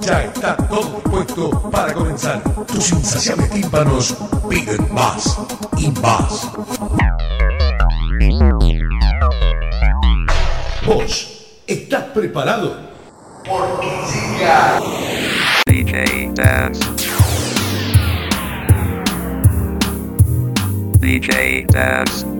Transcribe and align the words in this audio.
Ya 0.00 0.24
está 0.24 0.56
todo 0.56 0.82
dispuesto 0.96 1.70
para 1.70 1.92
comenzar. 1.92 2.42
Tus 2.66 2.92
insaciables 2.92 3.50
tímpanos 3.50 4.14
piden 4.48 4.92
más 4.92 5.38
y 5.76 5.90
más. 6.00 6.50
¿Vos 10.86 11.60
estás 11.66 12.04
preparado? 12.14 12.76
Porque 13.44 13.88
llega 14.12 14.80
DJ 15.66 16.32
Dance. 16.34 16.80
DJ 21.00 21.66
Dance. 21.68 22.31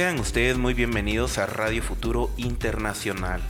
Sean 0.00 0.18
ustedes 0.18 0.56
muy 0.56 0.72
bienvenidos 0.72 1.36
a 1.36 1.44
Radio 1.44 1.82
Futuro 1.82 2.30
Internacional. 2.38 3.42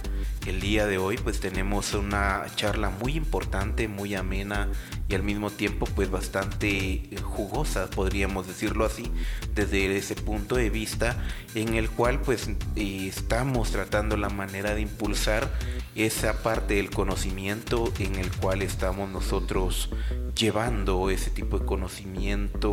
El 0.48 0.60
día 0.60 0.84
de 0.86 0.98
hoy 0.98 1.16
pues 1.16 1.38
tenemos 1.38 1.94
una 1.94 2.44
charla 2.56 2.90
muy 2.90 3.12
importante, 3.12 3.86
muy 3.86 4.16
amena 4.16 4.68
y 5.08 5.14
al 5.14 5.22
mismo 5.22 5.50
tiempo 5.50 5.86
pues 5.94 6.10
bastante 6.10 7.08
jugosa, 7.22 7.88
podríamos 7.88 8.48
decirlo 8.48 8.84
así, 8.84 9.12
desde 9.54 9.96
ese 9.96 10.16
punto 10.16 10.56
de 10.56 10.70
vista 10.70 11.22
en 11.54 11.74
el 11.74 11.88
cual 11.88 12.20
pues 12.20 12.48
eh, 12.48 13.06
estamos 13.06 13.70
tratando 13.70 14.16
la 14.16 14.28
manera 14.28 14.74
de 14.74 14.80
impulsar 14.80 15.48
esa 15.94 16.42
parte 16.42 16.74
del 16.74 16.90
conocimiento 16.90 17.92
en 17.98 18.16
el 18.16 18.30
cual 18.30 18.62
estamos 18.62 19.10
nosotros 19.10 19.90
llevando 20.36 21.10
ese 21.10 21.30
tipo 21.30 21.58
de 21.58 21.66
conocimiento 21.66 22.70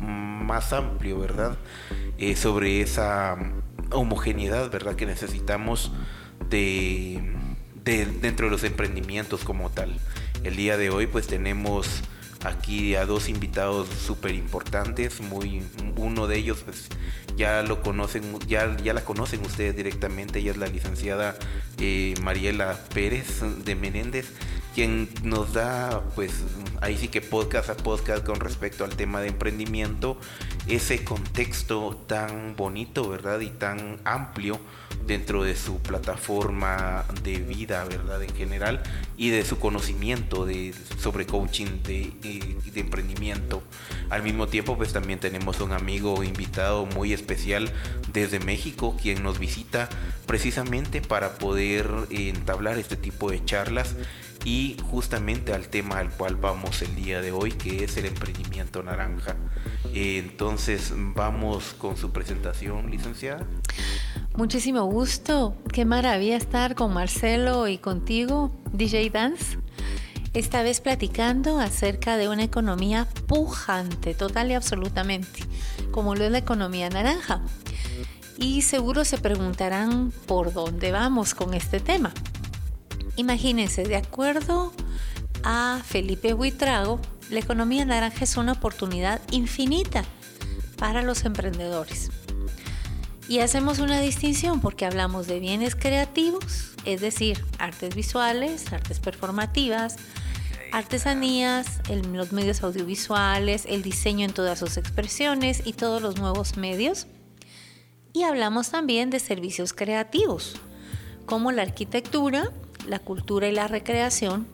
más 0.00 0.72
amplio, 0.72 1.18
¿verdad? 1.18 1.56
Eh, 2.18 2.36
sobre 2.36 2.80
esa 2.80 3.36
homogeneidad, 3.90 4.70
¿verdad? 4.70 4.96
Que 4.96 5.06
necesitamos 5.06 5.92
de, 6.48 7.34
de, 7.84 8.06
dentro 8.06 8.46
de 8.46 8.52
los 8.52 8.64
emprendimientos 8.64 9.44
como 9.44 9.70
tal. 9.70 9.98
El 10.42 10.56
día 10.56 10.76
de 10.76 10.90
hoy 10.90 11.06
pues 11.06 11.26
tenemos 11.26 12.02
aquí 12.44 12.94
a 12.94 13.06
dos 13.06 13.28
invitados 13.28 13.88
súper 13.88 14.34
importantes, 14.34 15.20
muy, 15.20 15.62
uno 15.96 16.26
de 16.26 16.36
ellos 16.36 16.62
pues 16.64 16.88
ya 17.36 17.62
lo 17.62 17.82
conocen, 17.82 18.38
ya, 18.46 18.76
ya 18.76 18.92
la 18.92 19.04
conocen 19.04 19.44
ustedes 19.44 19.74
directamente, 19.74 20.38
ella 20.38 20.52
es 20.52 20.56
la 20.58 20.66
licenciada 20.66 21.36
eh, 21.78 22.14
Mariela 22.22 22.78
Pérez 22.94 23.40
de 23.64 23.74
Menéndez, 23.74 24.30
quien 24.74 25.08
nos 25.22 25.54
da 25.54 26.02
pues 26.14 26.32
ahí 26.80 26.96
sí 26.98 27.08
que 27.08 27.20
podcast 27.20 27.70
a 27.70 27.76
podcast 27.76 28.24
con 28.24 28.40
respecto 28.40 28.84
al 28.84 28.94
tema 28.94 29.20
de 29.20 29.28
emprendimiento, 29.28 30.18
ese 30.66 31.04
contexto 31.04 31.96
tan 32.06 32.56
bonito, 32.56 33.08
¿verdad? 33.08 33.40
Y 33.40 33.50
tan 33.50 34.00
amplio 34.04 34.58
dentro 35.06 35.44
de 35.44 35.54
su 35.56 35.78
plataforma 35.80 37.04
de 37.22 37.36
vida, 37.36 37.84
¿verdad? 37.84 38.22
En 38.22 38.34
general, 38.34 38.82
y 39.16 39.30
de 39.30 39.44
su 39.44 39.58
conocimiento 39.58 40.46
de, 40.46 40.74
sobre 40.98 41.26
coaching 41.26 41.82
de, 41.82 42.12
de, 42.22 42.80
emprendimiento. 42.80 43.62
Al 44.10 44.22
mismo 44.22 44.46
tiempo, 44.46 44.76
pues 44.76 44.92
también 44.92 45.20
tenemos 45.20 45.60
un 45.60 45.72
amigo 45.72 46.24
invitado 46.24 46.86
muy 46.86 47.12
especial 47.12 47.70
desde 48.12 48.40
México, 48.40 48.96
quien 49.00 49.22
nos 49.22 49.38
visita 49.38 49.88
precisamente 50.26 51.02
para 51.02 51.34
poder 51.34 51.88
entablar 52.10 52.78
este 52.78 52.96
tipo 52.96 53.30
de 53.30 53.44
charlas 53.44 53.94
y 54.44 54.76
justamente 54.90 55.54
al 55.54 55.68
tema 55.68 55.98
al 55.98 56.10
cual 56.10 56.36
vamos 56.36 56.82
el 56.82 56.94
día 56.94 57.20
de 57.20 57.32
hoy, 57.32 57.52
que 57.52 57.84
es 57.84 57.96
el 57.96 58.06
emprendimiento 58.06 58.82
naranja. 58.82 59.36
Entonces, 59.94 60.92
vamos 60.94 61.74
con 61.78 61.96
su 61.96 62.10
presentación, 62.12 62.90
licenciada. 62.90 63.46
Muchísimo 64.36 64.84
gusto. 64.84 65.56
Qué 65.72 65.84
maravilla 65.84 66.36
estar 66.36 66.74
con 66.74 66.92
Marcelo 66.92 67.68
y 67.68 67.78
contigo, 67.78 68.54
DJ 68.72 69.10
Dance. 69.10 69.58
Esta 70.34 70.62
vez 70.62 70.80
platicando 70.80 71.60
acerca 71.60 72.16
de 72.16 72.28
una 72.28 72.42
economía 72.42 73.06
pujante, 73.28 74.14
total 74.14 74.50
y 74.50 74.54
absolutamente, 74.54 75.44
como 75.92 76.16
lo 76.16 76.24
es 76.24 76.32
la 76.32 76.38
economía 76.38 76.90
naranja. 76.90 77.40
Y 78.36 78.62
seguro 78.62 79.04
se 79.04 79.18
preguntarán 79.18 80.12
por 80.26 80.52
dónde 80.52 80.90
vamos 80.90 81.34
con 81.34 81.54
este 81.54 81.78
tema. 81.78 82.12
Imagínense, 83.16 83.84
de 83.84 83.96
acuerdo 83.96 84.72
a 85.44 85.80
Felipe 85.84 86.34
Huitrago, 86.34 87.00
la 87.30 87.38
economía 87.38 87.84
naranja 87.84 88.24
es 88.24 88.36
una 88.36 88.52
oportunidad 88.52 89.20
infinita 89.30 90.04
para 90.76 91.02
los 91.02 91.24
emprendedores. 91.24 92.10
Y 93.28 93.38
hacemos 93.38 93.78
una 93.78 94.00
distinción 94.00 94.60
porque 94.60 94.84
hablamos 94.84 95.26
de 95.26 95.40
bienes 95.40 95.76
creativos, 95.76 96.72
es 96.84 97.00
decir, 97.00 97.42
artes 97.58 97.94
visuales, 97.94 98.72
artes 98.72 99.00
performativas, 99.00 99.96
artesanías, 100.72 101.80
los 102.12 102.32
medios 102.32 102.62
audiovisuales, 102.62 103.64
el 103.66 103.82
diseño 103.82 104.26
en 104.26 104.32
todas 104.32 104.58
sus 104.58 104.76
expresiones 104.76 105.62
y 105.64 105.72
todos 105.72 106.02
los 106.02 106.18
nuevos 106.18 106.56
medios. 106.56 107.06
Y 108.12 108.24
hablamos 108.24 108.70
también 108.70 109.08
de 109.10 109.20
servicios 109.20 109.72
creativos, 109.72 110.56
como 111.26 111.52
la 111.52 111.62
arquitectura, 111.62 112.52
la 112.86 112.98
cultura 112.98 113.48
y 113.48 113.52
la 113.52 113.68
recreación, 113.68 114.46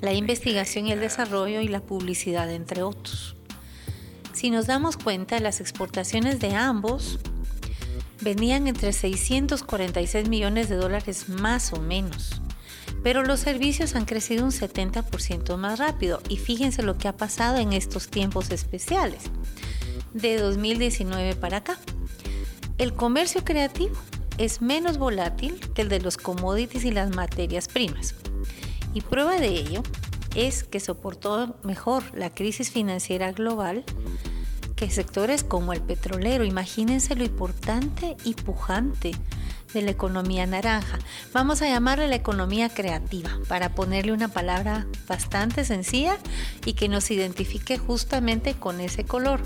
la 0.00 0.12
investigación 0.12 0.86
y 0.86 0.92
el 0.92 1.00
desarrollo 1.00 1.60
y 1.60 1.68
la 1.68 1.80
publicidad, 1.80 2.50
entre 2.50 2.82
otros. 2.82 3.36
Si 4.32 4.50
nos 4.50 4.66
damos 4.66 4.96
cuenta, 4.96 5.38
las 5.40 5.60
exportaciones 5.60 6.40
de 6.40 6.54
ambos 6.54 7.18
venían 8.20 8.66
entre 8.66 8.92
646 8.92 10.28
millones 10.28 10.68
de 10.68 10.76
dólares 10.76 11.28
más 11.28 11.72
o 11.72 11.80
menos, 11.80 12.42
pero 13.02 13.22
los 13.22 13.40
servicios 13.40 13.94
han 13.94 14.06
crecido 14.06 14.44
un 14.44 14.50
70% 14.50 15.56
más 15.56 15.78
rápido 15.78 16.20
y 16.28 16.38
fíjense 16.38 16.82
lo 16.82 16.98
que 16.98 17.08
ha 17.08 17.16
pasado 17.16 17.58
en 17.58 17.72
estos 17.72 18.08
tiempos 18.08 18.50
especiales, 18.50 19.24
de 20.14 20.38
2019 20.38 21.36
para 21.36 21.58
acá. 21.58 21.78
El 22.78 22.94
comercio 22.94 23.44
creativo 23.44 23.94
es 24.38 24.60
menos 24.60 24.98
volátil 24.98 25.60
que 25.74 25.82
el 25.82 25.88
de 25.88 26.00
los 26.00 26.16
commodities 26.16 26.84
y 26.84 26.90
las 26.90 27.14
materias 27.14 27.68
primas. 27.68 28.14
Y 28.92 29.00
prueba 29.00 29.36
de 29.36 29.48
ello 29.48 29.82
es 30.34 30.64
que 30.64 30.80
soportó 30.80 31.56
mejor 31.62 32.02
la 32.14 32.30
crisis 32.30 32.70
financiera 32.70 33.32
global 33.32 33.84
que 34.76 34.90
sectores 34.90 35.44
como 35.44 35.72
el 35.72 35.80
petrolero. 35.80 36.44
Imagínense 36.44 37.14
lo 37.14 37.24
importante 37.24 38.16
y 38.24 38.34
pujante 38.34 39.12
de 39.72 39.82
la 39.82 39.90
economía 39.90 40.46
naranja. 40.46 40.98
Vamos 41.32 41.62
a 41.62 41.68
llamarle 41.68 42.08
la 42.08 42.16
economía 42.16 42.68
creativa 42.68 43.30
para 43.48 43.74
ponerle 43.74 44.12
una 44.12 44.28
palabra 44.28 44.86
bastante 45.06 45.64
sencilla 45.64 46.16
y 46.64 46.74
que 46.74 46.88
nos 46.88 47.10
identifique 47.10 47.78
justamente 47.78 48.54
con 48.54 48.80
ese 48.80 49.04
color. 49.04 49.42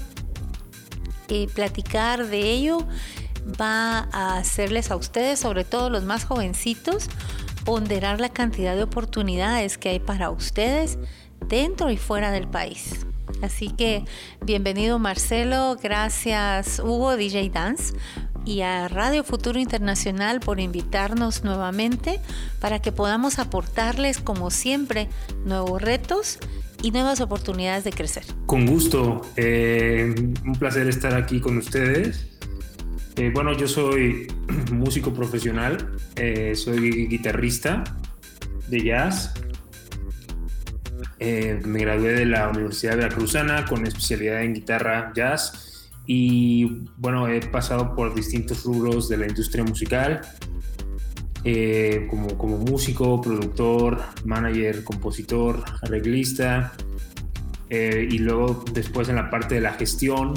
Eh, 1.28 1.46
platicar 1.54 2.26
de 2.26 2.50
ello 2.50 2.86
va 3.60 4.08
a 4.12 4.38
hacerles 4.38 4.90
a 4.90 4.96
ustedes, 4.96 5.38
sobre 5.38 5.64
todo 5.64 5.90
los 5.90 6.04
más 6.04 6.24
jovencitos, 6.24 7.08
ponderar 7.64 8.20
la 8.20 8.28
cantidad 8.28 8.74
de 8.76 8.82
oportunidades 8.82 9.78
que 9.78 9.90
hay 9.90 10.00
para 10.00 10.30
ustedes 10.30 10.98
dentro 11.46 11.90
y 11.90 11.96
fuera 11.96 12.30
del 12.30 12.48
país. 12.48 13.06
Así 13.42 13.68
que 13.70 14.04
bienvenido 14.42 14.98
Marcelo, 14.98 15.76
gracias 15.80 16.80
Hugo 16.80 17.16
DJ 17.16 17.50
Dance 17.50 17.94
y 18.44 18.62
a 18.62 18.88
Radio 18.88 19.22
Futuro 19.22 19.58
Internacional 19.58 20.40
por 20.40 20.60
invitarnos 20.60 21.44
nuevamente 21.44 22.20
para 22.60 22.80
que 22.80 22.90
podamos 22.90 23.38
aportarles 23.38 24.18
como 24.18 24.50
siempre 24.50 25.08
nuevos 25.44 25.82
retos 25.82 26.38
y 26.82 26.90
nuevas 26.90 27.20
oportunidades 27.20 27.84
de 27.84 27.92
crecer. 27.92 28.24
Con 28.46 28.66
gusto, 28.66 29.20
eh, 29.36 30.14
un 30.16 30.52
placer 30.58 30.88
estar 30.88 31.14
aquí 31.14 31.40
con 31.40 31.58
ustedes. 31.58 32.37
Eh, 33.18 33.30
bueno, 33.34 33.52
yo 33.52 33.66
soy 33.66 34.32
músico 34.72 35.12
profesional, 35.12 35.96
eh, 36.16 36.54
soy 36.54 37.08
guitarrista 37.08 37.84
de 38.68 38.82
jazz. 38.82 39.34
me 41.18 41.80
gradué 41.80 42.12
de 42.12 42.24
la 42.24 42.48
Universidad 42.48 42.96
Veracruzana 42.96 43.64
con 43.64 43.84
especialidad 43.86 44.42
en 44.42 44.54
guitarra 44.54 45.12
jazz 45.14 45.90
y 46.06 46.86
bueno, 46.96 47.28
he 47.28 47.40
pasado 47.40 47.94
por 47.94 48.14
distintos 48.14 48.64
rubros 48.64 49.10
de 49.10 49.18
la 49.18 49.26
industria 49.26 49.62
musical, 49.62 50.22
eh, 51.44 52.06
como, 52.08 52.38
como 52.38 52.56
músico, 52.56 53.20
productor, 53.20 54.00
manager, 54.24 54.84
compositor, 54.84 55.62
arreglista, 55.82 56.72
eh, 57.68 58.08
y 58.10 58.18
luego 58.18 58.64
después 58.72 59.10
en 59.10 59.16
la 59.16 59.28
parte 59.28 59.56
de 59.56 59.60
la 59.60 59.74
gestión, 59.74 60.32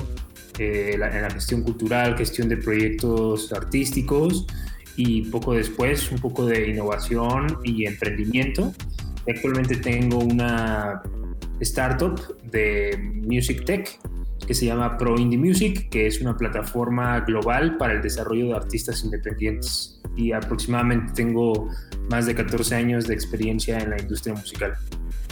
en 0.61 0.99
la 0.99 1.29
gestión 1.29 1.63
cultural, 1.63 2.17
gestión 2.17 2.49
de 2.49 2.57
proyectos 2.57 3.51
artísticos 3.53 4.45
y 4.95 5.23
poco 5.23 5.53
después 5.53 6.11
un 6.11 6.19
poco 6.19 6.45
de 6.45 6.69
innovación 6.69 7.57
y 7.63 7.85
emprendimiento. 7.85 8.73
Actualmente 9.27 9.77
tengo 9.77 10.19
una 10.19 11.01
startup 11.59 12.19
de 12.51 12.97
Music 13.25 13.65
Tech 13.65 13.99
que 14.45 14.53
se 14.53 14.65
llama 14.65 14.97
Pro 14.97 15.17
Indie 15.17 15.37
Music, 15.37 15.89
que 15.89 16.07
es 16.07 16.19
una 16.19 16.35
plataforma 16.35 17.19
global 17.21 17.77
para 17.77 17.93
el 17.93 18.01
desarrollo 18.01 18.47
de 18.47 18.53
artistas 18.55 19.03
independientes. 19.03 20.01
Y 20.17 20.31
aproximadamente 20.33 21.13
tengo 21.13 21.69
más 22.09 22.25
de 22.25 22.35
14 22.35 22.75
años 22.75 23.07
de 23.07 23.13
experiencia 23.13 23.79
en 23.79 23.91
la 23.91 24.01
industria 24.01 24.33
musical. 24.33 24.73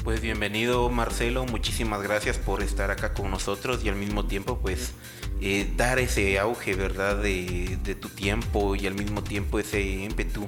Pues 0.03 0.21
bienvenido 0.21 0.89
Marcelo, 0.89 1.45
muchísimas 1.45 2.01
gracias 2.01 2.37
por 2.37 2.63
estar 2.63 2.89
acá 2.89 3.13
con 3.13 3.29
nosotros 3.29 3.83
y 3.83 3.89
al 3.89 3.95
mismo 3.95 4.25
tiempo 4.25 4.59
pues 4.61 4.93
eh, 5.41 5.71
dar 5.77 5.99
ese 5.99 6.37
auge, 6.39 6.75
¿verdad? 6.75 7.17
De, 7.17 7.77
tu 7.99 8.09
tiempo 8.09 8.75
y 8.75 8.85
al 8.87 8.93
mismo 8.93 9.23
tiempo 9.23 9.59
ese 9.59 9.81
ímpetu 9.81 10.45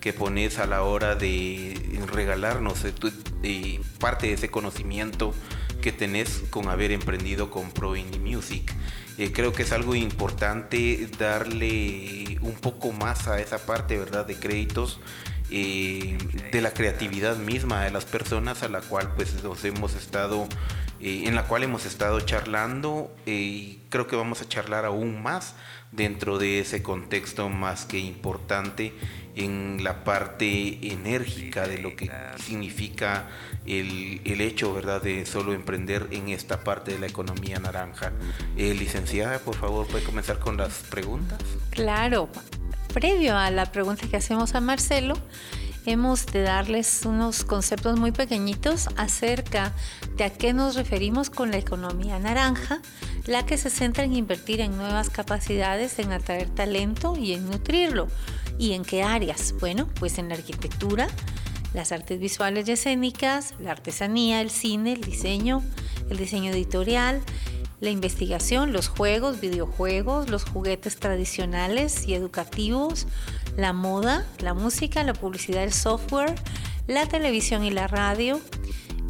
que 0.00 0.12
pones 0.12 0.58
a 0.58 0.66
la 0.66 0.82
hora 0.82 1.14
de 1.14 1.74
regalarnos 2.06 2.84
eh, 3.42 3.80
parte 3.98 4.26
de 4.26 4.32
ese 4.34 4.50
conocimiento 4.50 5.32
que 5.80 5.92
tenés 5.92 6.42
con 6.50 6.68
haber 6.68 6.92
emprendido 6.92 7.50
con 7.50 7.70
Pro 7.70 7.96
Indie 7.96 8.20
Music. 8.20 8.72
Eh, 9.18 9.32
creo 9.32 9.52
que 9.52 9.62
es 9.62 9.72
algo 9.72 9.94
importante 9.94 11.08
darle 11.18 12.38
un 12.40 12.54
poco 12.54 12.92
más 12.92 13.28
a 13.28 13.40
esa 13.40 13.58
parte, 13.58 13.98
¿verdad? 13.98 14.26
De 14.26 14.36
créditos. 14.36 15.00
Eh, 15.54 16.16
de 16.50 16.62
la 16.62 16.72
creatividad 16.72 17.36
misma 17.36 17.84
de 17.84 17.90
las 17.90 18.06
personas 18.06 18.62
a 18.62 18.68
la 18.68 18.80
cual 18.80 19.12
pues 19.14 19.44
nos 19.44 19.62
hemos 19.66 19.94
estado 19.94 20.48
eh, 20.98 21.24
en 21.26 21.34
la 21.34 21.44
cual 21.44 21.62
hemos 21.62 21.84
estado 21.84 22.18
charlando 22.20 23.14
y 23.26 23.80
creo 23.90 24.06
que 24.06 24.16
vamos 24.16 24.40
a 24.40 24.48
charlar 24.48 24.86
aún 24.86 25.22
más 25.22 25.54
dentro 25.90 26.38
de 26.38 26.60
ese 26.60 26.82
contexto 26.82 27.50
más 27.50 27.84
que 27.84 27.98
importante 27.98 28.94
en 29.34 29.84
la 29.84 30.04
parte 30.04 30.90
enérgica 30.90 31.68
de 31.68 31.78
lo 31.78 31.96
que 31.96 32.10
significa 32.38 33.28
el, 33.66 34.22
el, 34.24 34.40
hecho 34.40 34.72
¿verdad? 34.72 35.02
de 35.02 35.26
solo 35.26 35.52
emprender 35.52 36.06
en 36.12 36.28
esta 36.28 36.64
parte 36.64 36.92
de 36.92 36.98
la 36.98 37.08
economía 37.08 37.58
naranja. 37.58 38.12
Eh, 38.56 38.74
licenciada, 38.74 39.38
por 39.38 39.56
favor, 39.56 39.86
puede 39.86 40.04
comenzar 40.04 40.38
con 40.38 40.56
las 40.56 40.82
preguntas. 40.90 41.38
Claro, 41.70 42.28
previo 42.92 43.36
a 43.36 43.50
la 43.50 43.72
pregunta 43.72 44.06
que 44.06 44.16
hacemos 44.16 44.54
a 44.54 44.60
Marcelo, 44.60 45.14
hemos 45.86 46.26
de 46.26 46.42
darles 46.42 47.02
unos 47.04 47.44
conceptos 47.44 47.98
muy 47.98 48.12
pequeñitos 48.12 48.88
acerca 48.96 49.72
de 50.16 50.24
a 50.24 50.30
qué 50.30 50.52
nos 50.52 50.74
referimos 50.76 51.30
con 51.30 51.50
la 51.50 51.56
economía 51.56 52.18
naranja, 52.18 52.80
la 53.26 53.46
que 53.46 53.56
se 53.56 53.70
centra 53.70 54.04
en 54.04 54.14
invertir 54.14 54.60
en 54.60 54.76
nuevas 54.76 55.10
capacidades, 55.10 55.98
en 55.98 56.12
atraer 56.12 56.50
talento 56.50 57.16
y 57.16 57.32
en 57.32 57.46
nutrirlo. 57.50 58.08
¿Y 58.58 58.74
en 58.74 58.84
qué 58.84 59.02
áreas? 59.02 59.54
Bueno, 59.58 59.88
pues 59.98 60.18
en 60.18 60.28
la 60.28 60.34
arquitectura, 60.34 61.08
las 61.72 61.90
artes 61.90 62.20
visuales 62.20 62.68
y 62.68 62.72
escénicas, 62.72 63.54
la 63.58 63.72
artesanía, 63.72 64.42
el 64.42 64.50
cine, 64.50 64.92
el 64.92 65.00
diseño, 65.00 65.62
el 66.10 66.18
diseño 66.18 66.52
editorial, 66.52 67.22
la 67.82 67.90
investigación, 67.90 68.72
los 68.72 68.86
juegos, 68.86 69.40
videojuegos, 69.40 70.30
los 70.30 70.44
juguetes 70.44 70.98
tradicionales 70.98 72.06
y 72.06 72.14
educativos, 72.14 73.08
la 73.56 73.72
moda, 73.72 74.24
la 74.38 74.54
música, 74.54 75.02
la 75.02 75.14
publicidad, 75.14 75.64
el 75.64 75.72
software, 75.72 76.36
la 76.86 77.06
televisión 77.06 77.64
y 77.64 77.72
la 77.72 77.88
radio, 77.88 78.40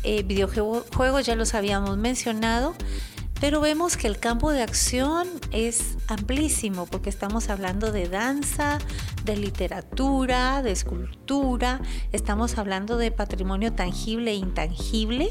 eh, 0.04 0.22
videojuegos 0.22 1.26
ya 1.26 1.36
los 1.36 1.52
habíamos 1.52 1.98
mencionado, 1.98 2.74
pero 3.42 3.60
vemos 3.60 3.98
que 3.98 4.06
el 4.06 4.18
campo 4.18 4.52
de 4.52 4.62
acción 4.62 5.28
es 5.50 5.98
amplísimo 6.06 6.86
porque 6.86 7.10
estamos 7.10 7.50
hablando 7.50 7.92
de 7.92 8.08
danza, 8.08 8.78
de 9.24 9.36
literatura, 9.36 10.62
de 10.62 10.72
escultura, 10.72 11.82
estamos 12.12 12.56
hablando 12.56 12.96
de 12.96 13.10
patrimonio 13.10 13.74
tangible 13.74 14.30
e 14.30 14.36
intangible 14.36 15.30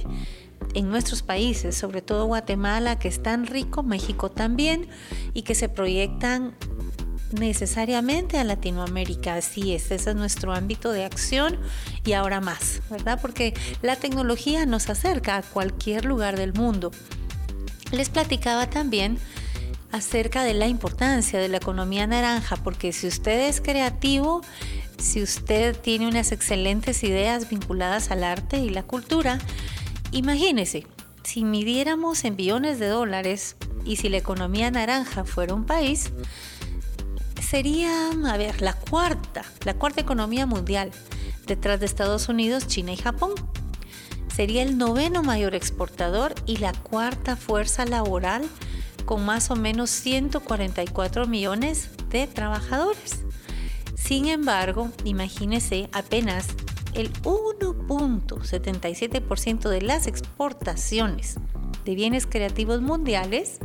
en 0.74 0.90
nuestros 0.90 1.22
países, 1.22 1.76
sobre 1.76 2.02
todo 2.02 2.26
Guatemala, 2.26 3.00
que 3.00 3.08
es 3.08 3.22
tan 3.22 3.46
rico, 3.48 3.84
México 3.84 4.30
también, 4.30 4.88
y 5.34 5.44
que 5.44 5.56
se 5.56 5.70
proyectan 5.70 6.56
necesariamente 7.34 8.38
a 8.38 8.44
Latinoamérica. 8.44 9.36
Así 9.36 9.74
es, 9.74 9.92
ese 9.92 10.12
es 10.12 10.16
nuestro 10.16 10.54
ámbito 10.54 10.92
de 10.92 11.06
acción 11.06 11.60
y 12.06 12.14
ahora 12.14 12.42
más, 12.42 12.82
¿verdad? 12.90 13.20
Porque 13.22 13.54
la 13.82 13.96
tecnología 13.96 14.66
nos 14.66 14.90
acerca 14.90 15.38
a 15.38 15.42
cualquier 15.42 16.06
lugar 16.06 16.38
del 16.38 16.54
mundo. 16.54 16.92
Les 17.92 18.10
platicaba 18.10 18.70
también 18.70 19.18
acerca 19.92 20.44
de 20.44 20.54
la 20.54 20.68
importancia 20.68 21.40
de 21.40 21.50
la 21.50 21.58
economía 21.58 22.08
naranja, 22.08 22.56
porque 22.58 22.94
si 22.94 23.08
usted 23.08 23.50
es 23.50 23.60
creativo, 23.60 24.42
si 24.98 25.22
usted 25.22 25.76
tiene 25.76 26.08
unas 26.08 26.32
excelentes 26.32 27.04
ideas 27.04 27.50
vinculadas 27.50 28.12
al 28.12 28.24
arte 28.24 28.58
y 28.58 28.70
la 28.70 28.84
cultura, 28.84 29.40
imagínese, 30.12 30.86
si 31.24 31.44
midiéramos 31.44 32.24
en 32.26 32.36
billones 32.36 32.80
de 32.80 32.88
dólares 32.88 33.56
y 33.86 33.98
si 33.98 34.10
la 34.10 34.18
economía 34.18 34.72
naranja 34.72 35.24
fuera 35.24 35.54
un 35.54 35.66
país, 35.66 36.12
sería, 37.42 38.10
a 38.12 38.38
ver, 38.38 38.62
la 38.62 38.74
cuarta, 38.74 39.44
la 39.66 39.74
cuarta 39.74 40.02
economía 40.02 40.46
mundial, 40.46 40.92
detrás 41.48 41.80
de 41.80 41.86
Estados 41.86 42.30
Unidos, 42.30 42.68
China 42.68 42.94
y 42.94 42.98
Japón. 42.98 43.32
Sería 44.34 44.64
el 44.64 44.78
noveno 44.78 45.24
mayor 45.24 45.56
exportador 45.56 46.34
y 46.46 46.58
la 46.58 46.72
cuarta 46.74 47.36
fuerza 47.36 47.86
laboral 47.86 48.44
con 49.06 49.26
más 49.26 49.52
o 49.52 49.56
menos 49.56 49.90
144 49.90 51.28
millones 51.28 51.90
de 52.10 52.28
trabajadores. 52.28 53.24
Sin 53.96 54.28
embargo, 54.28 54.90
imagínese 55.04 55.90
apenas 55.92 56.48
el 56.94 57.12
1.77% 57.24 59.70
de 59.70 59.82
las 59.82 60.08
exportaciones 60.08 61.38
de 61.86 61.96
bienes 61.96 62.28
creativos 62.28 62.82
mundiales 62.82 63.60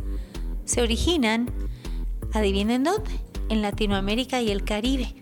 se 0.65 0.81
originan, 0.81 1.49
adivinen 2.33 2.83
dónde, 2.83 3.11
en 3.49 3.61
Latinoamérica 3.61 4.41
y 4.41 4.51
el 4.51 4.63
Caribe. 4.63 5.15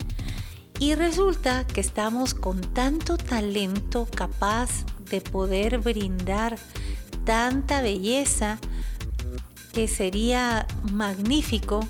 Y 0.80 0.96
resulta 0.96 1.66
que 1.66 1.82
estamos 1.82 2.34
con 2.34 2.62
tanto 2.62 3.18
talento 3.18 4.08
capaz 4.14 4.86
de 5.10 5.22
poder 5.22 5.80
brindar 5.80 6.58
tanta 7.24 7.82
belleza 7.82 8.60
que 9.74 9.88
sería 9.88 10.68
magnífico 10.92 11.88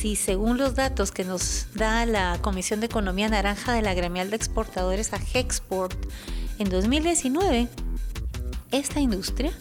si 0.00 0.16
según 0.16 0.56
los 0.56 0.74
datos 0.76 1.12
que 1.12 1.24
nos 1.24 1.66
da 1.74 2.06
la 2.06 2.38
Comisión 2.40 2.80
de 2.80 2.86
Economía 2.86 3.28
Naranja 3.28 3.74
de 3.74 3.82
la 3.82 3.92
Gremial 3.92 4.30
de 4.30 4.36
Exportadores 4.36 5.12
a 5.12 5.18
Hexport 5.18 5.94
en 6.58 6.70
2019, 6.70 7.68
esta 8.70 9.00
industria 9.00 9.52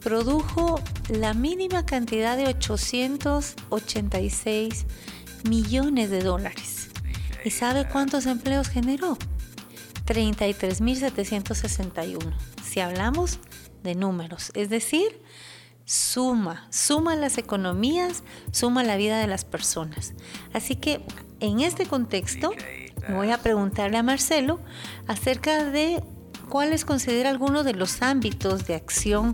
produjo 0.00 0.78
la 1.08 1.32
mínima 1.32 1.86
cantidad 1.86 2.36
de 2.36 2.48
886 2.48 4.84
millones 5.48 6.10
de 6.10 6.20
dólares. 6.20 6.90
¿Y 7.42 7.48
sabe 7.50 7.88
cuántos 7.88 8.26
empleos 8.26 8.68
generó? 8.68 9.16
33.761. 10.04 12.18
Si 12.62 12.80
hablamos 12.80 13.38
de 13.82 13.94
números, 13.94 14.52
es 14.54 14.68
decir, 14.68 15.22
suma, 15.90 16.68
suma 16.70 17.16
las 17.16 17.36
economías, 17.36 18.22
suma 18.52 18.84
la 18.84 18.96
vida 18.96 19.18
de 19.18 19.26
las 19.26 19.44
personas. 19.44 20.14
Así 20.52 20.76
que 20.76 21.00
en 21.40 21.58
este 21.58 21.84
contexto 21.84 22.52
voy 23.08 23.32
a 23.32 23.38
preguntarle 23.38 23.96
a 23.96 24.04
Marcelo 24.04 24.60
acerca 25.08 25.64
de 25.64 26.00
cuáles 26.48 26.84
considera 26.84 27.28
algunos 27.28 27.64
de 27.64 27.74
los 27.74 28.02
ámbitos 28.02 28.68
de 28.68 28.76
acción 28.76 29.32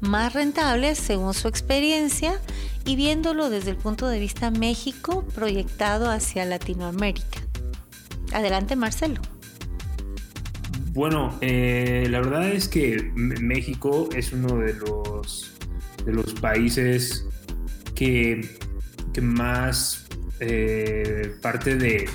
más 0.00 0.34
rentables 0.34 0.98
según 0.98 1.32
su 1.32 1.48
experiencia 1.48 2.38
y 2.84 2.96
viéndolo 2.96 3.48
desde 3.48 3.70
el 3.70 3.76
punto 3.78 4.06
de 4.06 4.18
vista 4.18 4.50
México 4.50 5.24
proyectado 5.34 6.10
hacia 6.10 6.44
Latinoamérica. 6.44 7.40
Adelante 8.34 8.76
Marcelo. 8.76 9.22
Bueno, 10.92 11.34
eh, 11.40 12.06
la 12.10 12.20
verdad 12.20 12.46
es 12.50 12.68
que 12.68 13.10
México 13.14 14.10
es 14.14 14.32
uno 14.32 14.58
de 14.58 14.74
los, 14.74 15.53
de 16.04 16.12
los 16.12 16.34
países 16.34 17.26
que, 17.94 18.58
que 19.12 19.20
más 19.20 20.06
eh, 20.40 21.32
parte 21.40 21.76
de 21.76 22.08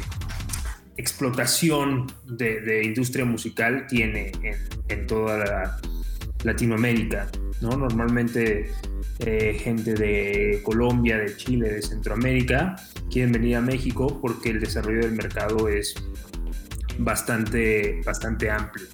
explotación 0.97 2.07
de, 2.25 2.83
industria 2.83 3.23
musical 3.23 3.87
tiene 3.87 4.31
en, 4.89 5.07
toda 5.07 5.79
Latinoamérica. 6.43 7.27
¿no? 7.61 7.69
Normalmente 7.69 8.71
eh, 9.19 9.57
gente 9.61 9.93
de 9.93 10.61
Colombia, 10.63 11.17
de 11.17 11.35
Chile, 11.35 11.69
de 11.69 11.81
Centroamérica 11.81 12.75
quieren 13.09 13.31
venir 13.31 13.55
a 13.55 13.61
México 13.61 14.19
porque 14.21 14.49
el 14.49 14.59
desarrollo 14.59 15.01
del 15.01 15.13
mercado 15.13 15.67
es 15.69 15.95
bastante, 16.99 18.01
bastante 18.05 18.49
amplio. 18.51 18.85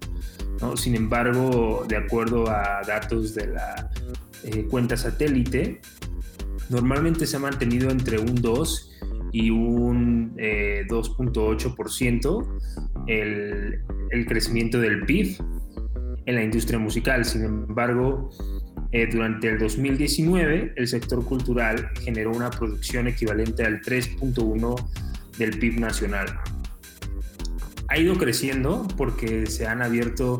Sin 0.75 0.95
embargo, 0.95 1.85
de 1.87 1.97
acuerdo 1.97 2.49
a 2.49 2.81
datos 2.87 3.35
de 3.35 3.47
la 3.47 3.89
eh, 4.45 4.67
cuenta 4.69 4.95
satélite, 4.95 5.81
normalmente 6.69 7.25
se 7.25 7.37
ha 7.37 7.39
mantenido 7.39 7.89
entre 7.89 8.19
un 8.19 8.35
2 8.35 8.91
y 9.31 9.49
un 9.49 10.35
2.8% 10.35 12.59
eh, 13.07 13.79
el, 14.11 14.25
crecimiento 14.25 14.79
del 14.79 15.05
PIB 15.05 15.37
en 16.25 16.35
la 16.35 16.43
industria 16.43 16.79
musical. 16.79 17.23
Sin 17.25 17.43
embargo, 17.43 18.29
eh, 18.91 19.07
durante 19.11 19.49
el 19.49 19.59
2019 19.59 20.73
el 20.75 20.87
sector 20.87 21.23
cultural 21.25 21.89
generó 22.03 22.31
una 22.31 22.49
producción 22.49 23.07
equivalente 23.07 23.63
al 23.65 23.81
3.1 23.81 24.75
del 25.37 25.59
PIB 25.59 25.79
nacional 25.79 26.27
ha 27.87 27.97
ido 27.97 28.17
creciendo 28.17 28.87
porque 28.97 29.45
se 29.45 29.67
han 29.67 29.81
abierto, 29.81 30.37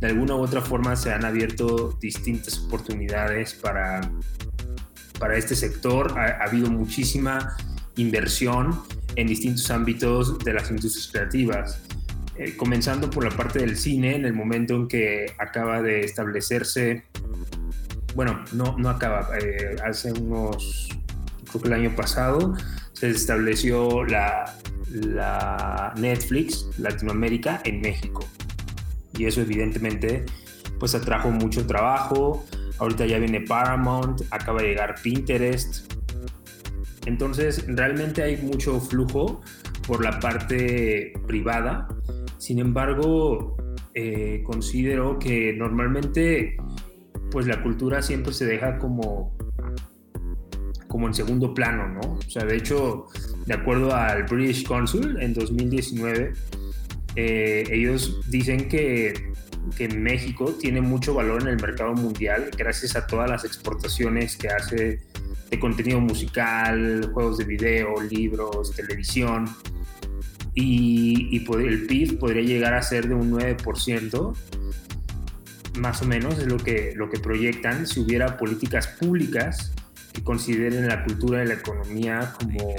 de 0.00 0.06
alguna 0.06 0.34
u 0.36 0.40
otra 0.40 0.60
forma, 0.60 0.94
se 0.96 1.12
han 1.12 1.24
abierto 1.24 1.96
distintas 2.00 2.58
oportunidades 2.58 3.54
para, 3.54 4.00
para 5.18 5.36
este 5.36 5.56
sector. 5.56 6.16
Ha, 6.18 6.44
habido 6.44 6.70
muchísima 6.70 7.56
inversión 7.96 8.80
en 9.16 9.26
distintos 9.26 9.70
ámbitos 9.70 10.38
de 10.38 10.52
las 10.52 10.70
industrias 10.70 11.08
creativas. 11.10 11.82
Eh, 12.36 12.56
comenzando 12.56 13.10
por 13.10 13.24
la 13.24 13.30
parte 13.30 13.58
del 13.58 13.76
cine, 13.76 14.14
en 14.14 14.24
el 14.24 14.32
momento 14.32 14.76
en 14.76 14.86
que 14.86 15.34
acaba 15.38 15.82
de 15.82 16.02
establecerse, 16.02 17.04
bueno, 18.14 18.44
no, 18.52 18.76
no 18.78 18.90
acaba, 18.90 19.28
eh, 19.40 19.74
hace 19.84 20.12
unos, 20.12 20.88
creo 21.50 21.62
que 21.62 21.68
el 21.68 21.74
año 21.74 21.96
pasado, 21.96 22.56
se 22.92 23.10
estableció 23.10 24.04
la, 24.04 24.54
la 24.90 25.92
Netflix 25.96 26.68
Latinoamérica 26.78 27.60
en 27.64 27.80
México. 27.80 28.24
Y 29.18 29.26
eso 29.26 29.42
evidentemente 29.42 30.24
pues 30.78 30.94
atrajo 30.94 31.30
mucho 31.30 31.66
trabajo. 31.66 32.44
Ahorita 32.78 33.04
ya 33.04 33.18
viene 33.18 33.40
Paramount, 33.40 34.22
acaba 34.30 34.62
de 34.62 34.68
llegar 34.68 34.94
Pinterest. 35.02 35.92
Entonces 37.04 37.64
realmente 37.66 38.22
hay 38.22 38.36
mucho 38.38 38.80
flujo 38.80 39.42
por 39.86 40.04
la 40.04 40.20
parte 40.20 41.12
privada. 41.26 41.88
Sin 42.38 42.60
embargo, 42.60 43.56
eh, 43.94 44.42
considero 44.46 45.18
que 45.18 45.52
normalmente 45.52 46.56
pues 47.30 47.46
la 47.46 47.62
cultura 47.62 48.00
siempre 48.00 48.32
se 48.32 48.46
deja 48.46 48.78
como 48.78 49.36
como 50.88 51.06
en 51.06 51.14
segundo 51.14 51.54
plano, 51.54 51.86
¿no? 51.86 52.14
O 52.14 52.30
sea, 52.30 52.44
de 52.44 52.56
hecho, 52.56 53.06
de 53.46 53.54
acuerdo 53.54 53.94
al 53.94 54.24
British 54.24 54.66
Consul 54.66 55.20
en 55.20 55.34
2019, 55.34 56.32
eh, 57.16 57.64
ellos 57.70 58.20
dicen 58.30 58.68
que, 58.68 59.32
que, 59.76 59.88
México 59.88 60.54
tiene 60.60 60.80
mucho 60.80 61.14
valor 61.14 61.42
en 61.42 61.48
el 61.48 61.60
mercado 61.60 61.94
mundial 61.94 62.50
gracias 62.56 62.96
a 62.96 63.06
todas 63.06 63.28
las 63.28 63.44
exportaciones 63.44 64.36
que 64.36 64.48
hace 64.48 65.00
de 65.50 65.58
contenido 65.58 66.00
musical, 66.00 67.10
juegos 67.12 67.38
de 67.38 67.44
video, 67.44 68.00
libros, 68.02 68.74
televisión. 68.74 69.46
Y, 70.54 71.28
y 71.30 71.66
el 71.66 71.86
PIB 71.86 72.18
podría 72.18 72.42
llegar 72.42 72.74
a 72.74 72.82
ser 72.82 73.08
de 73.08 73.14
un 73.14 73.32
9%, 73.32 74.36
más 75.78 76.02
o 76.02 76.04
menos 76.06 76.38
es 76.38 76.46
lo 76.46 76.56
que, 76.56 76.92
lo 76.96 77.08
que 77.08 77.20
proyectan 77.20 77.86
si 77.86 78.00
hubiera 78.00 78.36
políticas 78.36 78.88
públicas 78.88 79.72
que 80.12 80.22
consideren 80.22 80.88
la 80.88 81.04
cultura 81.04 81.44
y 81.44 81.46
la 81.46 81.54
economía 81.54 82.34
como, 82.38 82.74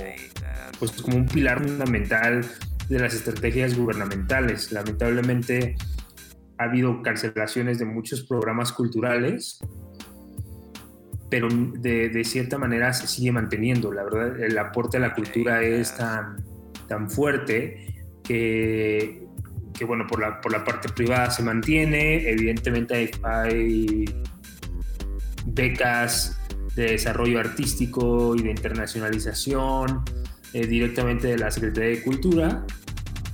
pues, 0.78 0.92
como 1.02 1.18
un 1.18 1.26
pilar 1.26 1.62
fundamental 1.62 2.46
de 2.90 3.00
las 3.00 3.14
estrategias 3.14 3.78
gubernamentales. 3.78 4.72
Lamentablemente 4.72 5.76
ha 6.58 6.64
habido 6.64 7.02
cancelaciones 7.02 7.80
de 7.80 7.86
muchos 7.86 8.24
programas 8.24 8.74
culturales, 8.74 9.60
pero 11.30 11.48
de, 11.50 12.10
de, 12.10 12.24
cierta 12.24 12.58
manera 12.58 12.92
se 12.94 13.08
sigue 13.08 13.32
manteniendo. 13.32 13.94
La 13.94 14.04
verdad, 14.04 14.42
el 14.42 14.58
aporte 14.58 14.98
a 14.98 15.00
la 15.00 15.14
cultura 15.14 15.62
es 15.62 15.96
tan, 15.96 16.44
tan 16.88 17.10
fuerte 17.10 17.96
que, 18.24 19.24
que 19.78 19.86
bueno, 19.86 20.08
por 20.08 20.20
la, 20.20 20.42
por 20.42 20.52
la 20.52 20.64
parte 20.66 20.90
privada 20.90 21.30
se 21.30 21.44
mantiene. 21.44 22.28
Evidentemente 22.28 22.96
hay, 22.96 23.12
hay 23.24 24.06
becas 25.46 26.40
de 26.76 26.92
desarrollo 26.92 27.40
artístico 27.40 28.36
y 28.36 28.42
de 28.42 28.50
internacionalización 28.50 30.04
eh, 30.54 30.66
directamente 30.66 31.28
de 31.28 31.38
la 31.38 31.52
Secretaría 31.52 31.90
de 31.92 32.02
Cultura, 32.02 32.66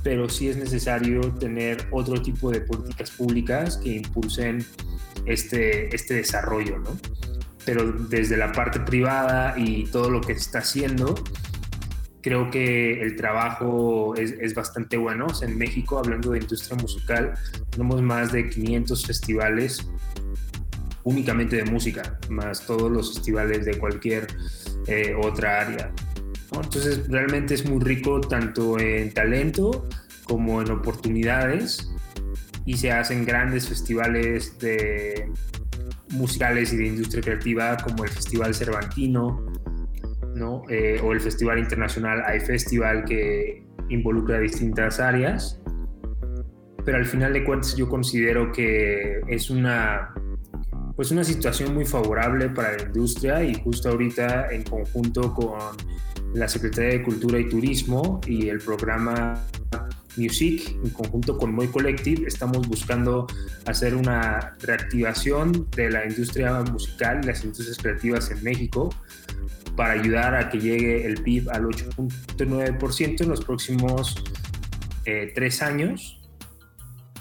pero 0.06 0.30
sí 0.30 0.50
es 0.50 0.56
necesario 0.56 1.20
tener 1.34 1.88
otro 1.90 2.22
tipo 2.22 2.52
de 2.52 2.62
políticas 2.62 3.10
públicas 3.10 3.78
que 3.78 3.96
impulsen 3.96 4.64
este, 5.26 5.94
este 5.96 6.14
desarrollo, 6.14 6.78
¿no? 6.78 6.96
Pero 7.66 7.92
desde 7.92 8.38
la 8.38 8.52
parte 8.52 8.80
privada 8.82 9.56
y 9.58 9.86
todo 9.86 10.12
lo 10.12 10.22
que 10.22 10.36
se 10.36 10.42
está 10.42 10.60
haciendo, 10.60 11.16
creo 12.22 12.52
que 12.52 13.02
el 13.02 13.16
trabajo 13.16 14.14
es, 14.16 14.36
es, 14.40 14.54
bastante 14.54 14.96
bueno. 14.96 15.26
en 15.42 15.58
México, 15.58 15.98
hablando 15.98 16.34
de 16.34 16.38
industria 16.38 16.78
musical, 16.78 17.34
tenemos 17.72 18.00
más 18.04 18.32
de 18.32 18.48
500 18.48 19.08
festivales 19.08 19.90
únicamente 21.04 21.56
de 21.56 21.66
música, 21.66 22.20
más 22.30 22.64
todos 22.68 22.92
los 22.92 23.16
festivales 23.16 23.66
de 23.66 23.80
cualquier 23.80 24.28
eh, 24.86 25.16
otra 25.20 25.62
área. 25.62 25.92
Entonces 26.62 27.08
realmente 27.10 27.54
es 27.54 27.70
muy 27.70 27.84
rico 27.84 28.22
tanto 28.22 28.80
en 28.80 29.14
talento 29.14 29.88
como 30.26 30.62
en 30.62 30.72
oportunidades 30.72 31.92
y 32.66 32.78
se 32.78 32.92
hacen 32.92 33.26
grandes 33.26 33.68
festivales 33.68 34.58
de 34.60 35.32
musicales 36.12 36.74
y 36.74 36.78
de 36.78 36.88
industria 36.88 37.22
creativa 37.22 37.78
como 37.78 38.04
el 38.04 38.10
Festival 38.10 38.54
Cervantino 38.54 39.46
¿no? 40.36 40.64
Eh, 40.70 41.00
o 41.04 41.14
el 41.14 41.22
Festival 41.22 41.60
Internacional 41.60 42.24
iFestival 42.36 43.06
que 43.06 43.64
involucra 43.90 44.40
distintas 44.40 45.00
áreas 45.00 45.62
pero 46.84 46.98
al 46.98 47.06
final 47.06 47.34
de 47.34 47.44
cuentas 47.44 47.76
yo 47.76 47.90
considero 47.90 48.52
que 48.52 49.22
es 49.28 49.50
una 49.50 50.14
pues 50.96 51.12
una 51.12 51.24
situación 51.24 51.74
muy 51.74 51.86
favorable 51.86 52.50
para 52.50 52.78
la 52.78 52.84
industria 52.84 53.44
y 53.44 53.54
justo 53.56 53.90
ahorita 53.90 54.48
en 54.52 54.64
conjunto 54.64 55.34
con 55.34 55.76
la 56.36 56.50
Secretaría 56.50 56.92
de 56.92 57.04
Cultura 57.04 57.40
y 57.40 57.48
Turismo 57.48 58.20
y 58.28 58.50
el 58.50 58.60
programa 58.60 59.42
Music, 60.18 60.76
en 60.84 60.90
conjunto 60.90 61.38
con 61.38 61.54
Moy 61.54 61.68
Collective, 61.68 62.28
estamos 62.28 62.68
buscando 62.68 63.26
hacer 63.66 63.96
una 63.96 64.56
reactivación 64.62 65.68
de 65.76 65.90
la 65.90 66.06
industria 66.06 66.62
musical 66.62 67.22
las 67.26 67.44
industrias 67.44 67.78
creativas 67.78 68.32
en 68.32 68.44
México 68.44 68.94
para 69.78 69.94
ayudar 69.94 70.36
a 70.36 70.50
que 70.50 70.60
llegue 70.60 71.06
el 71.06 71.22
PIB 71.22 71.50
al 71.50 71.66
8.9% 71.66 73.22
en 73.22 73.30
los 73.30 73.44
próximos 73.44 74.16
eh, 75.06 75.32
tres 75.34 75.62
años 75.62 76.22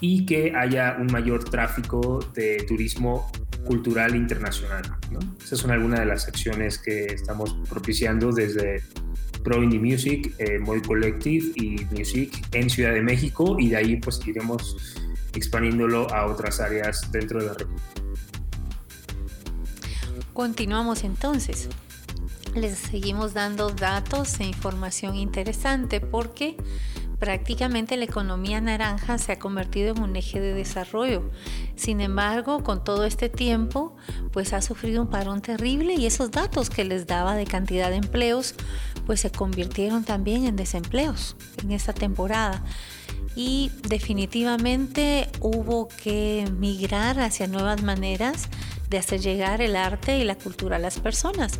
y 0.01 0.25
que 0.25 0.53
haya 0.55 0.97
un 0.99 1.07
mayor 1.07 1.43
tráfico 1.45 2.19
de 2.33 2.65
turismo 2.67 3.29
cultural 3.65 4.15
internacional. 4.15 4.83
Esas 5.43 5.59
son 5.59 5.71
algunas 5.71 5.99
de 5.99 6.05
las 6.05 6.27
acciones 6.27 6.77
que 6.77 7.05
estamos 7.05 7.57
propiciando 7.69 8.31
desde, 8.31 8.81
Pro 9.45 9.61
Indie 9.61 9.79
Music, 9.79 10.33
eh, 10.39 10.59
Collective 10.85 11.51
y 11.55 11.85
Music 11.95 12.45
en 12.51 12.67
Ciudad 12.67 12.93
de 12.93 13.01
México 13.01 13.57
y 13.59 13.69
de 13.69 13.77
ahí 13.77 13.95
pues 13.97 14.19
iremos 14.25 14.75
expandiéndolo 15.35 16.11
a 16.11 16.25
otras 16.25 16.59
áreas 16.59 17.11
dentro 17.11 17.39
de 17.39 17.45
la 17.45 17.53
República. 17.53 17.83
Continuamos 20.33 21.03
entonces. 21.03 21.69
Les 22.55 22.77
seguimos 22.77 23.35
dando 23.35 23.69
datos 23.69 24.39
e 24.39 24.45
información 24.45 25.15
interesante 25.15 26.01
porque 26.01 26.57
prácticamente 27.19 27.97
la 27.97 28.05
economía 28.05 28.61
naranja 28.61 29.17
se 29.17 29.33
ha 29.33 29.39
convertido 29.39 29.93
en 29.95 30.01
un 30.01 30.15
eje 30.15 30.39
de 30.39 30.53
desarrollo. 30.53 31.29
Sin 31.75 32.01
embargo, 32.01 32.63
con 32.63 32.83
todo 32.83 33.05
este 33.05 33.29
tiempo, 33.29 33.95
pues 34.31 34.53
ha 34.53 34.61
sufrido 34.61 35.01
un 35.01 35.09
parón 35.09 35.41
terrible 35.41 35.95
y 35.95 36.05
esos 36.05 36.31
datos 36.31 36.69
que 36.69 36.83
les 36.83 37.07
daba 37.07 37.35
de 37.35 37.45
cantidad 37.45 37.89
de 37.89 37.97
empleos, 37.97 38.55
pues 39.05 39.19
se 39.19 39.31
convirtieron 39.31 40.03
también 40.03 40.45
en 40.45 40.55
desempleos 40.55 41.35
en 41.63 41.71
esta 41.71 41.93
temporada. 41.93 42.63
Y 43.35 43.71
definitivamente 43.87 45.29
hubo 45.41 45.89
que 45.89 46.49
migrar 46.57 47.19
hacia 47.19 47.47
nuevas 47.47 47.83
maneras 47.83 48.49
de 48.89 48.97
hacer 48.97 49.19
llegar 49.19 49.61
el 49.61 49.75
arte 49.75 50.19
y 50.19 50.23
la 50.23 50.35
cultura 50.35 50.77
a 50.77 50.79
las 50.79 50.99
personas. 50.99 51.59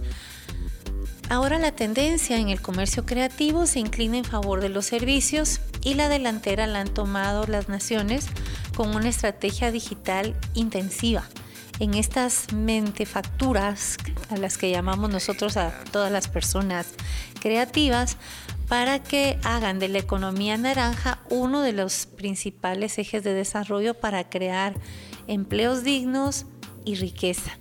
Ahora 1.28 1.58
la 1.58 1.72
tendencia 1.72 2.38
en 2.38 2.50
el 2.50 2.62
comercio 2.62 3.06
creativo 3.06 3.66
se 3.66 3.80
inclina 3.80 4.18
en 4.18 4.26
favor 4.26 4.62
de 4.62 4.70
los 4.70 4.86
servicios 4.86 5.60
y 5.82 5.96
la 5.96 6.08
delantera 6.08 6.68
la 6.68 6.82
han 6.82 6.94
tomado 6.94 7.48
las 7.48 7.68
naciones 7.68 8.28
con 8.76 8.96
una 8.96 9.10
estrategia 9.10 9.72
digital 9.72 10.36
intensiva. 10.54 11.24
En 11.80 11.96
estas 11.96 12.54
mentefacturas, 12.54 13.98
a 14.30 14.38
las 14.38 14.58
que 14.58 14.70
llamamos 14.70 15.10
nosotros 15.10 15.58
a 15.58 15.72
todas 15.92 16.12
las 16.12 16.28
personas 16.28 16.88
creativas, 17.42 18.18
para 18.68 19.02
que 19.02 19.40
hagan 19.44 19.80
de 19.80 19.90
la 19.90 20.00
economía 20.00 20.58
naranja 20.58 21.20
uno 21.30 21.62
de 21.62 21.74
los 21.74 22.06
principales 22.06 22.98
ejes 22.98 23.24
de 23.24 23.34
desarrollo 23.34 23.96
para 23.96 24.30
crear 24.30 24.76
empleos 25.28 25.84
dignos 25.84 26.46
y 26.84 26.96
riqueza. 26.96 27.58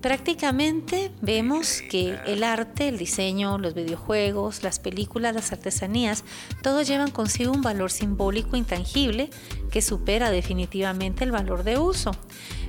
Prácticamente 0.00 1.10
vemos 1.20 1.82
que 1.82 2.18
el 2.26 2.42
arte, 2.42 2.88
el 2.88 2.96
diseño, 2.96 3.58
los 3.58 3.74
videojuegos, 3.74 4.62
las 4.62 4.78
películas, 4.78 5.34
las 5.34 5.52
artesanías, 5.52 6.24
todos 6.62 6.88
llevan 6.88 7.10
consigo 7.10 7.52
un 7.52 7.60
valor 7.60 7.90
simbólico 7.90 8.56
intangible 8.56 9.28
que 9.70 9.82
supera 9.82 10.30
definitivamente 10.30 11.24
el 11.24 11.32
valor 11.32 11.64
de 11.64 11.78
uso. 11.78 12.12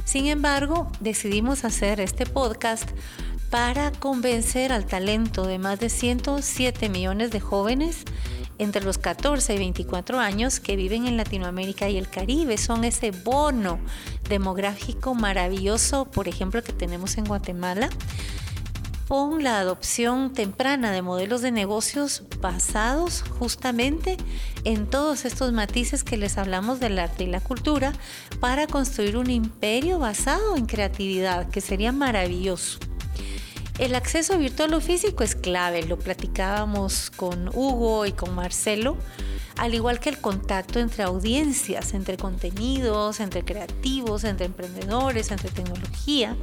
Sin 0.04 0.28
embargo, 0.28 0.92
decidimos 1.00 1.64
hacer 1.64 2.02
este 2.02 2.26
podcast 2.26 2.90
para 3.50 3.92
convencer 3.92 4.74
al 4.74 4.86
talento 4.86 5.46
de 5.46 5.58
más 5.58 5.80
de 5.80 5.90
107 5.90 6.90
millones 6.90 7.32
de 7.32 7.40
jóvenes 7.40 8.04
entre 8.62 8.84
los 8.84 9.00
14 9.00 9.56
y 9.56 9.58
24 9.58 10.20
años 10.20 10.60
que 10.60 10.76
viven 10.76 11.08
en 11.08 11.18
Latinoamérica 11.18 11.90
y 11.90 11.98
el 11.98 12.08
Caribe. 12.08 12.60
Son 12.60 12.84
ese 12.84 13.10
bono 13.10 13.80
demográfico 14.30 15.16
maravilloso, 15.16 16.06
por 16.06 16.28
ejemplo, 16.28 16.62
que 16.62 16.72
tenemos 16.72 17.18
en 17.18 17.26
Guatemala 17.26 17.90
con 19.08 19.44
la 19.44 19.60
adopción 19.60 20.32
temprana 20.32 20.92
de 20.92 21.02
modelos 21.02 21.42
de 21.42 21.52
negocios 21.52 22.24
basados 22.40 23.24
justamente 23.40 24.16
en 24.64 24.88
todos 24.88 25.26
estos 25.26 25.52
matices 25.52 26.04
que 26.04 26.16
les 26.16 26.38
hablamos 26.38 26.80
del 26.80 27.00
arte 27.00 27.24
y 27.24 27.28
la 27.28 27.42
cultura 27.42 27.94
para 28.40 28.68
construir 28.68 29.18
un 29.18 29.32
imperio 29.32 29.98
basado 29.98 30.56
en 30.56 30.68
creatividad, 30.68 31.50
que 31.50 31.62
sería 31.62 31.92
maravilloso. 31.92 32.78
El 33.82 33.96
acceso 33.96 34.38
virtual 34.38 34.76
o 34.76 34.80
físico 34.80 35.24
es 35.24 35.34
clave, 35.34 35.84
lo 35.88 35.98
platicábamos 35.98 37.10
con 37.10 37.48
Hugo 37.48 38.06
y 38.06 38.12
con 38.12 38.36
Marcelo, 38.36 38.96
al 39.58 39.74
igual 39.74 40.00
que 40.00 40.10
el 40.10 40.20
contacto 40.20 40.80
entre 40.80 41.02
audiencias, 41.02 41.96
entre 41.96 42.16
contenidos, 42.16 43.20
entre 43.20 43.44
creativos, 43.44 44.24
entre 44.24 44.46
emprendedores, 44.46 45.32
entre 45.32 45.50
tecnología. 45.50 46.38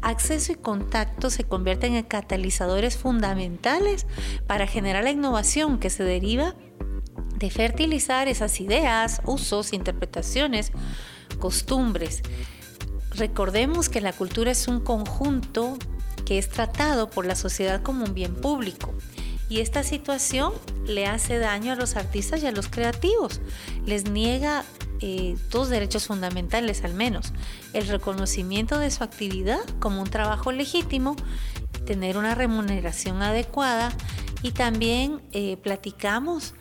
Acceso 0.00 0.52
y 0.52 0.54
contacto 0.54 1.28
se 1.28 1.44
convierten 1.44 1.96
en 1.96 2.04
catalizadores 2.04 2.96
fundamentales 2.96 4.06
para 4.46 4.66
generar 4.66 5.04
la 5.04 5.10
innovación 5.10 5.80
que 5.80 5.90
se 5.90 6.02
deriva 6.02 6.54
de 7.36 7.50
fertilizar 7.50 8.26
esas 8.26 8.58
ideas, 8.58 9.20
usos, 9.26 9.74
interpretaciones, 9.74 10.72
costumbres. 11.38 12.22
Recordemos 13.10 13.90
que 13.90 14.00
la 14.00 14.14
cultura 14.14 14.50
es 14.50 14.66
un 14.66 14.80
conjunto 14.80 15.76
que 16.30 16.38
es 16.38 16.48
tratado 16.48 17.10
por 17.10 17.26
la 17.26 17.34
sociedad 17.34 17.82
como 17.82 18.04
un 18.04 18.14
bien 18.14 18.36
público. 18.36 18.94
Y 19.48 19.58
esta 19.58 19.82
situación 19.82 20.52
le 20.86 21.08
hace 21.08 21.38
daño 21.38 21.72
a 21.72 21.74
los 21.74 21.96
artistas 21.96 22.40
y 22.40 22.46
a 22.46 22.52
los 22.52 22.68
creativos. 22.68 23.40
Les 23.84 24.08
niega 24.08 24.62
eh, 25.00 25.36
dos 25.50 25.70
derechos 25.70 26.06
fundamentales 26.06 26.84
al 26.84 26.94
menos. 26.94 27.32
El 27.72 27.88
reconocimiento 27.88 28.78
de 28.78 28.92
su 28.92 29.02
actividad 29.02 29.58
como 29.80 30.00
un 30.00 30.08
trabajo 30.08 30.52
legítimo, 30.52 31.16
tener 31.84 32.16
una 32.16 32.36
remuneración 32.36 33.22
adecuada 33.22 33.92
y 34.40 34.52
también 34.52 35.20
eh, 35.32 35.56
platicamos 35.56 36.54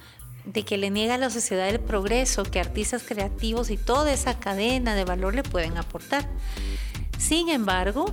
de 0.46 0.66
que 0.66 0.80
le 0.80 0.90
niega 0.90 1.14
a 1.14 1.20
la 1.20 1.30
sociedad 1.30 1.70
el 1.70 1.80
progreso 1.80 2.42
que 2.42 2.60
artistas 2.60 3.04
creativos 3.04 3.70
y 3.70 3.78
toda 3.78 4.12
esa 4.12 4.40
cadena 4.40 4.96
de 4.96 5.06
valor 5.06 5.36
le 5.36 5.44
pueden 5.44 5.78
aportar. 5.78 6.28
Sin 7.20 7.50
embargo, 7.50 8.06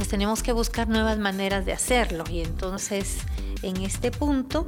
pues 0.00 0.08
tenemos 0.08 0.42
que 0.42 0.52
buscar 0.52 0.88
nuevas 0.88 1.18
maneras 1.18 1.66
de 1.66 1.74
hacerlo. 1.74 2.24
Y 2.30 2.40
entonces, 2.40 3.18
en 3.60 3.76
este 3.82 4.10
punto, 4.10 4.66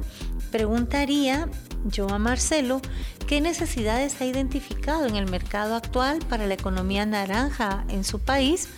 preguntaría 0.51 1.49
yo 1.85 2.07
a 2.11 2.19
Marcelo 2.19 2.81
qué 3.25 3.41
necesidades 3.41 4.21
ha 4.21 4.25
identificado 4.25 5.07
en 5.07 5.15
el 5.15 5.27
mercado 5.27 5.73
actual 5.73 6.19
para 6.29 6.45
la 6.45 6.53
economía 6.53 7.07
naranja 7.07 7.83
en 7.89 8.03
su 8.03 8.19
país, 8.19 8.69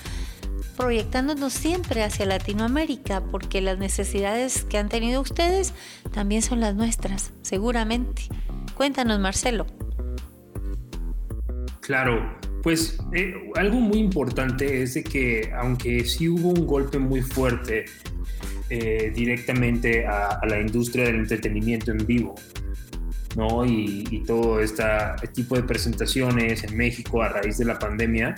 proyectándonos 0.78 1.52
siempre 1.52 2.06
hacia 2.06 2.26
Latinoamérica, 2.26 3.20
porque 3.20 3.60
las 3.60 3.78
necesidades 3.78 4.64
que 4.64 4.78
han 4.78 4.88
tenido 4.88 5.20
ustedes 5.20 5.74
también 6.14 6.42
son 6.42 6.62
las 6.62 6.74
nuestras, 6.74 7.34
seguramente. 7.42 8.30
Cuéntanos, 8.78 9.20
Marcelo. 9.20 9.66
Claro, 11.82 12.34
pues 12.66 12.98
eh, 13.14 13.32
algo 13.58 13.80
muy 13.80 14.00
importante 14.00 14.82
es 14.82 14.96
de 14.96 15.04
que 15.04 15.52
aunque 15.56 16.04
sí 16.04 16.28
hubo 16.28 16.50
un 16.50 16.66
golpe 16.66 16.98
muy 16.98 17.22
fuerte 17.22 17.86
eh, 18.72 19.12
directamente 19.14 20.08
a, 20.08 20.40
la 20.48 20.60
industria 20.60 21.06
del 21.06 21.18
entretenimiento 21.18 21.92
en 21.92 22.08
vivo, 22.08 22.34
¿no? 23.36 23.64
Y, 23.68 24.24
todo 24.26 24.60
este 24.60 24.84
tipo 25.32 25.56
de 25.56 25.62
presentaciones 25.62 26.64
en 26.64 26.76
México 26.76 27.22
a 27.22 27.30
raíz 27.30 27.60
de 27.60 27.66
la 27.66 27.78
pandemia, 27.78 28.34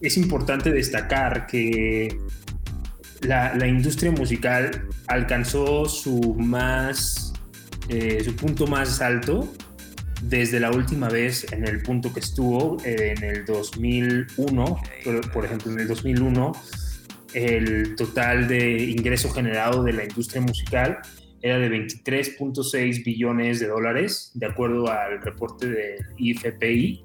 es 0.00 0.16
importante 0.16 0.72
destacar 0.72 1.46
que 1.46 2.18
la, 3.20 3.64
industria 3.64 4.10
musical 4.10 4.88
alcanzó 5.06 5.84
su 5.88 6.34
más, 6.34 7.32
eh, 7.88 8.22
su 8.24 8.34
punto 8.34 8.66
más 8.66 9.00
alto 9.00 9.52
desde 10.22 10.60
la 10.60 10.70
última 10.70 11.08
vez 11.08 11.52
en 11.52 11.66
el 11.66 11.82
punto 11.82 12.12
que 12.12 12.20
estuvo 12.20 12.78
en 12.84 13.22
el 13.24 13.44
2001, 13.44 14.78
por, 15.32 15.44
ejemplo, 15.44 15.72
en 15.72 15.80
el 15.80 15.88
2001, 15.88 16.52
el 17.34 17.96
total 17.96 18.46
de 18.46 18.84
ingreso 18.84 19.30
generado 19.30 19.82
de 19.82 19.92
la 19.92 20.04
industria 20.04 20.40
musical 20.40 20.98
era 21.40 21.58
de 21.58 21.68
23.6 21.68 23.04
billones 23.04 23.58
de 23.58 23.66
dólares, 23.66 24.30
de 24.34 24.46
acuerdo 24.46 24.88
al 24.90 25.20
reporte 25.20 25.68
del 25.68 25.98
IFPI. 26.18 27.04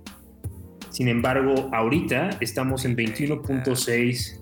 Sin 0.92 1.08
embargo, 1.08 1.70
ahorita 1.74 2.38
estamos 2.40 2.86
en 2.86 2.96
21.6 2.96 4.42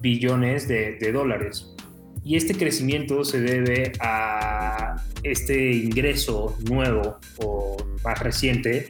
billones 0.00 0.68
de, 0.68 0.98
de 0.98 1.12
dólares. 1.12 1.74
Y 2.24 2.36
este 2.36 2.54
crecimiento 2.54 3.24
se 3.24 3.40
debe 3.40 3.92
a 4.00 4.96
este 5.24 5.72
ingreso 5.72 6.56
nuevo 6.64 7.18
o 7.38 7.76
más 8.04 8.18
reciente 8.20 8.88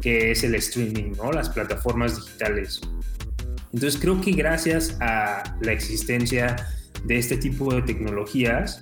que 0.00 0.30
es 0.30 0.44
el 0.44 0.54
streaming, 0.54 1.12
¿no? 1.16 1.32
las 1.32 1.48
plataformas 1.48 2.16
digitales. 2.16 2.80
Entonces 3.72 4.00
creo 4.00 4.20
que 4.20 4.32
gracias 4.32 4.96
a 5.00 5.56
la 5.60 5.72
existencia 5.72 6.56
de 7.04 7.18
este 7.18 7.36
tipo 7.36 7.74
de 7.74 7.82
tecnologías, 7.82 8.80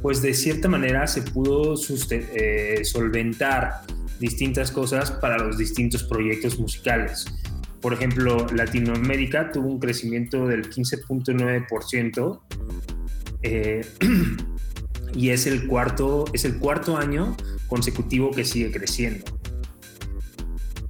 pues 0.00 0.22
de 0.22 0.34
cierta 0.34 0.68
manera 0.68 1.06
se 1.06 1.22
pudo 1.22 1.74
eh, 2.10 2.80
solventar 2.84 3.82
distintas 4.20 4.70
cosas 4.70 5.10
para 5.10 5.38
los 5.38 5.58
distintos 5.58 6.04
proyectos 6.04 6.58
musicales. 6.58 7.26
Por 7.80 7.92
ejemplo, 7.92 8.46
Latinoamérica 8.54 9.50
tuvo 9.52 9.68
un 9.68 9.78
crecimiento 9.78 10.46
del 10.46 10.70
15.9% 10.70 12.40
eh, 13.42 13.86
y 15.14 15.30
es 15.30 15.46
el 15.46 15.66
cuarto, 15.66 16.24
es 16.32 16.44
el 16.44 16.58
cuarto 16.58 16.96
año 16.96 17.36
consecutivo 17.68 18.30
que 18.30 18.44
sigue 18.44 18.70
creciendo. 18.70 19.24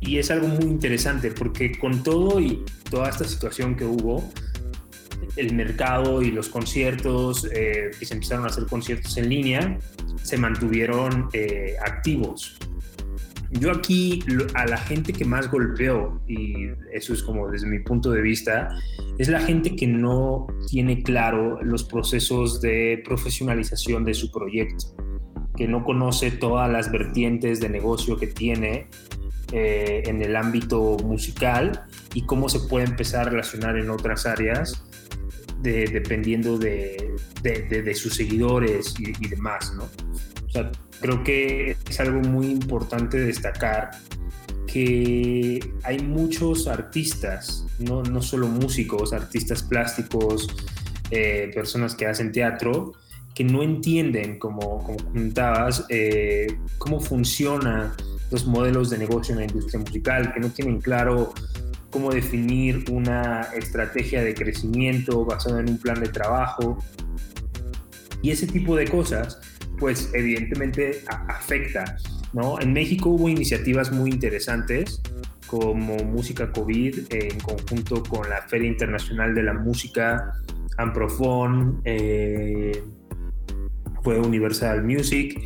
Y 0.01 0.19
es 0.19 0.31
algo 0.31 0.49
muy 0.49 0.65
interesante 0.65 1.31
porque 1.31 1.79
con 1.79 2.03
todo 2.03 2.41
y 2.41 2.63
toda 2.91 3.09
esta 3.09 3.25
situación 3.25 3.75
que 3.77 3.85
hubo, 3.85 4.23
el 5.37 5.55
mercado 5.55 6.23
y 6.23 6.31
los 6.31 6.49
conciertos, 6.49 7.49
eh, 7.53 7.91
que 7.99 8.05
se 8.05 8.15
empezaron 8.15 8.45
a 8.45 8.49
hacer 8.49 8.67
conciertos 8.67 9.17
en 9.17 9.29
línea, 9.29 9.79
se 10.23 10.37
mantuvieron 10.37 11.29
eh, 11.33 11.77
activos. 11.85 12.59
Yo 13.61 13.71
aquí 13.71 14.21
a 14.55 14.67
la 14.67 14.77
gente 14.77 15.13
que 15.13 15.25
más 15.25 15.51
golpeo, 15.51 16.21
y 16.27 16.71
eso 16.93 17.13
es 17.13 17.23
como 17.23 17.49
desde 17.49 17.69
mi 17.69 17.79
punto 17.79 18.11
de 18.11 18.21
vista, 18.21 18.69
es 19.19 19.29
la 19.29 19.41
gente 19.41 19.77
que 19.77 19.87
no 19.87 20.49
tiene 20.69 21.03
claro 21.03 21.63
los 21.63 21.85
procesos 21.85 22.61
de 22.61 23.01
profesionalización 23.05 24.05
de 24.05 24.15
su 24.15 24.33
proyecto, 24.33 24.97
que 25.57 25.69
no 25.69 25.85
conoce 25.85 26.33
todas 26.33 26.71
las 26.71 26.91
vertientes 26.91 27.61
de 27.61 27.69
negocio 27.69 28.17
que 28.17 28.27
tiene 28.27 28.89
eh, 29.53 30.03
en 30.07 30.21
el 30.21 30.35
ámbito 30.35 30.97
musical 31.05 31.87
y 32.13 32.27
cómo 32.27 32.49
se 32.49 32.59
puede 32.69 32.87
empezar 32.87 33.29
a 33.29 33.31
relacionar 33.31 33.79
en 33.79 33.89
otras 33.91 34.27
áreas 34.27 34.85
dependiendo 35.63 36.59
de, 36.59 37.15
sus 37.95 38.15
seguidores 38.15 38.95
y, 38.99 39.13
y, 39.25 39.29
demás, 39.29 39.73
¿no? 39.75 39.89
Creo 41.01 41.25
que 41.25 41.77
es 41.89 42.01
algo 42.01 42.21
muy 42.21 42.47
importante 42.47 43.19
destacar 43.19 43.91
que 44.67 45.61
hay 45.83 45.99
muchos 46.01 46.67
artistas, 46.67 47.67
no, 47.79 48.03
no 48.03 48.23
solo 48.23 48.49
músicos, 48.49 49.13
artistas 49.13 49.63
plásticos, 49.63 50.49
eh, 51.11 51.51
personas 51.55 51.95
que 51.95 52.07
hacen 52.07 52.33
teatro, 52.33 52.93
que 53.35 53.45
no 53.45 53.63
entienden, 53.63 54.39
como, 54.39 54.83
como 54.83 54.97
comentabas, 54.97 55.85
eh, 55.91 56.59
cómo 56.79 57.01
funcionan 57.01 57.93
los 58.31 58.47
modelos 58.47 58.91
de 58.91 58.99
negocio 58.99 59.33
en 59.35 59.41
la 59.41 59.47
industria 59.47 59.81
musical, 59.81 60.33
que 60.33 60.41
no 60.41 60.51
tienen 60.51 60.81
claro 60.81 61.35
cómo 61.91 62.11
definir 62.11 62.85
una 62.91 63.43
estrategia 63.55 64.23
de 64.25 64.35
crecimiento 64.35 65.25
basada 65.25 65.61
en 65.61 65.69
un 65.69 65.79
plan 65.79 66.01
de 66.01 66.09
trabajo. 66.09 66.79
Y 68.23 68.31
ese 68.31 68.47
tipo 68.47 68.75
de 68.75 68.89
cosas, 68.89 69.39
pues 69.85 70.11
evidentemente 70.15 71.03
afecta. 71.29 71.85
¿no? 72.33 72.59
En 72.59 72.73
México 72.73 73.11
hubo 73.11 73.29
iniciativas 73.29 73.93
muy 73.93 74.09
interesantes 74.09 75.03
como 75.47 75.97
Música 75.99 76.51
COVID 76.53 77.13
en 77.13 77.39
conjunto 77.41 78.03
con 78.03 78.31
la 78.31 78.41
Feria 78.49 78.67
Internacional 78.67 79.35
de 79.35 79.43
la 79.43 79.53
Música, 79.53 80.41
Amprofon, 80.79 81.83
eh, 81.85 82.83
fue 84.03 84.19
Universal 84.19 84.83
Music, 84.83 85.39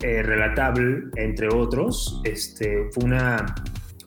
eh, 0.00 0.22
Relatable, 0.22 1.10
entre 1.16 1.48
otros. 1.48 2.22
Este, 2.24 2.88
fue 2.90 3.04
una, 3.04 3.54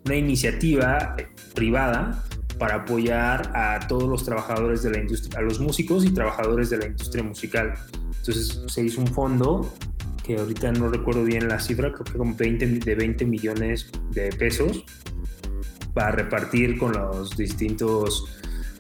una 0.06 0.16
iniciativa 0.16 1.16
privada 1.54 2.26
para 2.58 2.78
apoyar 2.78 3.52
a 3.56 3.88
todos 3.88 4.10
los 4.10 4.26
trabajadores 4.26 4.82
de 4.82 4.90
la 4.90 4.98
industria, 4.98 5.38
a 5.38 5.44
los 5.44 5.60
músicos 5.60 6.04
y 6.04 6.12
trabajadores 6.12 6.72
de 6.72 6.80
la 6.80 6.88
industria 6.88 7.24
musical. 7.24 7.76
Entonces 8.20 8.62
se 8.68 8.84
hizo 8.84 9.02
un 9.02 9.08
fondo 9.08 9.74
que 10.24 10.38
ahorita 10.38 10.72
no 10.74 10.90
recuerdo 10.90 11.24
bien 11.24 11.48
la 11.48 11.60
cifra, 11.60 11.92
creo 11.92 12.04
que 12.04 12.14
como 12.14 12.36
20, 12.36 12.66
de 12.68 12.96
20 12.96 13.26
millones 13.26 13.90
de 14.12 14.30
pesos 14.30 14.86
para 15.94 16.12
repartir 16.12 16.78
con 16.78 16.94
los 16.94 17.36
distintos 17.36 18.26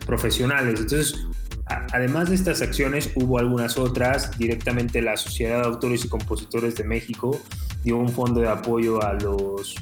profesionales. 0.06 0.80
Entonces, 0.80 1.28
además 1.65 2.30
de 2.30 2.36
estas 2.36 2.62
acciones, 2.62 3.12
hubo 3.15 3.39
algunas 3.39 3.78
otras. 3.78 4.38
Directamente 4.38 5.02
la 5.02 5.17
Sociedad 5.17 5.62
de 5.62 5.67
Autores 5.67 6.06
y 6.06 6.08
Compositores 6.08 6.75
de 6.75 6.84
México 6.84 7.39
dio 7.84 7.97
un 7.97 8.10
fondo 8.10 8.41
de 8.41 8.49
apoyo 8.49 9.04
a 9.04 9.13
los, 9.13 9.75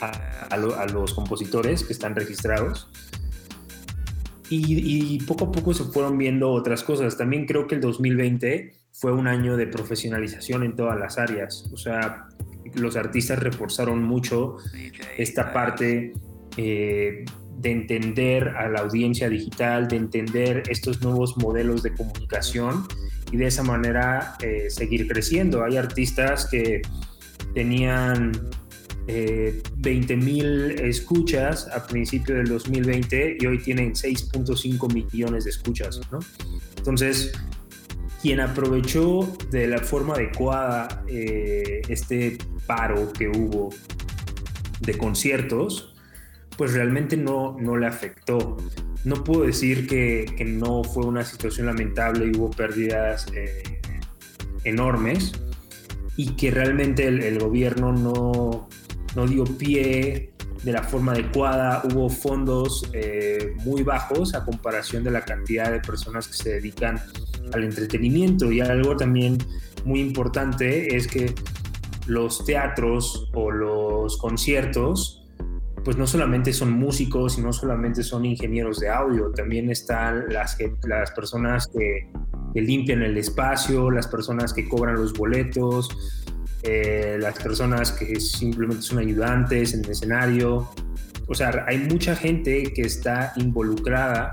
a, 0.00 0.86
los 0.86 1.14
compositores 1.14 1.84
que 1.84 1.92
están 1.92 2.14
registrados. 2.14 2.88
Y, 4.48 5.18
poco 5.26 5.46
a 5.46 5.52
poco 5.52 5.74
se 5.74 5.84
fueron 5.84 6.18
viendo 6.18 6.50
otras 6.50 6.82
cosas. 6.82 7.16
También 7.16 7.46
creo 7.46 7.66
que 7.66 7.74
el 7.74 7.80
2020 7.80 8.72
fue 8.92 9.12
un 9.12 9.26
año 9.26 9.56
de 9.56 9.66
profesionalización 9.66 10.62
en 10.62 10.76
todas 10.76 10.98
las 10.98 11.18
áreas. 11.18 11.68
O 11.72 11.76
sea, 11.76 12.28
los 12.74 12.96
artistas 12.96 13.38
reforzaron 13.38 14.02
mucho 14.02 14.56
esta 15.18 15.52
parte 15.52 16.12
eh, 16.56 17.24
de 17.58 17.70
entender 17.70 18.48
a 18.50 18.68
la 18.68 18.80
audiencia 18.80 19.28
digital, 19.28 19.88
de 19.88 19.96
entender 19.96 20.62
estos 20.68 21.02
nuevos 21.02 21.36
modelos 21.38 21.82
de 21.82 21.94
comunicación 21.94 22.86
y 23.32 23.36
de 23.36 23.46
esa 23.46 23.62
manera 23.62 24.36
eh, 24.40 24.70
seguir 24.70 25.08
creciendo. 25.08 25.64
Hay 25.64 25.76
artistas 25.76 26.46
que 26.50 26.82
tenían 27.54 28.32
eh, 29.08 29.62
20 29.76 30.16
mil 30.16 30.70
escuchas 30.80 31.68
a 31.68 31.86
principio 31.86 32.34
del 32.34 32.48
2020 32.48 33.36
y 33.38 33.46
hoy 33.46 33.58
tienen 33.58 33.92
6.5 33.92 34.92
millones 34.92 35.44
de 35.44 35.50
escuchas. 35.50 36.00
¿no? 36.10 36.18
Entonces, 36.76 37.32
quien 38.20 38.40
aprovechó 38.40 39.36
de 39.50 39.68
la 39.68 39.78
forma 39.78 40.14
adecuada 40.14 41.04
eh, 41.08 41.82
este 41.88 42.38
paro 42.66 43.12
que 43.12 43.28
hubo 43.28 43.70
de 44.80 44.98
conciertos, 44.98 45.94
pues 46.56 46.72
realmente 46.72 47.16
no, 47.16 47.56
no 47.60 47.76
le 47.76 47.86
afectó. 47.86 48.56
No 49.04 49.22
puedo 49.22 49.44
decir 49.44 49.86
que, 49.86 50.26
que 50.36 50.44
no 50.44 50.82
fue 50.82 51.06
una 51.06 51.24
situación 51.24 51.66
lamentable 51.66 52.26
y 52.26 52.36
hubo 52.36 52.50
pérdidas 52.50 53.28
eh, 53.34 53.62
enormes 54.64 55.32
y 56.16 56.34
que 56.34 56.50
realmente 56.50 57.06
el, 57.06 57.22
el 57.22 57.38
gobierno 57.38 57.92
no, 57.92 58.68
no 59.16 59.26
dio 59.26 59.44
pie 59.44 60.34
de 60.62 60.72
la 60.72 60.82
forma 60.82 61.12
adecuada, 61.12 61.82
hubo 61.84 62.08
fondos 62.08 62.88
eh, 62.92 63.54
muy 63.64 63.82
bajos 63.82 64.34
a 64.34 64.44
comparación 64.44 65.04
de 65.04 65.10
la 65.10 65.24
cantidad 65.24 65.72
de 65.72 65.80
personas 65.80 66.28
que 66.28 66.34
se 66.34 66.50
dedican 66.50 67.00
al 67.52 67.64
entretenimiento. 67.64 68.52
Y 68.52 68.60
algo 68.60 68.96
también 68.96 69.38
muy 69.84 70.00
importante 70.00 70.94
es 70.96 71.06
que 71.06 71.34
los 72.06 72.44
teatros 72.44 73.30
o 73.34 73.50
los 73.50 74.16
conciertos, 74.18 75.24
pues 75.84 75.96
no 75.96 76.06
solamente 76.06 76.52
son 76.52 76.72
músicos 76.72 77.38
y 77.38 77.42
no 77.42 77.52
solamente 77.52 78.02
son 78.02 78.24
ingenieros 78.24 78.80
de 78.80 78.90
audio, 78.90 79.30
también 79.30 79.70
están 79.70 80.24
las, 80.28 80.58
las 80.84 81.10
personas 81.12 81.68
que, 81.68 82.10
que 82.52 82.60
limpian 82.60 83.02
el 83.02 83.16
espacio, 83.16 83.90
las 83.90 84.08
personas 84.08 84.52
que 84.52 84.68
cobran 84.68 84.96
los 84.96 85.12
boletos, 85.12 85.88
eh, 86.62 87.16
las 87.20 87.38
personas 87.38 87.92
que 87.92 88.18
simplemente 88.20 88.82
son 88.82 88.98
ayudantes 88.98 89.74
en 89.74 89.84
el 89.84 89.90
escenario. 89.90 90.70
O 91.26 91.34
sea, 91.34 91.64
hay 91.66 91.78
mucha 91.78 92.14
gente 92.16 92.72
que 92.74 92.82
está 92.82 93.32
involucrada 93.36 94.32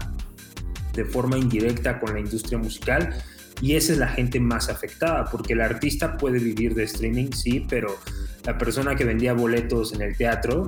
de 0.93 1.05
forma 1.05 1.37
indirecta 1.37 1.99
con 1.99 2.13
la 2.13 2.19
industria 2.19 2.57
musical 2.57 3.15
y 3.61 3.75
esa 3.75 3.93
es 3.93 3.99
la 3.99 4.07
gente 4.07 4.39
más 4.39 4.69
afectada, 4.69 5.25
porque 5.25 5.53
el 5.53 5.61
artista 5.61 6.17
puede 6.17 6.39
vivir 6.39 6.75
de 6.75 6.83
streaming, 6.83 7.31
sí, 7.31 7.65
pero 7.69 7.97
la 8.45 8.57
persona 8.57 8.95
que 8.95 9.05
vendía 9.05 9.33
boletos 9.33 9.93
en 9.93 10.01
el 10.01 10.17
teatro, 10.17 10.67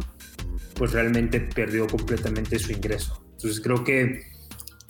pues 0.75 0.93
realmente 0.93 1.39
perdió 1.39 1.87
completamente 1.87 2.57
su 2.57 2.71
ingreso. 2.71 3.21
Entonces 3.31 3.61
creo 3.61 3.83
que 3.83 4.21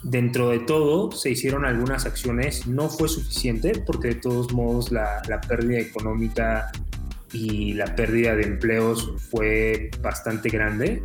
Dentro 0.06 0.50
de 0.50 0.60
todo, 0.60 1.12
se 1.12 1.32
hicieron 1.32 1.65
algunas 1.65 2.06
acciones, 2.06 2.68
no 2.68 2.89
fue 2.89 3.10
suficiente 3.10 3.72
porque 3.88 4.10
de 4.10 4.15
todos 4.15 4.54
modos 4.54 4.91
la, 4.91 5.20
pérdida 5.48 5.80
económica 5.80 6.72
y 7.34 7.74
la 7.74 7.96
pérdida 7.96 8.36
de 8.36 8.44
empleos 8.44 9.12
fue 9.32 9.89
bastante 10.04 10.50
grande. 10.50 11.02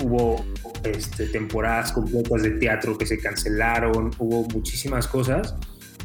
Hubo 0.00 0.46
este, 0.84 1.26
temporadas 1.26 1.90
completas 1.90 2.44
de 2.44 2.50
teatro 2.50 2.96
que 2.96 3.06
se 3.06 3.18
cancelaron, 3.18 4.12
hubo 4.18 4.44
muchísimas 4.50 5.08
cosas, 5.08 5.56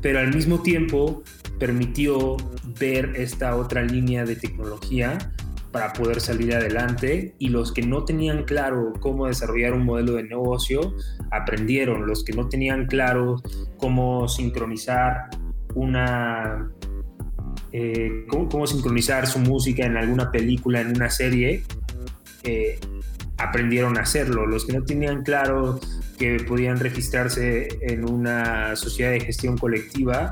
pero 0.02 0.18
al 0.18 0.34
mismo 0.34 0.64
tiempo 0.64 1.22
permitió 1.60 2.36
ver 2.80 3.14
esta 3.16 3.56
otra 3.56 3.84
línea 3.84 4.26
de 4.26 4.38
tecnología 4.38 5.20
para 5.72 5.94
poder 5.94 6.20
salir 6.22 6.54
adelante 6.54 7.36
y 7.40 7.50
los 7.50 7.72
que 7.72 7.82
no 7.82 8.04
tenían 8.04 8.44
claro 8.44 8.94
cómo 9.00 9.28
desarrollar 9.28 9.74
un 9.74 9.86
modelo 9.86 10.14
de 10.14 10.24
negocio 10.24 10.96
aprendieron, 11.32 12.08
los 12.08 12.24
que 12.24 12.34
no 12.34 12.50
tenían 12.50 12.88
claro 12.88 13.42
cómo 13.78 14.28
sincronizar 14.28 15.30
una 15.76 16.70
eh, 17.74 18.26
cómo, 18.28 18.68
sincronizar 18.68 19.28
su 19.28 19.40
música 19.40 19.86
en 19.86 19.96
alguna 19.96 20.30
película, 20.32 20.82
en 20.82 20.90
una 20.90 21.10
serie, 21.10 21.64
eh, 22.44 22.80
aprendieron 23.38 23.98
a 23.98 24.02
hacerlo. 24.02 24.46
Los 24.46 24.66
que 24.66 24.74
no 24.74 24.84
tenían 24.84 25.24
claro 25.24 25.80
que 26.18 26.38
podían 26.48 26.80
registrarse 26.80 27.70
en 27.82 28.08
una 28.10 28.76
sociedad 28.76 29.12
de 29.12 29.22
gestión 29.22 29.58
colectiva, 29.58 30.32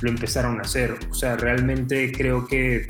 lo 0.00 0.10
empezaron 0.10 0.58
a 0.58 0.62
hacer. 0.62 0.96
O 1.10 1.14
sea, 1.14 1.36
realmente 1.36 2.10
creo 2.12 2.46
que 2.46 2.86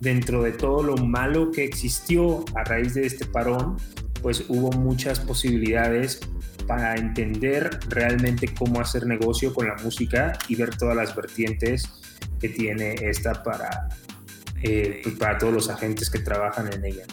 dentro 0.00 0.42
de 0.42 0.52
todo 0.52 0.82
lo 0.82 0.96
malo 0.96 1.50
que 1.50 1.64
existió 1.64 2.44
a 2.54 2.64
raíz 2.64 2.94
de 2.94 3.06
este 3.06 3.26
parón, 3.26 3.76
pues 4.22 4.44
hubo 4.48 4.70
muchas 4.72 5.20
posibilidades 5.20 6.20
para 6.66 6.96
entender 6.96 7.80
realmente 7.88 8.52
cómo 8.56 8.80
hacer 8.80 9.06
negocio 9.06 9.54
con 9.54 9.68
la 9.68 9.76
música 9.76 10.38
y 10.48 10.54
ver 10.54 10.76
todas 10.76 10.96
las 10.96 11.16
vertientes 11.16 11.88
que 12.40 12.48
tiene 12.48 12.94
esta 13.00 13.42
para, 13.42 13.88
eh, 14.62 15.00
pues, 15.02 15.16
para 15.16 15.38
todos 15.38 15.52
los 15.52 15.70
agentes 15.70 16.10
que 16.10 16.18
trabajan 16.18 16.72
en 16.72 16.84
ella. 16.84 17.04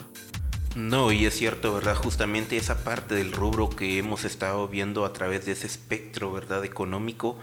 No, 0.76 1.14
y 1.14 1.26
es 1.26 1.34
cierto, 1.34 1.74
¿verdad? 1.74 1.96
Justamente 1.96 2.58
esa 2.58 2.84
parte 2.84 3.16
del 3.16 3.32
rubro 3.32 3.70
que 3.70 3.98
hemos 3.98 4.26
estado 4.26 4.68
viendo 4.68 5.06
a 5.06 5.14
través 5.14 5.46
de 5.46 5.54
ese 5.54 5.68
espectro, 5.68 6.34
¿verdad? 6.34 6.66
Económico, 6.66 7.40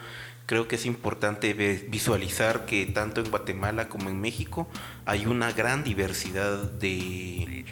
creo 0.47 0.69
que 0.69 0.77
es 0.77 0.87
importante 0.87 1.53
visualizar 1.89 2.67
que 2.67 2.87
tanto 2.87 3.21
en 3.21 3.31
Guatemala 3.31 3.89
como 3.89 4.11
en 4.11 4.21
México 4.21 4.69
hay 5.07 5.27
una 5.27 5.53
gran 5.53 5.85
diversidad 5.85 6.59
de, 6.59 7.65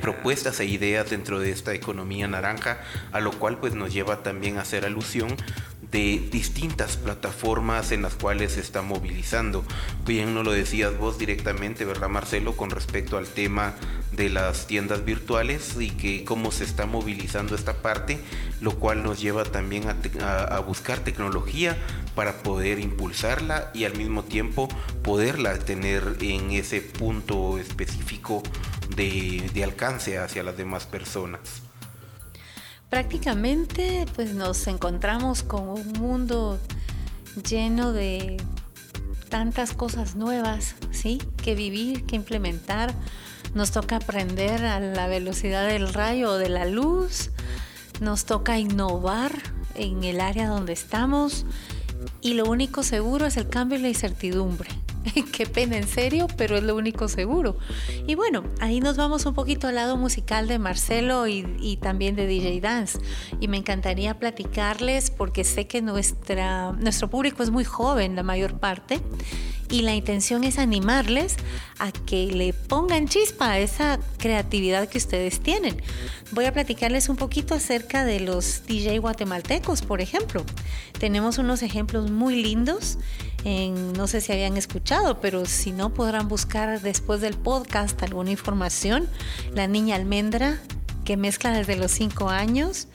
propuestas 0.00 0.58
e 0.58 0.64
ideas 0.64 1.10
dentro 1.10 1.38
de 1.38 1.50
esta 1.50 1.72
economía 1.72 2.26
naranja, 2.26 2.80
a 3.12 3.20
lo 3.20 3.30
cual 3.30 3.58
pues 3.58 3.74
nos 3.74 3.92
lleva 3.92 4.22
también 4.24 4.58
a 4.58 4.62
hacer 4.62 4.84
alusión 4.84 5.36
de 5.90 6.28
distintas 6.30 6.96
plataformas 6.96 7.92
en 7.92 8.02
las 8.02 8.14
cuales 8.14 8.52
se 8.52 8.60
está 8.60 8.82
movilizando. 8.82 9.64
Bien, 10.04 10.34
no 10.34 10.42
lo 10.42 10.52
decías 10.52 10.96
vos 10.98 11.18
directamente, 11.18 11.84
¿verdad, 11.84 12.08
Marcelo? 12.08 12.56
Con 12.56 12.70
respecto 12.70 13.16
al 13.16 13.26
tema 13.26 13.74
de 14.12 14.30
las 14.30 14.66
tiendas 14.66 15.04
virtuales 15.04 15.76
y 15.78 15.90
que 15.90 16.24
cómo 16.24 16.52
se 16.52 16.64
está 16.64 16.86
movilizando 16.86 17.54
esta 17.54 17.82
parte, 17.82 18.18
lo 18.60 18.76
cual 18.78 19.02
nos 19.02 19.20
lleva 19.20 19.44
también 19.44 19.84
a, 20.20 20.58
buscar 20.60 21.00
tecnología 21.00 21.76
para 22.14 22.42
poder 22.42 22.78
impulsarla 22.78 23.70
y 23.74 23.84
al 23.84 23.96
mismo 23.96 24.22
tiempo 24.24 24.68
poderla 25.02 25.58
tener 25.58 26.16
en 26.20 26.52
ese 26.52 26.80
punto 26.80 27.58
específico 27.58 28.42
de, 28.94 29.50
de 29.52 29.64
alcance 29.64 30.18
hacia 30.18 30.42
las 30.42 30.56
demás 30.56 30.86
personas 30.86 31.63
prácticamente 32.94 34.06
pues 34.14 34.34
nos 34.34 34.68
encontramos 34.68 35.42
con 35.42 35.68
un 35.68 35.94
mundo 35.94 36.60
lleno 37.50 37.92
de 37.92 38.36
tantas 39.28 39.72
cosas 39.72 40.14
nuevas, 40.14 40.76
¿sí? 40.92 41.20
Que 41.42 41.56
vivir, 41.56 42.06
que 42.06 42.14
implementar. 42.14 42.94
Nos 43.52 43.72
toca 43.72 43.96
aprender 43.96 44.64
a 44.64 44.78
la 44.78 45.08
velocidad 45.08 45.66
del 45.66 45.92
rayo 45.92 46.34
o 46.34 46.38
de 46.38 46.48
la 46.48 46.66
luz. 46.66 47.30
Nos 48.00 48.26
toca 48.26 48.60
innovar 48.60 49.32
en 49.74 50.04
el 50.04 50.20
área 50.20 50.46
donde 50.46 50.72
estamos. 50.72 51.46
Y 52.20 52.34
lo 52.34 52.44
único 52.44 52.84
seguro 52.84 53.26
es 53.26 53.36
el 53.36 53.48
cambio 53.48 53.76
y 53.76 53.82
la 53.82 53.88
incertidumbre. 53.88 54.70
Qué 55.32 55.46
pena, 55.46 55.76
en 55.76 55.86
serio, 55.86 56.26
pero 56.36 56.56
es 56.56 56.62
lo 56.62 56.76
único 56.76 57.08
seguro. 57.08 57.56
Y 58.06 58.14
bueno, 58.14 58.44
ahí 58.60 58.80
nos 58.80 58.96
vamos 58.96 59.26
un 59.26 59.34
poquito 59.34 59.68
al 59.68 59.74
lado 59.74 59.96
musical 59.96 60.48
de 60.48 60.58
Marcelo 60.58 61.26
y, 61.26 61.78
también 61.82 62.16
de 62.16 62.26
DJ 62.26 62.60
Dance. 62.60 62.98
Y 63.40 63.48
me 63.48 63.56
encantaría 63.56 64.18
platicarles 64.18 65.10
porque 65.10 65.44
sé 65.44 65.66
que 65.66 65.82
nuestra, 65.82 66.72
nuestro 66.72 67.08
público 67.08 67.42
es 67.42 67.50
muy 67.50 67.64
joven, 67.64 68.16
la 68.16 68.22
mayor 68.22 68.58
parte, 68.58 69.00
y 69.70 69.82
la 69.82 69.94
intención 69.94 70.44
es 70.44 70.58
animarles 70.58 71.36
a 71.78 71.90
que 71.90 72.26
le 72.26 72.52
pongan 72.52 73.08
chispa 73.08 73.50
a 73.50 73.58
esa 73.58 73.98
creatividad 74.18 74.88
que 74.88 74.98
ustedes 74.98 75.40
tienen. 75.40 75.82
Voy 76.32 76.44
a 76.44 76.52
platicarles 76.52 77.08
un 77.08 77.16
poquito 77.16 77.54
acerca 77.54 78.04
de 78.04 78.20
los 78.20 78.66
DJ 78.66 78.98
guatemaltecos, 78.98 79.82
por 79.82 80.00
ejemplo. 80.00 80.44
Tenemos 80.98 81.38
unos 81.38 81.62
ejemplos 81.62 82.10
muy 82.10 82.40
lindos 82.42 82.98
no 83.44 84.06
sé 84.06 84.20
si 84.20 84.32
habían 84.32 84.56
escuchado, 84.56 85.20
pero 85.20 85.44
si 85.44 85.72
no 85.72 85.92
podrán 85.92 86.28
buscar 86.28 86.80
después 86.80 87.20
del 87.20 87.34
podcast 87.34 88.02
alguna 88.02 88.30
información. 88.30 89.06
La 89.52 89.66
niña 89.66 89.96
almendra, 89.96 90.58
que 91.04 91.16
mezcla 91.16 91.50
desde 91.50 91.76
los 91.76 91.90
5 91.92 92.30
años. 92.30 92.88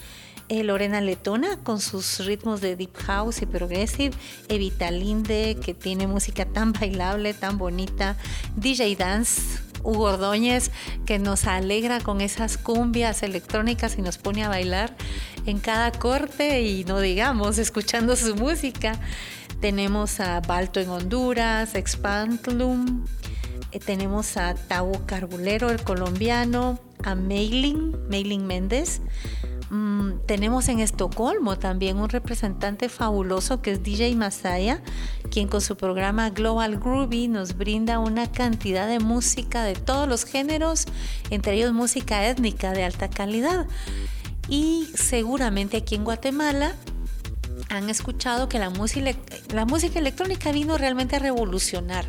Eh, 0.51 0.63
Lorena 0.63 0.99
Letona 0.99 1.57
con 1.57 1.79
sus 1.79 2.25
ritmos 2.25 2.59
de 2.59 2.75
deep 2.75 2.95
house 3.05 3.43
y 3.43 3.45
progressive, 3.45 4.15
Evita 4.47 4.89
Linde 4.89 5.55
que 5.63 5.75
tiene 5.75 6.07
música 6.07 6.43
tan 6.45 6.73
bailable, 6.73 7.35
tan 7.35 7.59
bonita, 7.59 8.17
DJ 8.55 8.95
Dance, 8.95 9.59
Hugo 9.83 10.05
Ordóñez 10.05 10.71
que 11.05 11.19
nos 11.19 11.45
alegra 11.45 11.99
con 11.99 12.19
esas 12.19 12.57
cumbias 12.57 13.21
electrónicas 13.21 13.95
y 13.99 14.01
nos 14.01 14.17
pone 14.17 14.43
a 14.43 14.49
bailar 14.49 14.95
en 15.45 15.59
cada 15.59 15.91
corte 15.91 16.63
y 16.63 16.83
no 16.83 16.99
digamos 16.99 17.59
escuchando 17.59 18.15
su 18.15 18.35
música. 18.35 18.99
Tenemos 19.62 20.22
a 20.22 20.39
Balto 20.39 20.80
en 20.80 20.89
Honduras, 20.89 21.76
Expantlum, 21.76 23.06
eh, 23.72 23.80
tenemos 23.80 24.38
a 24.38 24.56
Tau 24.56 25.06
Carbulero, 25.06 25.69
el 25.69 25.84
colombiano, 25.84 26.80
a 27.04 27.13
Mailing, 27.13 27.95
Mailing 28.10 28.48
Méndez. 28.48 29.02
Mm, 29.69 30.22
tenemos 30.26 30.69
en 30.69 30.80
Estocolmo 30.80 31.60
también 31.60 31.98
un 31.98 32.10
representante 32.10 32.89
fabuloso 32.89 33.62
que 33.62 33.74
es 33.74 33.84
DJ 33.84 34.15
Masaya, 34.15 34.82
quien 35.30 35.48
con 35.48 35.62
su 35.62 35.78
programa 35.78 36.30
Global 36.32 36.80
Groovy 36.80 37.28
nos 37.28 37.56
brinda 37.58 38.00
una 38.00 38.32
cantidad 38.32 38.88
de 38.88 39.00
música 39.00 39.63
de 39.63 39.76
todos 39.76 40.08
los 40.08 40.24
géneros, 40.24 40.86
entre 41.30 41.56
ellos 41.56 41.74
música 41.74 42.28
étnica 42.28 42.72
de 42.72 42.86
alta 42.86 43.10
calidad. 43.10 43.67
Y 44.48 44.88
seguramente 44.95 45.78
aquí 45.78 45.93
en 45.93 46.06
Guatemala 46.06 46.74
han 47.67 47.89
escuchado 47.89 48.48
que 48.50 48.60
la 48.60 48.69
música, 48.69 50.00
electrónica 50.00 50.52
vino 50.52 50.78
realmente 50.78 51.15
a 51.15 51.19
revolucionar 51.19 52.06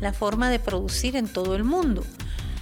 la 0.00 0.12
forma 0.12 0.50
de 0.50 0.58
producir 0.58 1.16
en 1.16 1.28
todo 1.28 1.54
el 1.54 1.64
mundo 1.64 2.04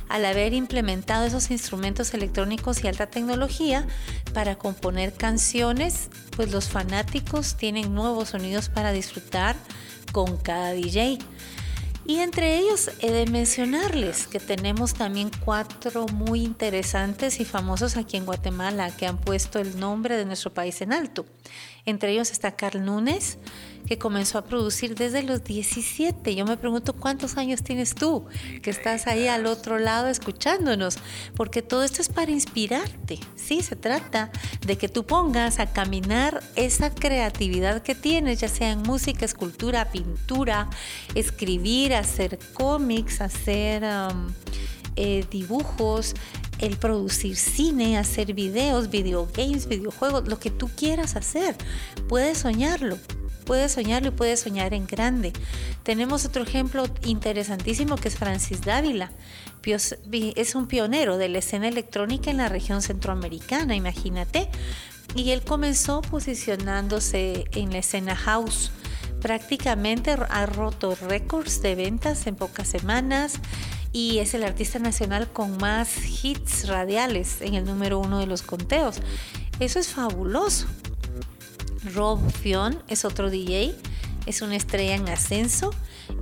al 0.08 0.26
haber 0.26 0.52
implementado 0.52 1.24
esos 1.24 1.50
instrumentos 1.50 2.12
electrónicos 2.12 2.84
y 2.84 2.88
alta 2.88 3.06
tecnología 3.06 3.86
para 4.34 4.56
componer 4.56 5.14
canciones, 5.14 6.10
pues 6.36 6.52
los 6.52 6.68
fanáticos 6.68 7.56
tienen 7.56 7.94
nuevos 7.94 8.30
sonidos 8.30 8.68
para 8.68 8.92
disfrutar 8.92 9.56
con 10.12 10.36
cada 10.36 10.72
DJ. 10.72 11.18
Y 12.04 12.18
entre 12.18 12.58
ellos 12.58 12.90
he 12.98 13.12
de 13.12 13.26
mencionarles 13.26 14.26
que 14.26 14.40
tenemos 14.40 14.94
también 14.94 15.30
cuatro 15.44 16.06
muy 16.08 16.42
interesantes 16.42 17.38
y 17.38 17.44
famosos 17.44 17.96
aquí 17.96 18.16
en 18.16 18.26
Guatemala 18.26 18.90
que 18.90 19.06
han 19.06 19.18
puesto 19.18 19.60
el 19.60 19.78
nombre 19.78 20.16
de 20.16 20.24
nuestro 20.24 20.52
país 20.52 20.80
en 20.80 20.92
alto. 20.92 21.24
Entre 21.86 22.10
ellos 22.12 22.32
está 22.32 22.56
Carl 22.56 22.84
Núñez, 22.84 23.38
que 23.86 23.98
comenzó 23.98 24.38
a 24.38 24.44
producir 24.44 24.94
desde 24.94 25.22
los 25.22 25.44
17. 25.44 26.34
Yo 26.34 26.44
me 26.44 26.56
pregunto 26.56 26.92
cuántos 26.92 27.36
años 27.36 27.62
tienes 27.62 27.94
tú, 27.94 28.24
que 28.62 28.70
estás 28.70 29.06
ahí 29.06 29.28
al 29.28 29.46
otro 29.46 29.78
lado 29.78 30.08
escuchándonos, 30.08 30.98
porque 31.36 31.62
todo 31.62 31.84
esto 31.84 32.00
es 32.00 32.08
para 32.08 32.30
inspirarte. 32.30 33.18
Sí, 33.36 33.62
se 33.62 33.76
trata 33.76 34.30
de 34.66 34.76
que 34.76 34.88
tú 34.88 35.04
pongas 35.04 35.58
a 35.58 35.72
caminar 35.72 36.42
esa 36.56 36.94
creatividad 36.94 37.82
que 37.82 37.94
tienes, 37.94 38.40
ya 38.40 38.48
sea 38.48 38.72
en 38.72 38.82
música, 38.82 39.24
escultura, 39.24 39.90
pintura, 39.90 40.68
escribir, 41.14 41.94
hacer 41.94 42.38
cómics, 42.54 43.20
hacer 43.20 43.82
um, 43.82 44.32
eh, 44.96 45.24
dibujos, 45.30 46.14
el 46.62 46.76
producir 46.76 47.36
cine, 47.36 47.98
hacer 47.98 48.34
videos, 48.34 48.88
videogames, 48.88 49.66
videojuegos, 49.66 50.28
lo 50.28 50.38
que 50.38 50.50
tú 50.50 50.70
quieras 50.74 51.16
hacer. 51.16 51.56
Puedes 52.08 52.38
soñarlo, 52.38 52.98
puedes 53.44 53.72
soñarlo 53.72 54.08
y 54.08 54.12
puedes 54.12 54.40
soñar 54.40 54.72
en 54.72 54.86
grande. 54.86 55.32
Tenemos 55.82 56.24
otro 56.24 56.44
ejemplo 56.44 56.84
interesantísimo 57.04 57.96
que 57.96 58.08
es 58.08 58.16
Francis 58.16 58.62
Dávila. 58.62 59.10
Es 59.64 60.54
un 60.54 60.68
pionero 60.68 61.18
de 61.18 61.28
la 61.28 61.38
escena 61.38 61.66
electrónica 61.66 62.30
en 62.30 62.36
la 62.36 62.48
región 62.48 62.80
centroamericana, 62.80 63.74
imagínate. 63.74 64.48
Y 65.16 65.32
él 65.32 65.42
comenzó 65.42 66.00
posicionándose 66.00 67.44
en 67.54 67.72
la 67.72 67.78
escena 67.78 68.14
house 68.14 68.70
prácticamente 69.20 70.10
ha 70.10 70.46
roto 70.46 70.96
récords 70.96 71.62
de 71.62 71.76
ventas 71.76 72.26
en 72.26 72.34
pocas 72.34 72.66
semanas 72.66 73.34
y 73.92 74.18
es 74.18 74.34
el 74.34 74.42
artista 74.42 74.78
nacional 74.78 75.30
con 75.30 75.56
más 75.58 76.24
hits 76.24 76.66
radiales 76.68 77.42
en 77.42 77.54
el 77.54 77.64
número 77.64 77.98
uno 77.98 78.18
de 78.18 78.26
los 78.26 78.42
conteos. 78.42 78.96
Eso 79.60 79.78
es 79.78 79.88
fabuloso. 79.88 80.66
Rob 81.94 82.20
Fion 82.30 82.82
es 82.88 83.04
otro 83.04 83.28
DJ, 83.28 83.74
es 84.26 84.40
una 84.40 84.56
estrella 84.56 84.94
en 84.94 85.08
ascenso 85.08 85.70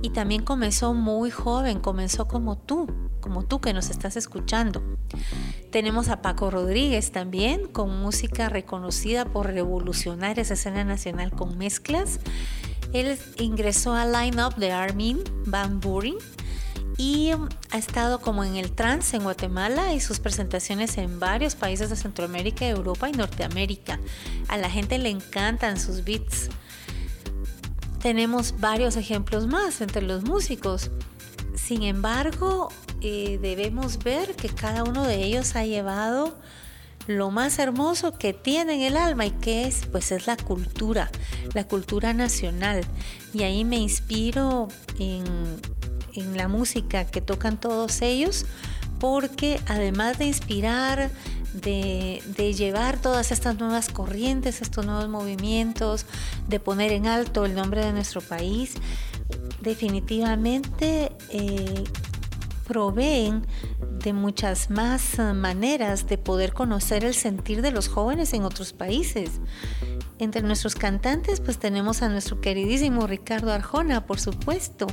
y 0.01 0.09
también 0.09 0.43
comenzó 0.43 0.93
muy 0.93 1.29
joven, 1.29 1.79
comenzó 1.79 2.27
como 2.27 2.57
tú, 2.57 2.87
como 3.21 3.43
tú 3.43 3.61
que 3.61 3.73
nos 3.73 3.89
estás 3.89 4.17
escuchando. 4.17 4.81
Tenemos 5.71 6.09
a 6.09 6.21
Paco 6.21 6.49
Rodríguez 6.51 7.11
también, 7.11 7.67
con 7.67 8.01
música 8.01 8.49
reconocida 8.49 9.25
por 9.25 9.47
revolucionar 9.47 10.39
esa 10.39 10.55
escena 10.55 10.83
nacional 10.83 11.31
con 11.31 11.57
mezclas. 11.57 12.19
Él 12.91 13.17
ingresó 13.37 13.93
al 13.93 14.11
line-up 14.11 14.55
de 14.55 14.71
Armin 14.71 15.19
Van 15.45 15.79
Buren 15.79 16.15
y 17.01 17.31
ha 17.71 17.77
estado 17.79 18.21
como 18.21 18.43
en 18.43 18.57
el 18.57 18.73
trance 18.73 19.17
en 19.17 19.23
Guatemala 19.23 19.91
y 19.91 19.99
sus 19.99 20.19
presentaciones 20.19 20.99
en 20.99 21.19
varios 21.19 21.55
países 21.55 21.89
de 21.89 21.95
Centroamérica, 21.95 22.67
Europa 22.67 23.09
y 23.09 23.13
Norteamérica. 23.13 23.99
A 24.47 24.57
la 24.57 24.69
gente 24.69 24.99
le 24.99 25.09
encantan 25.09 25.79
sus 25.79 26.03
beats. 26.03 26.49
Tenemos 28.03 28.53
varios 28.59 28.97
ejemplos 28.97 29.47
más 29.47 29.81
entre 29.81 30.03
los 30.03 30.23
músicos. 30.23 30.91
Sin 31.55 31.81
embargo, 31.81 32.69
eh, 33.01 33.39
debemos 33.41 33.97
ver 34.03 34.35
que 34.35 34.49
cada 34.49 34.83
uno 34.83 35.03
de 35.03 35.23
ellos 35.23 35.55
ha 35.55 35.65
llevado 35.65 36.37
lo 37.07 37.31
más 37.31 37.57
hermoso 37.57 38.11
que 38.11 38.33
tiene 38.33 38.75
en 38.75 38.81
el 38.81 38.95
alma 38.95 39.25
y 39.25 39.31
que 39.31 39.65
es, 39.65 39.87
pues 39.87 40.11
es 40.11 40.27
la 40.27 40.37
cultura, 40.37 41.09
la 41.55 41.67
cultura 41.67 42.13
nacional. 42.13 42.85
Y 43.33 43.41
ahí 43.41 43.65
me 43.65 43.77
inspiro 43.77 44.67
en 44.99 45.23
en 46.13 46.37
la 46.37 46.47
música 46.47 47.05
que 47.05 47.21
tocan 47.21 47.59
todos 47.59 48.01
ellos, 48.01 48.45
porque 48.99 49.59
además 49.67 50.19
de 50.19 50.25
inspirar, 50.25 51.09
de, 51.53 52.21
llevar 52.55 52.97
todas 52.99 53.31
estas 53.31 53.57
nuevas 53.57 53.89
corrientes, 53.89 54.61
estos 54.61 54.85
nuevos 54.85 55.09
movimientos, 55.09 56.05
de 56.47 56.59
poner 56.59 56.91
en 56.91 57.07
alto 57.07 57.45
el 57.45 57.55
nombre 57.55 57.83
de 57.83 57.93
nuestro 57.93 58.21
país, 58.21 58.75
definitivamente 59.61 61.11
eh, 61.29 61.83
proveen 62.67 63.45
de 64.03 64.13
muchas 64.13 64.69
más 64.69 65.19
maneras 65.35 66.07
de 66.07 66.17
poder 66.17 66.53
conocer 66.53 67.03
el 67.03 67.13
sentir 67.13 67.61
de 67.61 67.71
los 67.71 67.87
jóvenes 67.87 68.33
en 68.33 68.43
otros 68.43 68.73
países. 68.73 69.41
Entre 70.21 70.43
nuestros 70.43 70.75
cantantes, 70.75 71.39
pues 71.39 71.57
tenemos 71.57 72.03
a 72.03 72.07
nuestro 72.07 72.41
queridísimo 72.41 73.07
Ricardo 73.07 73.51
Arjona, 73.51 74.05
por 74.05 74.19
supuesto, 74.19 74.85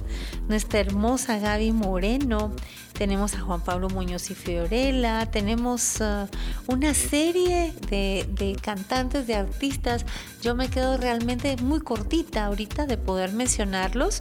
nuestra 0.49 0.81
hermosa 0.81 1.39
Gaby 1.39 1.73
Moreno, 1.73 2.51
tenemos 2.95 3.35
a 3.35 3.41
Juan 3.41 3.61
Pablo 3.61 3.91
Muñoz 3.91 4.31
y 4.31 4.35
Fiorella, 4.35 5.31
tenemos 5.31 6.01
uh, 6.01 6.27
una 6.73 6.95
serie 6.95 7.75
de, 7.91 8.27
de, 8.39 8.57
cantantes, 8.57 9.27
de 9.27 9.35
artistas. 9.35 10.07
Yo 10.41 10.55
me 10.55 10.71
quedo 10.71 10.97
realmente 10.97 11.59
muy 11.59 11.81
cortita 11.81 12.47
ahorita 12.47 12.87
de 12.87 12.97
poder 12.97 13.35
mencionarlos, 13.35 14.21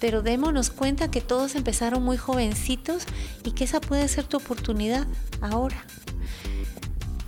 pero 0.00 0.22
démonos 0.22 0.70
cuenta 0.70 1.10
que 1.10 1.20
todos 1.20 1.54
empezaron 1.54 2.02
muy 2.02 2.16
jovencitos 2.16 3.04
y 3.44 3.50
que 3.52 3.64
esa 3.64 3.82
puede 3.82 4.08
ser 4.08 4.24
tu 4.24 4.38
oportunidad 4.38 5.06
ahora. 5.42 5.84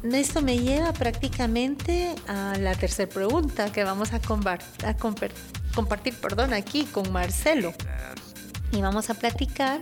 Esto 0.02 0.42
me 0.42 0.58
lleva 0.58 0.92
prácticamente 0.92 2.14
a 2.26 2.58
la 2.58 2.74
tercera 2.74 3.08
pregunta 3.08 3.70
que 3.70 3.84
vamos 3.84 4.12
a, 4.12 4.20
compartir 4.20 6.14
perdón, 6.20 6.52
aquí 6.52 6.84
con 6.84 7.12
Marcelo. 7.12 7.72
Y 8.72 8.80
vamos 8.80 9.10
a 9.10 9.14
platicar 9.14 9.80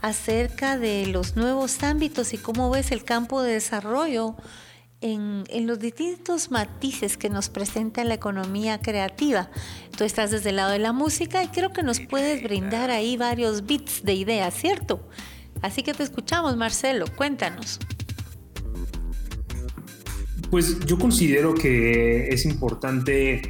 acerca 0.00 0.78
de 0.78 1.06
los 1.06 1.36
nuevos 1.36 1.82
ámbitos 1.82 2.32
y 2.32 2.38
cómo 2.38 2.70
ves 2.70 2.92
el 2.92 3.04
campo 3.04 3.42
de 3.42 3.52
desarrollo 3.52 4.36
en, 5.02 5.44
los 5.66 5.78
distintos 5.78 6.50
matices 6.50 7.18
que 7.18 7.28
nos 7.28 7.50
presenta 7.50 8.04
la 8.04 8.14
economía 8.14 8.80
creativa. 8.80 9.50
Tú 9.96 10.04
estás 10.04 10.30
desde 10.30 10.50
el 10.50 10.56
lado 10.56 10.70
de 10.70 10.78
la 10.78 10.92
música 10.92 11.42
y 11.44 11.48
creo 11.48 11.72
que 11.72 11.82
nos 11.82 12.00
puedes 12.00 12.42
brindar 12.42 12.90
ahí 12.90 13.18
varios 13.18 13.66
bits 13.66 14.02
de 14.02 14.14
ideas, 14.14 14.54
¿cierto? 14.54 15.06
Así 15.60 15.82
que 15.82 15.92
te 15.92 16.02
escuchamos, 16.02 16.56
Marcelo, 16.56 17.04
cuéntanos. 17.16 17.78
Pues 20.52 20.80
yo 20.80 20.98
considero 20.98 21.54
que 21.54 22.28
es 22.28 22.44
importante 22.44 23.40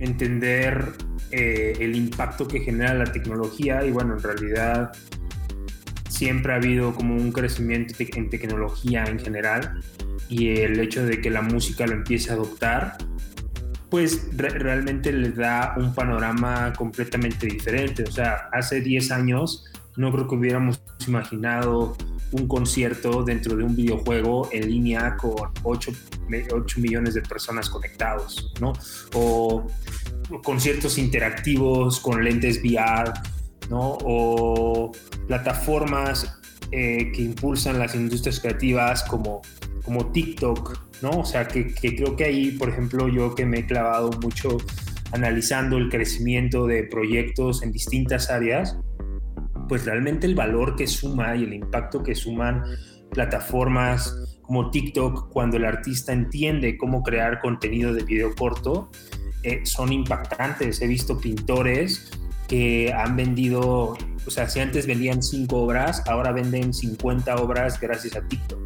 entender 0.00 0.92
eh, 1.30 1.76
el 1.78 1.94
impacto 1.94 2.48
que 2.48 2.58
genera 2.58 2.94
la 2.94 3.12
tecnología 3.12 3.84
y 3.84 3.92
bueno, 3.92 4.14
en 4.14 4.22
realidad 4.24 4.90
siempre 6.08 6.52
ha 6.52 6.56
habido 6.56 6.96
como 6.96 7.14
un 7.14 7.30
crecimiento 7.30 7.94
en 8.00 8.28
tecnología 8.28 9.04
en 9.04 9.20
general 9.20 9.80
y 10.28 10.48
el 10.48 10.80
hecho 10.80 11.06
de 11.06 11.20
que 11.20 11.30
la 11.30 11.42
música 11.42 11.86
lo 11.86 11.92
empiece 11.92 12.30
a 12.30 12.32
adoptar, 12.32 12.98
pues 13.88 14.26
realmente 14.36 15.12
le 15.12 15.30
da 15.30 15.76
un 15.76 15.94
panorama 15.94 16.72
completamente 16.72 17.46
diferente. 17.46 18.02
O 18.02 18.10
sea, 18.10 18.48
hace 18.52 18.80
10 18.80 19.12
años 19.12 19.64
no 19.96 20.10
creo 20.10 20.26
que 20.26 20.34
hubiéramos 20.34 20.82
imaginado 21.06 21.96
un 22.32 22.46
concierto 22.46 23.22
dentro 23.22 23.56
de 23.56 23.64
un 23.64 23.74
videojuego 23.74 24.48
en 24.52 24.68
línea 24.68 25.16
con 25.16 25.50
8, 25.62 25.92
8 26.52 26.80
millones 26.80 27.14
de 27.14 27.22
personas 27.22 27.68
conectados, 27.70 28.52
¿no? 28.60 28.72
O 29.14 29.66
conciertos 30.42 30.98
interactivos 30.98 32.00
con 32.00 32.22
lentes 32.22 32.60
VR, 32.62 33.12
¿no? 33.70 33.98
O 34.04 34.92
plataformas 35.26 36.38
eh, 36.70 37.10
que 37.12 37.22
impulsan 37.22 37.78
las 37.78 37.94
industrias 37.94 38.40
creativas 38.40 39.02
como, 39.04 39.40
como 39.84 40.12
TikTok, 40.12 41.02
¿no? 41.02 41.10
O 41.20 41.24
sea, 41.24 41.48
que, 41.48 41.72
que 41.72 41.96
creo 41.96 42.16
que 42.16 42.24
ahí, 42.24 42.50
por 42.52 42.68
ejemplo, 42.68 43.08
yo 43.08 43.34
que 43.34 43.46
me 43.46 43.60
he 43.60 43.66
clavado 43.66 44.10
mucho 44.22 44.58
analizando 45.12 45.78
el 45.78 45.88
crecimiento 45.88 46.66
de 46.66 46.84
proyectos 46.84 47.62
en 47.62 47.72
distintas 47.72 48.30
áreas, 48.30 48.76
pues 49.68 49.84
realmente 49.84 50.26
el 50.26 50.34
valor 50.34 50.76
que 50.76 50.86
suma 50.86 51.36
y 51.36 51.44
el 51.44 51.52
impacto 51.52 52.02
que 52.02 52.14
suman 52.14 52.64
plataformas 53.10 54.38
como 54.42 54.70
TikTok 54.70 55.30
cuando 55.30 55.58
el 55.58 55.64
artista 55.64 56.12
entiende 56.12 56.76
cómo 56.78 57.02
crear 57.02 57.40
contenido 57.40 57.92
de 57.92 58.02
video 58.02 58.34
corto 58.34 58.90
eh, 59.42 59.60
son 59.64 59.92
impactantes. 59.92 60.80
He 60.82 60.86
visto 60.86 61.18
pintores 61.18 62.10
que 62.48 62.92
han 62.92 63.14
vendido, 63.14 63.96
o 64.26 64.30
sea, 64.30 64.48
si 64.48 64.60
antes 64.60 64.86
vendían 64.86 65.22
5 65.22 65.54
obras, 65.56 66.02
ahora 66.06 66.32
venden 66.32 66.72
50 66.72 67.36
obras 67.36 67.78
gracias 67.78 68.16
a 68.16 68.26
TikTok. 68.26 68.60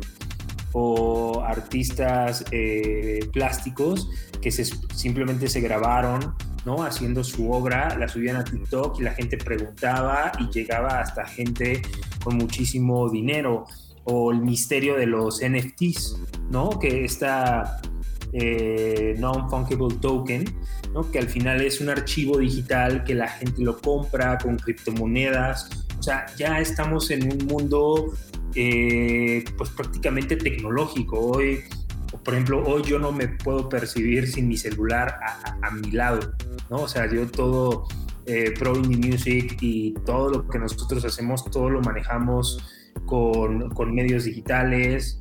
O 0.73 1.43
artistas 1.45 2.45
eh, 2.53 3.29
plásticos 3.33 4.09
que 4.41 4.51
simplemente 4.51 5.49
se 5.49 5.61
grabaron 5.61 6.35
¿no? 6.64 6.83
Haciendo 6.83 7.25
su 7.25 7.51
obra, 7.51 7.96
la 7.98 8.09
subían 8.09 8.37
a 8.37 8.44
TikTok 8.44 9.01
y 9.01 9.03
la 9.03 9.12
gente 9.12 9.37
preguntaba 9.37 10.33
y 10.38 10.51
llegaba 10.51 11.01
hasta 11.01 11.27
gente 11.27 11.83
con 12.22 12.37
muchísimo 12.37 13.09
dinero. 13.11 13.66
O 14.05 14.33
el 14.33 14.40
misterio 14.40 14.96
de 14.96 15.07
los 15.07 15.40
NFTs, 15.40 16.18
¿no? 16.51 16.77
Que 16.81 17.05
esta 17.05 17.81
eh, 18.33 19.14
non-fungible 19.18 19.94
token, 20.01 20.44
¿no? 20.92 21.09
Que 21.09 21.20
al 21.20 21.29
final 21.29 21.61
es 21.61 21.81
un 21.81 21.88
archivo 21.88 22.38
digital 22.38 23.05
que 23.05 23.14
la 23.14 23.29
gente 23.29 23.62
lo 23.62 23.81
compra 23.81 24.38
con 24.38 24.57
criptomonedas. 24.57 25.87
O 25.98 26.03
sea, 26.03 26.27
ya 26.37 26.59
estamos 26.59 27.12
en 27.12 27.31
un 27.31 27.46
mundo 27.46 28.12
eh, 28.55 29.44
pues 29.57 29.70
prácticamente 29.70 30.37
tecnológico. 30.37 31.18
Hoy 31.18 31.62
por 32.25 32.35
ejemplo, 32.35 32.63
hoy 32.65 32.83
yo 32.85 32.99
no 32.99 33.11
me 33.11 33.29
puedo 33.29 33.69
percibir 33.69 34.29
sin 34.29 34.47
mi 34.47 34.57
celular 34.57 35.19
a, 35.63 35.71
mi 35.71 35.91
lado, 35.91 36.35
¿no? 36.71 36.83
O 36.83 36.89
sea, 36.89 37.11
yo 37.11 37.27
todo 37.27 37.89
eh, 38.27 38.53
Pro 38.57 38.77
Indie 38.77 39.11
Music 39.11 39.57
y 39.61 39.95
todo 40.07 40.31
lo 40.31 40.49
que 40.49 40.59
nosotros 40.59 41.05
hacemos, 41.05 41.45
todo 41.51 41.69
lo 41.69 41.81
manejamos 41.81 42.63
con, 43.07 43.71
con 43.71 43.95
medios 43.95 44.25
digitales, 44.25 45.19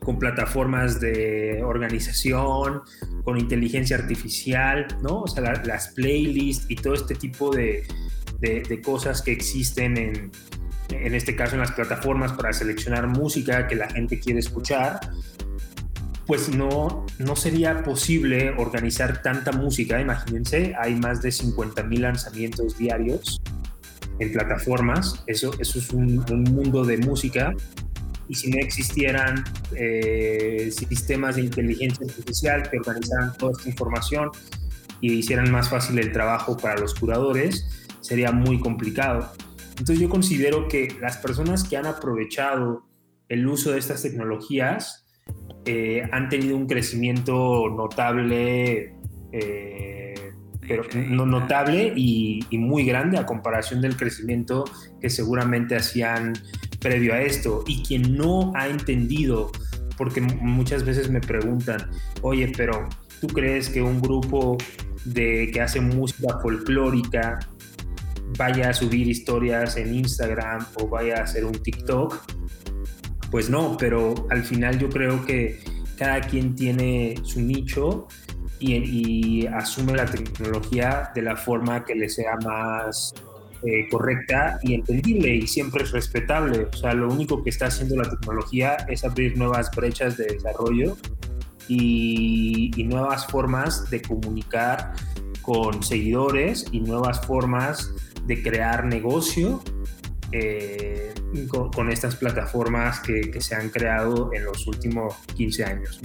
con 0.00 0.18
plataformas 0.18 1.00
de 1.00 1.62
organización, 1.64 2.82
con 3.24 3.38
inteligencia 3.38 3.96
artificial, 3.96 4.86
¿no? 5.02 5.22
O 5.22 5.26
sea, 5.28 5.62
las 5.64 5.88
playlists 5.88 6.66
y 6.68 6.76
todo 6.76 6.94
este 6.94 7.14
tipo 7.14 7.54
de, 7.54 7.86
de, 8.40 8.62
de 8.62 8.82
cosas 8.82 9.22
que 9.22 9.32
existen 9.32 9.96
en, 9.96 10.30
en 10.90 11.14
este 11.14 11.34
caso 11.36 11.54
en 11.54 11.60
las 11.60 11.72
plataformas 11.72 12.32
para 12.32 12.52
seleccionar 12.52 13.06
música 13.06 13.66
que 13.66 13.76
la 13.76 13.88
gente 13.88 14.18
quiere 14.18 14.40
escuchar 14.40 15.00
pues 16.28 16.50
no, 16.50 17.06
no 17.18 17.36
sería 17.36 17.82
posible 17.82 18.50
organizar 18.50 19.22
tanta 19.22 19.50
música. 19.50 19.98
Imagínense, 19.98 20.74
hay 20.78 20.94
más 20.94 21.22
de 21.22 21.30
50.000 21.30 22.00
lanzamientos 22.00 22.76
diarios 22.76 23.40
en 24.18 24.32
plataformas. 24.34 25.24
Eso, 25.26 25.52
eso 25.58 25.78
es 25.78 25.90
un, 25.90 26.16
mundo 26.44 26.84
de 26.84 26.98
música. 26.98 27.54
Y 28.28 28.34
si 28.34 28.50
no 28.50 28.58
existieran 28.58 29.42
eh, 29.74 30.70
sistemas 30.70 31.36
de 31.36 31.44
inteligencia 31.44 32.06
artificial 32.06 32.68
que 32.70 32.76
organizaran 32.76 33.34
toda 33.38 33.52
esta 33.52 33.70
información 33.70 34.28
y 35.00 35.14
hicieran 35.14 35.50
más 35.50 35.70
fácil 35.70 35.98
el 35.98 36.12
trabajo 36.12 36.58
para 36.58 36.78
los 36.78 36.94
curadores, 36.94 37.86
sería 38.02 38.32
muy 38.32 38.60
complicado. 38.60 39.32
Entonces 39.70 39.98
yo 39.98 40.10
considero 40.10 40.68
que 40.68 40.94
las 41.00 41.16
personas 41.16 41.64
que 41.64 41.78
han 41.78 41.86
aprovechado 41.86 42.84
el 43.30 43.46
uso 43.48 43.72
de 43.72 43.78
estas 43.78 44.02
tecnologías 44.02 45.07
eh, 45.70 46.08
han 46.12 46.30
tenido 46.30 46.56
un 46.56 46.66
crecimiento 46.66 47.68
notable, 47.68 48.94
eh, 49.32 50.14
pero 50.66 50.84
no 50.94 51.26
notable 51.26 51.92
y, 51.94 52.40
muy 52.52 52.86
grande 52.86 53.18
a 53.18 53.26
comparación 53.26 53.82
del 53.82 53.94
crecimiento 53.94 54.64
que 54.98 55.10
seguramente 55.10 55.76
hacían 55.76 56.32
previo 56.80 57.12
a 57.12 57.20
esto. 57.20 57.64
Y 57.66 57.82
quien 57.82 58.16
no 58.16 58.50
ha 58.54 58.68
entendido, 58.68 59.52
porque 59.98 60.22
muchas 60.22 60.84
veces 60.84 61.10
me 61.10 61.20
preguntan, 61.20 61.90
oye, 62.22 62.50
pero 62.56 62.88
¿tú 63.20 63.26
crees 63.26 63.68
que 63.68 63.82
un 63.82 64.00
grupo 64.00 64.56
de 65.04 65.50
que 65.52 65.60
hace 65.60 65.82
música 65.82 66.38
folclórica 66.40 67.40
vaya 68.38 68.70
a 68.70 68.72
subir 68.72 69.06
historias 69.06 69.76
en 69.76 69.94
Instagram 69.94 70.64
o 70.76 70.88
vaya 70.88 71.18
a 71.18 71.24
hacer 71.24 71.44
un 71.44 71.52
TikTok? 71.52 72.37
Pues 73.30 73.50
no, 73.50 73.76
pero 73.78 74.14
al 74.30 74.42
final 74.42 74.78
yo 74.78 74.88
creo 74.88 75.24
que 75.24 75.60
cada 75.96 76.20
quien 76.20 76.54
tiene 76.54 77.16
su 77.24 77.40
nicho 77.40 78.06
y, 78.60 79.46
asume 79.46 79.94
la 79.94 80.06
tecnología 80.06 81.10
de 81.14 81.22
la 81.22 81.36
forma 81.36 81.84
que 81.84 81.94
le 81.94 82.08
sea 82.08 82.36
más 82.44 83.14
eh, 83.62 83.88
correcta 83.90 84.58
y 84.62 84.74
entendible 84.74 85.34
y 85.34 85.46
siempre 85.46 85.84
es 85.84 85.92
respetable. 85.92 86.66
O 86.72 86.76
sea, 86.76 86.94
lo 86.94 87.08
único 87.08 87.42
que 87.42 87.50
está 87.50 87.66
haciendo 87.66 87.96
la 87.96 88.08
tecnología 88.08 88.76
es 88.88 89.04
abrir 89.04 89.36
nuevas 89.36 89.70
brechas 89.70 90.16
de 90.16 90.26
desarrollo 90.26 90.96
y, 91.68 92.70
y 92.76 92.84
nuevas 92.84 93.26
formas 93.26 93.90
de 93.90 94.00
comunicar 94.02 94.92
con 95.42 95.82
seguidores 95.82 96.66
y 96.72 96.80
nuevas 96.80 97.24
formas 97.26 97.92
de 98.26 98.42
crear 98.42 98.84
negocio 98.84 99.62
eh, 100.32 101.14
con, 101.48 101.90
estas 101.90 102.16
plataformas 102.16 103.00
que, 103.00 103.40
se 103.40 103.54
han 103.54 103.70
creado 103.70 104.30
en 104.32 104.44
los 104.44 104.66
últimos 104.66 105.14
15 105.36 105.64
años. 105.64 106.00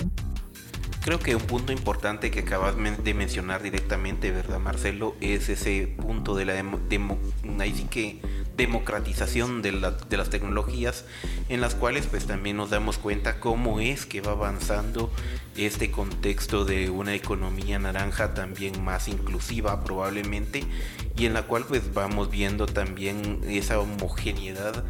Creo 1.04 1.20
que 1.20 1.36
un 1.36 1.42
punto 1.42 1.74
importante 1.74 2.32
que 2.32 2.42
acabas 2.42 2.76
de 3.04 3.14
mencionar 3.14 3.62
directamente, 3.62 4.32
¿verdad, 4.32 4.60
Marcelo? 4.60 5.16
Es 5.20 5.50
ese 5.50 5.94
punto 5.98 6.36
de 6.36 6.46
la 6.46 6.54
que 7.90 8.22
democratización 8.58 9.62
de, 9.62 9.72
de, 9.72 10.18
las 10.18 10.30
tecnologías 10.30 11.06
en 11.50 11.62
las 11.62 11.76
cuales 11.76 12.06
pues 12.08 12.26
también 12.26 12.58
nos 12.58 12.70
damos 12.70 12.98
cuenta 12.98 13.40
cómo 13.40 13.80
es 13.80 14.06
que 14.06 14.22
va 14.22 14.32
avanzando 14.34 15.12
este 15.58 15.92
contexto 15.92 16.66
de 16.66 16.90
una 16.90 17.16
economía 17.16 17.80
naranja 17.80 18.34
también 18.34 18.84
más 18.84 19.08
inclusiva 19.08 19.84
probablemente 19.84 20.64
y 21.16 21.26
en 21.26 21.34
la 21.34 21.44
cual 21.44 21.66
pues 21.68 21.94
vamos 21.94 22.30
viendo 22.30 22.66
también 22.66 23.42
esa 23.48 23.80
homogeneidad 23.80 24.84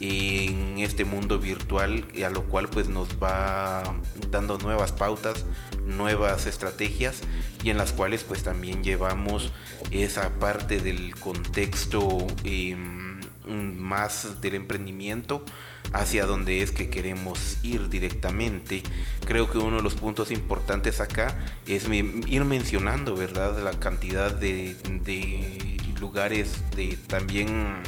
en 0.00 0.78
este 0.78 1.04
mundo 1.04 1.38
virtual 1.38 2.04
a 2.24 2.30
lo 2.30 2.42
cual 2.44 2.68
pues 2.68 2.88
nos 2.88 3.08
va 3.22 3.82
dando 4.30 4.58
nuevas 4.58 4.92
pautas, 4.92 5.44
nuevas 5.86 6.46
estrategias 6.46 7.22
y 7.62 7.70
en 7.70 7.78
las 7.78 7.92
cuales 7.92 8.24
pues 8.24 8.42
también 8.42 8.82
llevamos 8.82 9.52
esa 9.90 10.30
parte 10.38 10.80
del 10.80 11.14
contexto 11.14 12.26
em, 12.44 13.03
más 13.46 14.40
del 14.40 14.54
emprendimiento 14.54 15.44
hacia 15.92 16.26
donde 16.26 16.62
es 16.62 16.72
que 16.72 16.90
queremos 16.90 17.58
ir 17.62 17.88
directamente. 17.88 18.82
Creo 19.26 19.50
que 19.50 19.58
uno 19.58 19.76
de 19.76 19.82
los 19.82 19.94
puntos 19.94 20.30
importantes 20.30 21.00
acá 21.00 21.38
es 21.66 21.88
ir 21.88 22.44
mencionando, 22.44 23.14
¿verdad? 23.14 23.62
La 23.62 23.72
cantidad 23.72 24.32
de, 24.32 24.74
de 25.04 25.76
lugares 26.00 26.62
de 26.74 26.98
también 27.06 27.82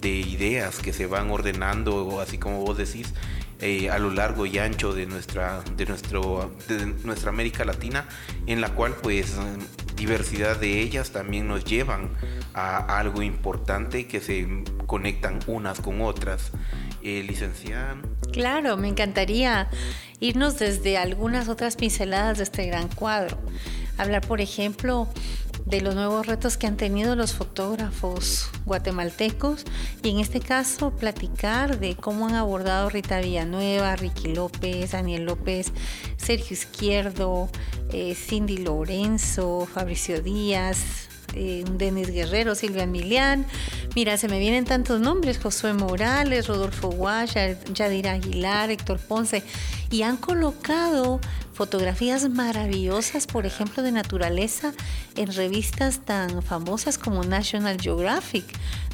de 0.00 0.10
ideas 0.10 0.78
que 0.78 0.92
se 0.92 1.06
van 1.06 1.30
ordenando, 1.30 2.20
así 2.20 2.38
como 2.38 2.60
vos 2.60 2.76
decís, 2.76 3.12
eh, 3.60 3.90
a 3.90 3.98
lo 3.98 4.10
largo 4.10 4.46
y 4.46 4.58
ancho 4.58 4.92
de 4.92 5.06
nuestra, 5.06 5.62
de, 5.76 5.86
nuestro, 5.86 6.54
de 6.68 6.86
nuestra 7.04 7.30
América 7.30 7.64
Latina, 7.64 8.06
en 8.46 8.60
la 8.60 8.70
cual 8.70 8.94
pues 9.02 9.36
diversidad 9.96 10.56
de 10.56 10.80
ellas 10.80 11.10
también 11.10 11.48
nos 11.48 11.64
llevan 11.64 12.10
a 12.54 12.98
algo 12.98 13.22
importante 13.22 14.06
que 14.06 14.20
se 14.20 14.46
conectan 14.86 15.40
unas 15.46 15.80
con 15.80 16.00
otras. 16.00 16.52
Eh. 17.02 17.26
Claro, 18.32 18.76
me 18.76 18.88
encantaría 18.88 19.68
irnos 20.20 20.58
desde 20.58 20.98
algunas 20.98 21.48
otras 21.48 21.76
pinceladas 21.76 22.38
de 22.38 22.44
este 22.44 22.66
gran 22.66 22.88
cuadro. 22.88 23.38
Hablar, 23.96 24.26
por 24.26 24.40
ejemplo, 24.40 25.08
de 25.68 25.82
los 25.82 25.94
nuevos 25.94 26.26
retos 26.26 26.56
que 26.56 26.66
han 26.66 26.76
tenido 26.76 27.14
los 27.14 27.34
fotógrafos 27.34 28.50
guatemaltecos 28.64 29.64
y 30.02 30.10
en 30.10 30.18
este 30.18 30.40
caso 30.40 30.90
platicar 30.92 31.78
de 31.78 31.94
cómo 31.94 32.26
han 32.26 32.34
abordado 32.34 32.88
Rita 32.88 33.20
Villanueva, 33.20 33.94
Ricky 33.96 34.34
López, 34.34 34.92
Daniel 34.92 35.24
López, 35.24 35.72
Sergio 36.16 36.54
Izquierdo, 36.54 37.50
eh, 37.92 38.14
Cindy 38.14 38.58
Lorenzo, 38.58 39.68
Fabricio 39.72 40.22
Díaz, 40.22 41.08
eh, 41.34 41.64
Denis 41.72 42.10
Guerrero, 42.10 42.54
Silvia 42.54 42.86
Milián. 42.86 43.46
Mira, 43.94 44.16
se 44.16 44.28
me 44.28 44.38
vienen 44.38 44.64
tantos 44.64 45.00
nombres, 45.00 45.38
Josué 45.38 45.74
Morales, 45.74 46.46
Rodolfo 46.46 46.88
Guaya, 46.88 47.60
Yadira 47.74 48.12
Aguilar, 48.12 48.70
Héctor 48.70 48.98
Ponce, 48.98 49.42
y 49.90 50.02
han 50.02 50.16
colocado 50.16 51.20
fotografías 51.58 52.30
maravillosas, 52.30 53.26
por 53.26 53.44
ejemplo, 53.44 53.82
de 53.82 53.90
naturaleza 53.90 54.72
en 55.16 55.34
revistas 55.34 56.04
tan 56.04 56.40
famosas 56.40 56.98
como 56.98 57.24
National 57.24 57.80
Geographic, 57.80 58.44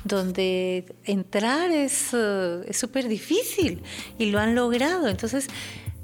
donde 0.05 0.87
entrar 1.05 1.71
es 1.71 2.15
eh, 2.15 2.73
súper 2.73 3.09
difícil 3.09 3.83
y 4.19 4.31
lo 4.31 4.39
han 4.41 4.55
logrado. 4.55 5.09
Entonces, 5.09 5.49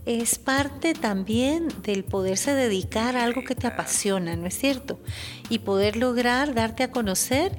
es 0.04 0.38
parte 0.38 0.92
también 0.92 1.68
del 1.82 2.04
poderse 2.04 2.52
dedicar 2.52 3.16
a 3.16 3.24
algo 3.24 3.42
que 3.42 3.54
te 3.54 3.66
apasiona, 3.66 4.36
¿no 4.36 4.46
es 4.46 4.58
cierto? 4.58 5.00
Y 5.48 5.60
poder 5.60 5.96
lograr 5.96 6.52
darte 6.52 6.82
a 6.82 6.90
conocer 6.90 7.58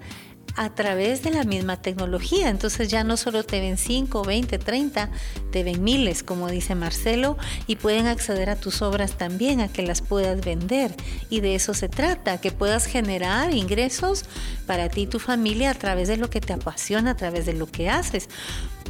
a 0.55 0.73
través 0.73 1.23
de 1.23 1.31
la 1.31 1.43
misma 1.43 1.81
tecnología. 1.81 2.49
Entonces 2.49 2.89
ya 2.89 3.03
no 3.03 3.17
solo 3.17 3.43
te 3.43 3.59
ven 3.59 3.77
5, 3.77 4.23
20, 4.23 4.57
30, 4.57 5.09
te 5.51 5.63
ven 5.63 5.83
miles, 5.83 6.23
como 6.23 6.49
dice 6.49 6.75
Marcelo, 6.75 7.37
y 7.67 7.75
pueden 7.75 8.07
acceder 8.07 8.49
a 8.49 8.55
tus 8.55 8.81
obras 8.81 9.17
también, 9.17 9.61
a 9.61 9.67
que 9.67 9.83
las 9.83 10.01
puedas 10.01 10.41
vender. 10.41 10.95
Y 11.29 11.39
de 11.39 11.55
eso 11.55 11.73
se 11.73 11.89
trata, 11.89 12.39
que 12.39 12.51
puedas 12.51 12.85
generar 12.85 13.53
ingresos 13.53 14.25
para 14.65 14.89
ti 14.89 15.01
y 15.01 15.07
tu 15.07 15.19
familia 15.19 15.71
a 15.71 15.75
través 15.75 16.07
de 16.07 16.17
lo 16.17 16.29
que 16.29 16.41
te 16.41 16.53
apasiona, 16.53 17.11
a 17.11 17.17
través 17.17 17.45
de 17.45 17.53
lo 17.53 17.67
que 17.67 17.89
haces. 17.89 18.29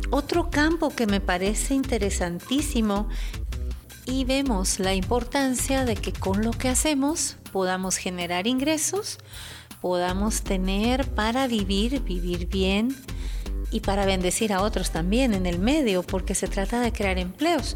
Otro 0.10 0.50
campo 0.50 0.90
que 0.90 1.08
me 1.08 1.22
parece 1.22 1.74
interesantísimo 1.74 3.08
y 4.06 4.26
vemos 4.26 4.80
la 4.80 4.94
importancia 4.94 5.86
de 5.86 5.96
que 5.96 6.12
con 6.12 6.44
lo 6.44 6.52
que 6.52 6.70
hacemos 6.70 7.38
podamos 7.52 7.98
generar 7.98 8.48
ingresos, 8.48 9.20
podamos 9.82 10.44
tener 10.44 11.10
para 11.10 11.48
vivir, 11.48 12.02
vivir 12.04 12.48
bien 12.48 12.96
y 13.72 13.80
para 13.80 14.06
bendecir 14.06 14.54
a 14.54 14.62
otros 14.62 14.92
también 14.92 15.34
en 15.34 15.46
el 15.46 15.58
medio, 15.58 16.04
porque 16.04 16.36
se 16.36 16.48
trata 16.48 16.80
de 16.82 16.92
crear 16.92 17.18
empleos. 17.18 17.76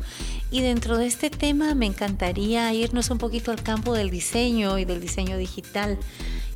Y 0.52 0.62
dentro 0.62 0.98
de 0.98 1.08
este 1.08 1.30
tema 1.30 1.74
me 1.74 1.86
encantaría 1.86 2.72
irnos 2.74 3.10
un 3.10 3.18
poquito 3.18 3.52
al 3.52 3.64
campo 3.64 3.94
del 3.94 4.10
diseño 4.10 4.78
y 4.78 4.86
del 4.86 5.02
diseño 5.02 5.38
digital. 5.38 5.98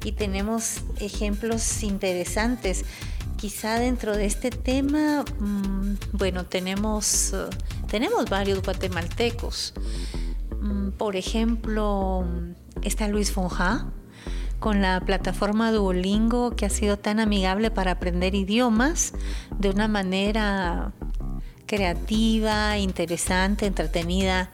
Y 0.04 0.12
tenemos 0.12 0.82
ejemplos 1.00 1.84
interesantes. 1.84 2.86
Quizá 3.38 3.80
dentro 3.80 4.16
de 4.16 4.26
este 4.26 4.52
tema, 4.52 5.24
mm, 5.39 5.93
bueno, 6.12 6.45
tenemos, 6.45 7.34
eh, 7.34 7.45
tenemos 7.89 8.30
varios 8.30 8.62
guatemaltecos. 8.62 9.74
Mm, 10.62 10.89
por 10.91 11.16
ejemplo, 11.16 12.26
está 12.84 13.08
Luis 13.08 13.32
Fonja 13.32 13.88
con 14.60 14.82
la 14.82 14.99
plataforma 15.01 15.72
Duolingo 15.72 16.55
que 16.55 16.66
ha 16.66 16.70
sido 16.70 16.97
tan 16.97 17.20
amigable 17.20 17.72
para 17.72 17.91
aprender 17.91 18.36
idiomas 18.36 19.14
de 19.57 19.70
una 19.70 19.88
manera 19.88 20.91
creativa, 21.66 22.78
interesante, 22.78 23.66
entretenida. 23.66 24.51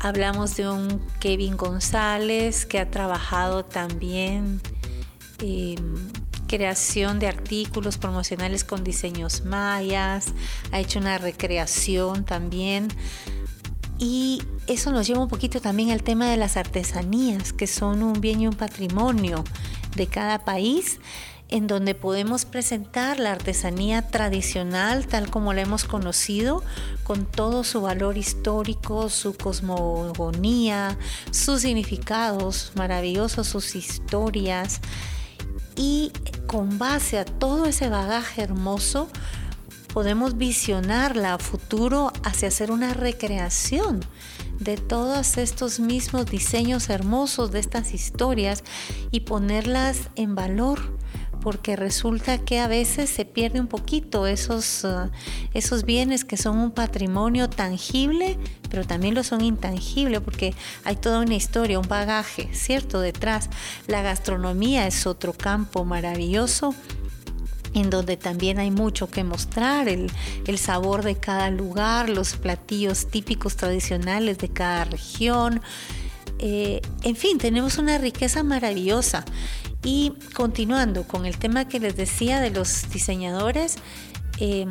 Hablamos 0.00 0.56
de 0.56 0.68
un 0.68 1.00
Kevin 1.20 1.56
González 1.56 2.66
que 2.66 2.80
ha 2.80 2.90
trabajado 2.90 3.64
también 3.64 4.60
em, 5.40 5.76
creación 6.48 7.18
de 7.18 7.28
artículos 7.28 7.98
promocionales 7.98 8.64
con 8.64 8.82
diseños 8.84 9.44
mayas, 9.44 10.34
ha 10.70 10.80
hecho 10.80 10.98
una 10.98 11.18
recreación 11.18 12.24
también. 12.24 12.88
Y 14.02 14.42
eso 14.66 14.90
nos 14.90 15.06
lleva 15.06 15.20
un 15.20 15.28
poquito 15.28 15.60
también 15.60 15.92
al 15.92 16.02
tema 16.02 16.28
de 16.28 16.36
las 16.36 16.56
artesanías, 16.56 17.52
que 17.52 17.68
son 17.68 18.02
un 18.02 18.20
bien 18.20 18.40
y 18.40 18.48
un 18.48 18.54
patrimonio 18.54 19.44
de 19.94 20.08
cada 20.08 20.44
país, 20.44 20.98
en 21.50 21.68
donde 21.68 21.94
podemos 21.94 22.44
presentar 22.44 23.20
la 23.20 23.30
artesanía 23.30 24.08
tradicional 24.08 25.06
tal 25.06 25.30
como 25.30 25.52
la 25.52 25.60
hemos 25.60 25.84
conocido, 25.84 26.64
con 27.04 27.26
todo 27.26 27.62
su 27.62 27.82
valor 27.82 28.18
histórico, 28.18 29.08
su 29.08 29.34
cosmogonía, 29.34 30.98
sus 31.30 31.60
significados 31.60 32.72
maravillosos, 32.74 33.46
sus 33.46 33.76
historias 33.76 34.80
y 35.76 36.10
con 36.48 36.76
base 36.76 37.20
a 37.20 37.24
todo 37.24 37.66
ese 37.66 37.88
bagaje 37.88 38.42
hermoso 38.42 39.08
podemos 39.92 40.36
visionarla 40.38 41.34
a 41.34 41.38
futuro 41.38 42.12
hacia 42.24 42.48
hacer 42.48 42.70
una 42.70 42.94
recreación 42.94 44.00
de 44.58 44.76
todos 44.76 45.36
estos 45.38 45.80
mismos 45.80 46.26
diseños 46.26 46.88
hermosos 46.88 47.50
de 47.50 47.60
estas 47.60 47.92
historias 47.94 48.64
y 49.10 49.20
ponerlas 49.20 50.10
en 50.16 50.34
valor 50.34 50.80
porque 51.42 51.74
resulta 51.74 52.38
que 52.38 52.60
a 52.60 52.68
veces 52.68 53.10
se 53.10 53.24
pierde 53.24 53.60
un 53.60 53.66
poquito 53.66 54.26
esos, 54.26 54.84
uh, 54.84 55.10
esos 55.52 55.84
bienes 55.84 56.24
que 56.24 56.36
son 56.36 56.56
un 56.58 56.70
patrimonio 56.70 57.50
tangible, 57.50 58.38
pero 58.70 58.84
también 58.86 59.14
lo 59.14 59.24
son 59.24 59.42
intangible, 59.42 60.20
porque 60.20 60.54
hay 60.84 60.94
toda 60.94 61.20
una 61.20 61.34
historia, 61.34 61.80
un 61.80 61.88
bagaje, 61.88 62.48
¿cierto? 62.54 63.00
Detrás. 63.00 63.50
La 63.88 64.02
gastronomía 64.02 64.86
es 64.86 65.04
otro 65.06 65.32
campo 65.32 65.84
maravilloso 65.84 66.74
en 67.74 67.90
donde 67.90 68.16
también 68.16 68.58
hay 68.58 68.70
mucho 68.70 69.10
que 69.10 69.24
mostrar, 69.24 69.88
el, 69.88 70.10
sabor 70.58 71.02
de 71.02 71.16
cada 71.16 71.50
lugar, 71.50 72.08
los 72.08 72.36
platillos 72.36 73.08
típicos 73.08 73.56
tradicionales 73.56 74.38
de 74.38 74.48
cada 74.48 74.84
región. 74.84 75.62
Eh, 76.38 76.82
en 77.02 77.16
fin, 77.16 77.38
tenemos 77.38 77.78
una 77.78 77.98
riqueza 77.98 78.42
maravillosa 78.42 79.24
y 79.84 80.12
continuando 80.34 81.04
con 81.04 81.26
el 81.26 81.38
tema 81.38 81.66
que 81.66 81.80
les 81.80 81.96
decía 81.96 82.40
de 82.40 82.50
los 82.50 82.90
diseñadores, 82.90 83.76
em, 84.38 84.68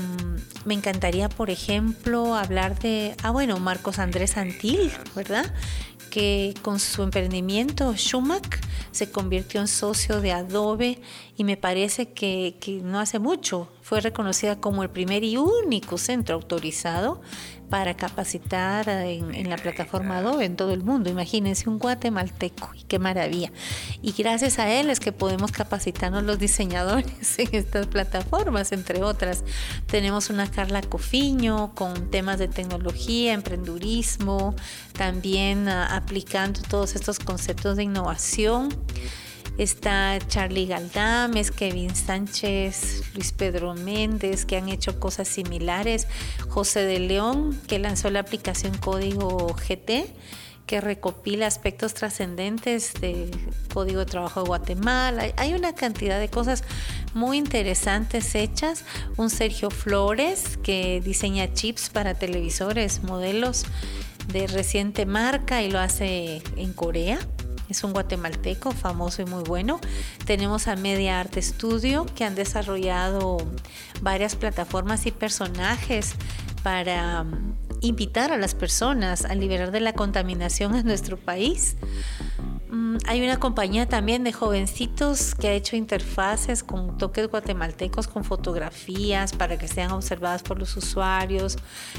me 0.65 0.73
encantaría, 0.73 1.29
por 1.29 1.49
ejemplo, 1.49 2.35
hablar 2.35 2.79
de, 2.79 3.15
ah, 3.23 3.31
bueno, 3.31 3.59
Marcos 3.59 3.99
Andrés 3.99 4.37
Antil, 4.37 4.91
¿verdad? 5.15 5.53
Que 6.11 6.53
con 6.61 6.79
su 6.79 7.01
emprendimiento 7.01 7.95
Schumack 7.95 8.59
se 8.91 9.11
convirtió 9.11 9.61
en 9.61 9.67
socio 9.67 10.21
de 10.21 10.33
Adobe 10.33 10.99
y 11.35 11.43
me 11.43 11.57
parece 11.57 12.11
que, 12.11 12.57
que 12.59 12.81
no 12.83 12.99
hace 12.99 13.17
mucho 13.17 13.69
fue 13.81 14.01
reconocida 14.01 14.59
como 14.59 14.83
el 14.83 14.89
primer 14.89 15.23
y 15.23 15.37
único 15.37 15.97
centro 15.97 16.35
autorizado 16.35 17.21
para 17.71 17.95
capacitar 17.95 18.89
en, 18.89 19.49
la 19.49 19.55
plataforma 19.55 20.17
Adobe 20.17 20.43
en 20.43 20.57
todo 20.57 20.73
el 20.73 20.83
mundo. 20.83 21.09
Imagínense 21.09 21.69
un 21.69 21.79
guatemalteco, 21.79 22.69
y 22.75 22.83
qué 22.83 22.99
maravilla. 22.99 23.49
Y 24.01 24.11
gracias 24.11 24.59
a 24.59 24.69
él 24.69 24.89
es 24.89 24.99
que 24.99 25.13
podemos 25.13 25.53
capacitarnos 25.53 26.23
los 26.23 26.37
diseñadores 26.37 27.39
en 27.39 27.47
estas 27.53 27.87
plataformas, 27.87 28.73
entre 28.73 29.01
otras. 29.01 29.45
Tenemos 29.87 30.29
una 30.29 30.51
Carla 30.51 30.81
Cofiño 30.81 31.73
con 31.73 32.11
temas 32.11 32.39
de 32.39 32.49
tecnología, 32.49 33.31
emprendurismo, 33.31 34.53
también 34.91 35.69
ah, 35.69 35.95
aplicando 35.95 36.59
todos 36.63 36.95
estos 36.95 37.19
conceptos 37.19 37.77
de 37.77 37.83
innovación. 37.83 38.67
Está 39.57 40.17
Charlie 40.27 40.65
Galdames, 40.65 41.51
Kevin 41.51 41.93
Sánchez, 41.93 43.03
Luis 43.13 43.31
Pedro 43.33 43.75
Méndez, 43.75 44.45
que 44.45 44.57
han 44.57 44.69
hecho 44.69 44.99
cosas 44.99 45.27
similares. 45.27 46.07
José 46.49 46.85
de 46.85 46.99
León, 46.99 47.59
que 47.67 47.77
lanzó 47.77 48.09
la 48.09 48.21
aplicación 48.21 48.77
Código 48.77 49.53
GT, 49.53 50.07
que 50.65 50.79
recopila 50.79 51.47
aspectos 51.47 51.93
trascendentes 51.93 52.93
del 53.01 53.29
Código 53.73 53.99
de 53.99 54.05
Trabajo 54.05 54.41
de 54.41 54.47
Guatemala. 54.47 55.25
Hay 55.35 55.53
una 55.53 55.75
cantidad 55.75 56.19
de 56.19 56.29
cosas 56.29 56.63
muy 57.13 57.37
interesantes 57.37 58.33
hechas. 58.35 58.85
Un 59.17 59.29
Sergio 59.29 59.69
Flores, 59.69 60.57
que 60.63 61.01
diseña 61.01 61.53
chips 61.53 61.89
para 61.89 62.13
televisores, 62.13 63.03
modelos 63.03 63.65
de 64.31 64.47
reciente 64.47 65.05
marca 65.05 65.61
y 65.61 65.69
lo 65.69 65.79
hace 65.79 66.41
en 66.55 66.71
Corea 66.73 67.19
es 67.71 67.83
un 67.83 67.93
guatemalteco 67.93 68.71
famoso 68.71 69.21
y 69.21 69.25
muy 69.25 69.43
bueno. 69.43 69.79
Tenemos 70.25 70.67
a 70.67 70.75
Media 70.75 71.19
Art 71.19 71.35
Studio 71.37 72.05
que 72.15 72.23
han 72.23 72.35
desarrollado 72.35 73.37
varias 74.01 74.35
plataformas 74.35 75.05
y 75.05 75.11
personajes 75.11 76.13
para 76.63 77.23
mm, 77.23 77.55
invitar 77.81 78.31
a 78.31 78.37
las 78.37 78.53
personas 78.53 79.25
a 79.25 79.35
liberar 79.35 79.71
de 79.71 79.79
la 79.79 79.93
contaminación 79.93 80.75
en 80.75 80.85
nuestro 80.85 81.17
país. 81.17 81.77
Mm, 82.71 82.99
hay 83.05 83.21
una 83.21 83.37
compañía 83.37 83.85
también 83.85 84.23
de 84.23 84.31
jovencitos 84.31 85.35
que 85.35 85.49
ha 85.49 85.53
hecho 85.53 85.75
interfaces 85.75 86.63
con 86.63 86.97
toques 86.97 87.27
guatemaltecos, 87.27 88.07
con 88.07 88.23
fotografías 88.23 89.33
para 89.33 89.57
que 89.57 89.67
sean 89.67 89.91
observadas 89.91 90.41
por 90.41 90.57
los 90.57 90.77
usuarios. 90.77 91.57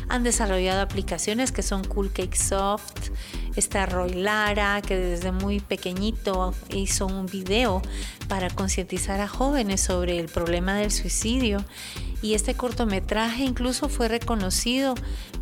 Han 0.09 0.23
desarrollado 0.23 0.81
aplicaciones 0.81 1.53
que 1.53 1.63
son 1.63 1.85
Cool 1.85 2.11
Cake 2.11 2.37
Soft. 2.37 3.11
Está 3.55 3.85
Roy 3.85 4.15
Lara, 4.15 4.81
que 4.81 4.97
desde 4.97 5.31
muy 5.31 5.61
pequeñito 5.61 6.55
hizo 6.71 7.07
un 7.07 7.27
video 7.27 7.83
para 8.27 8.49
concientizar 8.49 9.21
a 9.21 9.29
jóvenes 9.29 9.83
sobre 9.83 10.19
el 10.19 10.31
problema 10.31 10.75
del 10.75 10.91
suicidio 10.91 11.63
y 12.23 12.35
este 12.35 12.55
cortometraje 12.55 13.45
incluso 13.45 13.89
fue 13.89 14.09
reconocido 14.09 14.95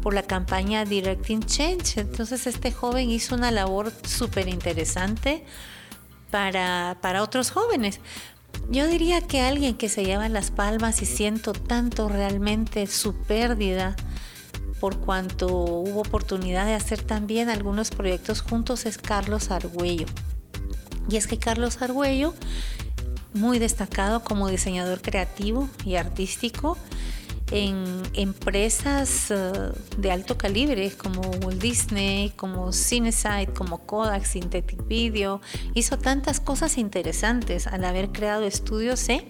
por 0.03 0.15
la 0.15 0.23
campaña 0.23 0.85
Directing 0.85 1.43
Change. 1.45 1.99
Entonces 1.99 2.47
este 2.47 2.73
joven 2.73 3.11
hizo 3.11 3.35
una 3.35 3.51
labor 3.51 3.93
súper 4.05 4.49
interesante 4.49 5.45
para, 6.31 6.97
para 7.03 7.23
otros 7.23 7.51
jóvenes. 7.51 8.01
Yo 8.71 8.87
diría 8.87 9.21
que 9.21 9.43
alguien 9.43 9.77
que 9.77 9.89
se 9.89 10.05
lleva 10.05 10.29
las 10.29 10.51
palmas 10.51 11.03
y 11.03 11.07
siento 11.07 11.53
tanto 11.53 12.09
realmente 12.09 12.87
su 12.87 13.15
pérdida 13.15 13.95
por 14.81 14.99
cuanto 14.99 15.49
hubo 15.49 16.01
oportunidad 16.01 16.65
de 16.65 16.75
hacer 16.75 17.03
también 17.03 17.51
algunos 17.51 17.91
proyectos 17.91 18.41
juntos 18.41 18.87
es 18.87 18.97
Carlos 18.97 19.51
Argüello. 19.51 20.07
Y 21.11 21.17
es 21.17 21.27
que 21.27 21.39
Carlos 21.39 21.83
Argüello 21.83 22.35
muy 23.35 23.59
destacado 23.59 24.23
como 24.23 24.49
diseñador 24.49 25.01
creativo 25.03 25.69
y 25.85 25.97
artístico 25.97 26.77
en 27.51 28.03
empresas 28.15 29.31
eh, 29.31 29.53
de 29.99 30.13
alto 30.13 30.39
calibre 30.39 30.93
como 30.93 31.21
Walt 31.21 31.61
Disney, 31.61 32.31
como 32.31 32.73
Cinesite, 32.73 33.53
como 33.55 33.79
Kodak, 33.87 34.25
Synthetic 34.25 34.87
Video. 34.87 35.41
Hizo 35.75 35.99
tantas 35.99 36.41
cosas 36.41 36.79
interesantes 36.79 37.67
al 37.67 37.85
haber 37.85 38.11
creado 38.11 38.45
estudios 38.45 39.01
C 39.01 39.27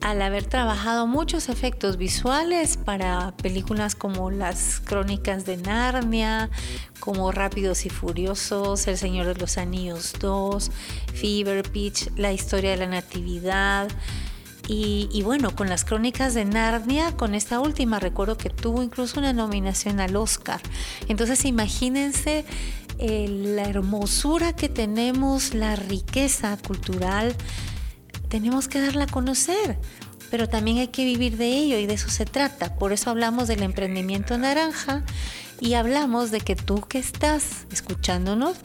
al 0.00 0.22
haber 0.22 0.44
trabajado 0.44 1.06
muchos 1.06 1.48
efectos 1.48 1.96
visuales 1.96 2.78
para 2.78 3.34
películas 3.36 3.94
como 3.94 4.30
las 4.30 4.80
Crónicas 4.80 5.44
de 5.44 5.58
Narnia, 5.58 6.48
como 7.00 7.32
Rápidos 7.32 7.84
y 7.84 7.90
Furiosos, 7.90 8.86
El 8.86 8.96
Señor 8.96 9.26
de 9.26 9.34
los 9.34 9.58
Anillos 9.58 10.14
2, 10.18 10.70
Fever 11.12 11.70
Pitch, 11.70 12.10
La 12.16 12.32
historia 12.32 12.70
de 12.70 12.78
la 12.78 12.86
Natividad. 12.86 13.88
Y, 14.72 15.22
bueno, 15.24 15.56
con 15.56 15.68
las 15.68 15.84
Crónicas 15.84 16.32
de 16.32 16.44
Narnia, 16.44 17.16
con 17.16 17.34
esta 17.34 17.58
última, 17.58 17.98
recuerdo 17.98 18.38
que 18.38 18.50
tuvo 18.50 18.84
incluso 18.84 19.18
una 19.18 19.32
nominación 19.32 19.98
al 19.98 20.14
Oscar. 20.14 20.60
Entonces 21.08 21.44
imagínense 21.44 22.44
eh, 23.00 23.26
la 23.28 23.64
hermosura 23.64 24.54
que 24.54 24.68
tenemos, 24.68 25.54
la 25.54 25.74
riqueza 25.74 26.56
cultural 26.56 27.34
tenemos 28.30 28.68
que 28.68 28.80
darla 28.80 29.04
a 29.04 29.08
conocer, 29.08 29.76
pero 30.30 30.48
también 30.48 30.78
hay 30.78 30.88
que 30.88 31.04
vivir 31.04 31.36
de 31.36 31.48
ello 31.48 31.78
y 31.78 31.86
de 31.86 31.94
eso 31.94 32.08
se 32.08 32.24
trata. 32.24 32.76
Por 32.76 32.92
eso 32.92 33.10
hablamos 33.10 33.48
del 33.48 33.62
emprendimiento 33.62 34.38
naranja 34.38 35.04
y 35.60 35.74
hablamos 35.74 36.30
de 36.30 36.40
que 36.40 36.56
tú 36.56 36.80
que 36.80 36.98
estás 36.98 37.66
escuchándonos 37.70 38.56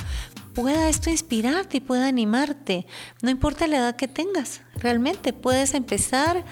pueda 0.54 0.88
esto 0.88 1.10
inspirarte 1.10 1.78
y 1.78 1.82
pueda 1.82 2.08
animarte. 2.08 2.86
No 3.22 3.30
importa 3.30 3.68
la 3.68 3.78
edad 3.78 3.96
que 3.96 4.08
tengas, 4.08 4.62
realmente 4.78 5.34
puedes 5.34 5.74
empezar. 5.74 6.46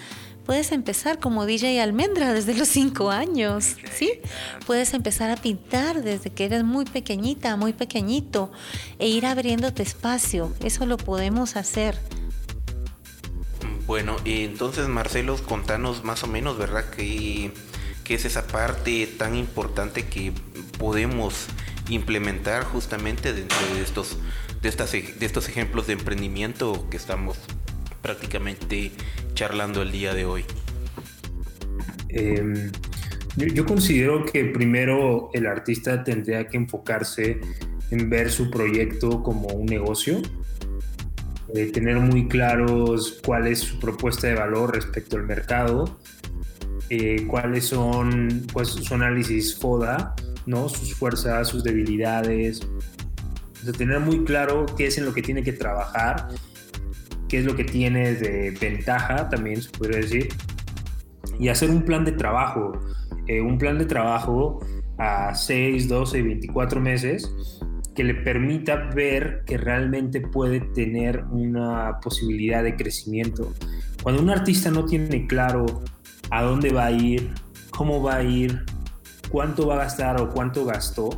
Puedes 0.46 0.74
empezar 0.74 1.20
como 1.20 1.46
DJ 1.46 1.80
Almendra 1.80 2.34
desde 2.34 2.54
los 2.54 2.68
5 2.68 3.12
años, 3.12 3.78
¿sí? 3.98 4.12
Puedes 4.68 4.94
empezar 4.94 5.32
a 5.32 5.38
pintar 5.38 6.04
desde 6.04 6.32
que 6.32 6.44
eres 6.44 6.66
muy 6.66 6.84
pequeñita, 6.84 7.56
muy 7.56 7.72
pequeñito 7.72 8.52
e 9.00 9.08
ir 9.08 9.26
abriéndote 9.26 9.84
espacio. 9.84 10.54
Eso 10.60 10.86
lo 10.86 10.98
podemos 10.98 11.56
hacer. 11.56 11.98
Bueno, 13.86 14.16
entonces 14.26 14.88
Marcelo, 14.88 15.38
contanos 15.38 16.04
más 16.04 16.24
o 16.24 16.28
menos, 16.28 16.58
¿verdad? 16.58 16.86
¿Qué, 16.96 17.52
qué 18.04 18.16
es 18.16 18.26
esa 18.26 18.48
parte 18.48 19.08
tan 19.18 19.36
importante 19.36 20.06
que 20.06 20.32
podemos 20.78 21.48
implementar 21.90 22.64
justamente 22.64 23.34
dentro 23.34 23.58
de 23.76 23.82
estos, 23.82 24.18
de, 24.62 24.70
estas, 24.70 24.92
de 24.94 25.26
estos 25.26 25.50
ejemplos 25.50 25.88
de 25.88 25.94
emprendimiento 25.94 26.88
que 26.90 26.98
estamos 26.98 27.38
prácticamente 28.02 28.92
charlando 29.34 29.82
el 29.82 29.92
día 29.92 30.14
de 30.14 30.26
hoy? 30.26 30.46
Em, 32.10 32.72
yo, 33.36 33.66
considero 33.66 34.26
que 34.26 34.46
primero 34.46 35.30
el 35.34 35.48
artista 35.48 36.04
tendría 36.04 36.48
que 36.48 36.58
enfocarse 36.58 37.42
en 37.92 38.10
ver 38.10 38.32
su 38.32 38.50
proyecto 38.50 39.24
como 39.24 39.48
un 39.48 39.66
negocio 39.66 40.22
tener 41.54 42.00
muy 42.00 42.28
claros 42.28 43.20
cuál 43.24 43.48
es 43.48 43.60
su 43.60 43.80
propuesta 43.80 44.28
de 44.28 44.36
valor 44.36 44.74
respecto 44.74 45.18
al 45.18 45.24
mercado, 45.24 46.00
eh, 46.90 47.26
cuáles 47.28 47.66
son 47.66 48.48
pues, 48.52 48.70
su 48.70 48.94
análisis 48.94 49.56
FODA, 49.56 50.16
¿no? 50.48 50.68
sus 50.68 50.96
fuerzas, 50.96 51.48
sus 51.48 51.64
debilidades, 51.64 52.62
de 53.64 53.72
tener 53.72 54.00
muy 54.00 54.24
claro 54.24 54.66
qué 54.78 54.88
es 54.88 54.98
en 54.98 55.06
lo 55.06 55.14
que 55.14 55.22
tiene 55.22 55.44
que 55.44 55.54
trabajar, 55.54 56.28
qué 57.30 57.40
es 57.40 57.46
lo 57.46 57.56
que 57.56 57.64
tiene 57.64 58.16
de 58.16 58.52
ventaja, 58.60 59.30
también 59.30 59.62
se 59.62 59.70
podría 59.70 60.00
decir, 60.00 60.30
y 61.40 61.50
hacer 61.50 61.70
un 61.70 61.84
plan 61.84 62.04
de 62.04 62.14
trabajo, 62.14 62.74
eh, 63.28 63.42
un 63.42 63.58
plan 63.60 63.78
de 63.78 63.86
trabajo 63.86 64.60
a 64.98 65.34
6, 65.36 65.88
12, 65.88 66.22
24 66.22 66.82
meses 66.82 67.32
que 67.96 68.04
le 68.04 68.16
permita 68.16 68.90
ver 68.94 69.44
que 69.46 69.58
realmente 69.58 70.22
puede 70.22 70.62
tener 70.62 71.24
una 71.26 72.00
posibilidad 72.02 72.64
de 72.64 72.76
crecimiento. 72.76 73.54
Cuando 74.02 74.22
un 74.22 74.30
artista 74.30 74.72
no 74.72 74.86
tiene 74.86 75.28
claro 75.28 75.66
a 76.30 76.44
dónde 76.44 76.72
va 76.72 76.88
a 76.88 76.92
ir, 76.92 77.34
cómo 77.72 78.02
va 78.02 78.18
a 78.18 78.24
ir, 78.24 78.64
cuánto 79.30 79.68
va 79.68 79.76
a 79.76 79.78
gastar 79.80 80.20
o 80.22 80.30
cuánto 80.30 80.66
gastó, 80.66 81.10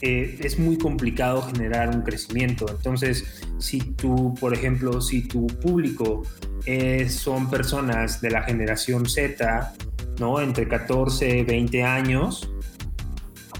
eh, 0.00 0.38
es 0.42 0.58
muy 0.58 0.76
complicado 0.78 1.42
generar 1.42 1.94
un 1.94 2.02
crecimiento. 2.02 2.66
Entonces, 2.68 3.42
si 3.58 3.80
tú, 3.80 4.34
por 4.38 4.52
ejemplo, 4.52 5.00
si 5.00 5.26
tu 5.26 5.46
público 5.46 6.22
son 7.08 7.50
personas 7.50 8.22
de 8.22 8.30
la 8.30 8.42
generación 8.42 9.06
Z, 9.06 9.74
¿no? 10.18 10.40
Entre 10.40 10.66
14 10.66 11.38
y 11.38 11.44
20 11.44 11.82
años, 11.82 12.50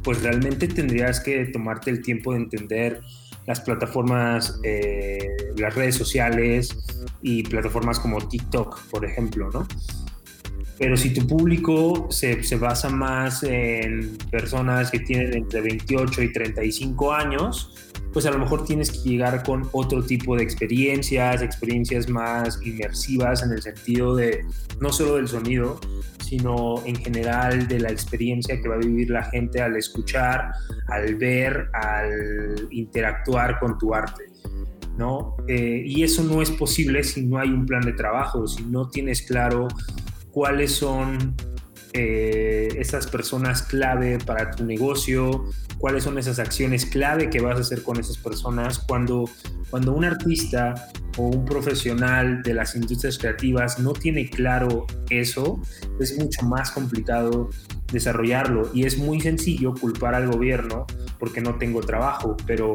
pues 0.05 0.23
realmente 0.23 0.69
tendrías 0.69 1.19
que 1.21 1.47
tomarte 1.47 1.91
el 1.91 2.03
tiempo 2.03 2.33
de 2.33 2.39
entender 2.39 3.01
las 3.47 3.61
plataformas, 3.61 4.61
eh, 4.63 5.19
las 5.57 5.75
redes 5.75 5.97
sociales 5.97 6.77
y 7.23 7.43
plataformas 7.43 7.99
como 7.99 8.27
TikTok, 8.27 8.91
por 8.91 9.05
ejemplo, 9.05 9.51
¿no? 9.51 9.67
Pero 10.79 10.97
si 10.97 11.15
tu 11.15 11.27
público 11.27 12.09
se, 12.11 12.43
se, 12.43 12.57
basa 12.57 12.89
más 12.91 13.43
en 13.45 14.19
personas 14.31 14.91
que 14.91 14.99
tienen 14.99 15.35
entre 15.35 15.61
28 15.61 16.23
y 16.23 16.33
35 16.33 17.13
años, 17.13 17.93
pues 18.15 18.27
a 18.27 18.31
lo 18.31 18.39
mejor 18.39 18.65
tienes 18.65 18.91
que 18.93 19.09
llegar 19.09 19.43
con 19.43 19.69
otro 19.73 20.03
tipo 20.03 20.37
de 20.37 20.45
experiencias, 20.45 21.43
experiencias 21.43 22.09
más 22.09 22.61
inmersivas 22.65 23.43
en 23.43 23.53
el 23.53 23.61
sentido 23.61 24.15
de 24.15 24.45
no 24.81 24.93
solo 24.93 25.17
del 25.17 25.27
sonido, 25.27 25.81
sino 26.25 26.83
en 26.87 26.95
general 26.95 27.67
de 27.67 27.81
la 27.81 27.91
experiencia 27.91 28.61
que 28.61 28.69
va 28.69 28.77
a 28.77 28.79
vivir 28.79 29.11
la 29.11 29.25
gente 29.25 29.61
al 29.61 29.77
escuchar, 29.77 30.53
al 30.89 31.17
ver, 31.17 31.69
al 31.73 32.69
interactuar 32.71 33.59
con 33.59 33.79
tu 33.79 33.95
arte. 33.95 34.25
¿no? 34.97 35.37
Eh, 35.49 35.83
y 35.85 36.05
eso 36.05 36.23
no 36.23 36.41
es 36.41 36.53
posible 36.53 37.03
si 37.03 37.23
no 37.27 37.39
hay 37.39 37.49
un 37.49 37.67
plan 37.67 37.83
de 37.83 37.95
trabajo, 37.95 38.47
si 38.47 38.63
no 38.63 38.89
tienes 38.89 39.23
claro 39.23 39.67
cuáles 40.35 40.73
son 40.73 41.37
eh, 41.93 42.69
esas 42.77 43.07
personas 43.07 43.63
clave 43.63 44.19
para 44.19 44.51
tu 44.51 44.65
negocio, 44.65 45.45
cuáles 45.79 46.03
son 46.03 46.19
esas 46.19 46.41
acciones 46.41 46.87
clave 46.87 47.31
que 47.31 47.41
vas 47.41 47.57
a 47.57 47.61
hacer 47.61 47.85
con 47.85 48.01
esas 48.01 48.19
personas. 48.19 48.81
Cuando, 48.81 49.31
cuando 49.71 49.93
un 49.93 50.05
artista 50.05 50.75
o 51.17 51.29
un 51.29 51.45
profesional 51.45 52.43
de 52.43 52.53
las 52.53 52.75
industrias 52.75 53.17
creativas 53.17 53.79
no 53.79 53.93
tiene 53.93 54.29
claro 54.29 54.89
eso, 55.09 55.63
es 56.01 56.19
mucho 56.19 56.45
más 56.45 56.73
complicado 56.73 57.51
desarrollarlo 57.93 58.73
y 58.75 58.87
es 58.87 58.99
muy 58.99 59.21
sencillo 59.21 59.73
culpar 59.73 60.17
al 60.17 60.29
gobierno 60.29 60.85
porque 61.21 61.41
no 61.41 61.59
tengo 61.59 61.81
trabajo, 61.81 62.37
pero 62.45 62.75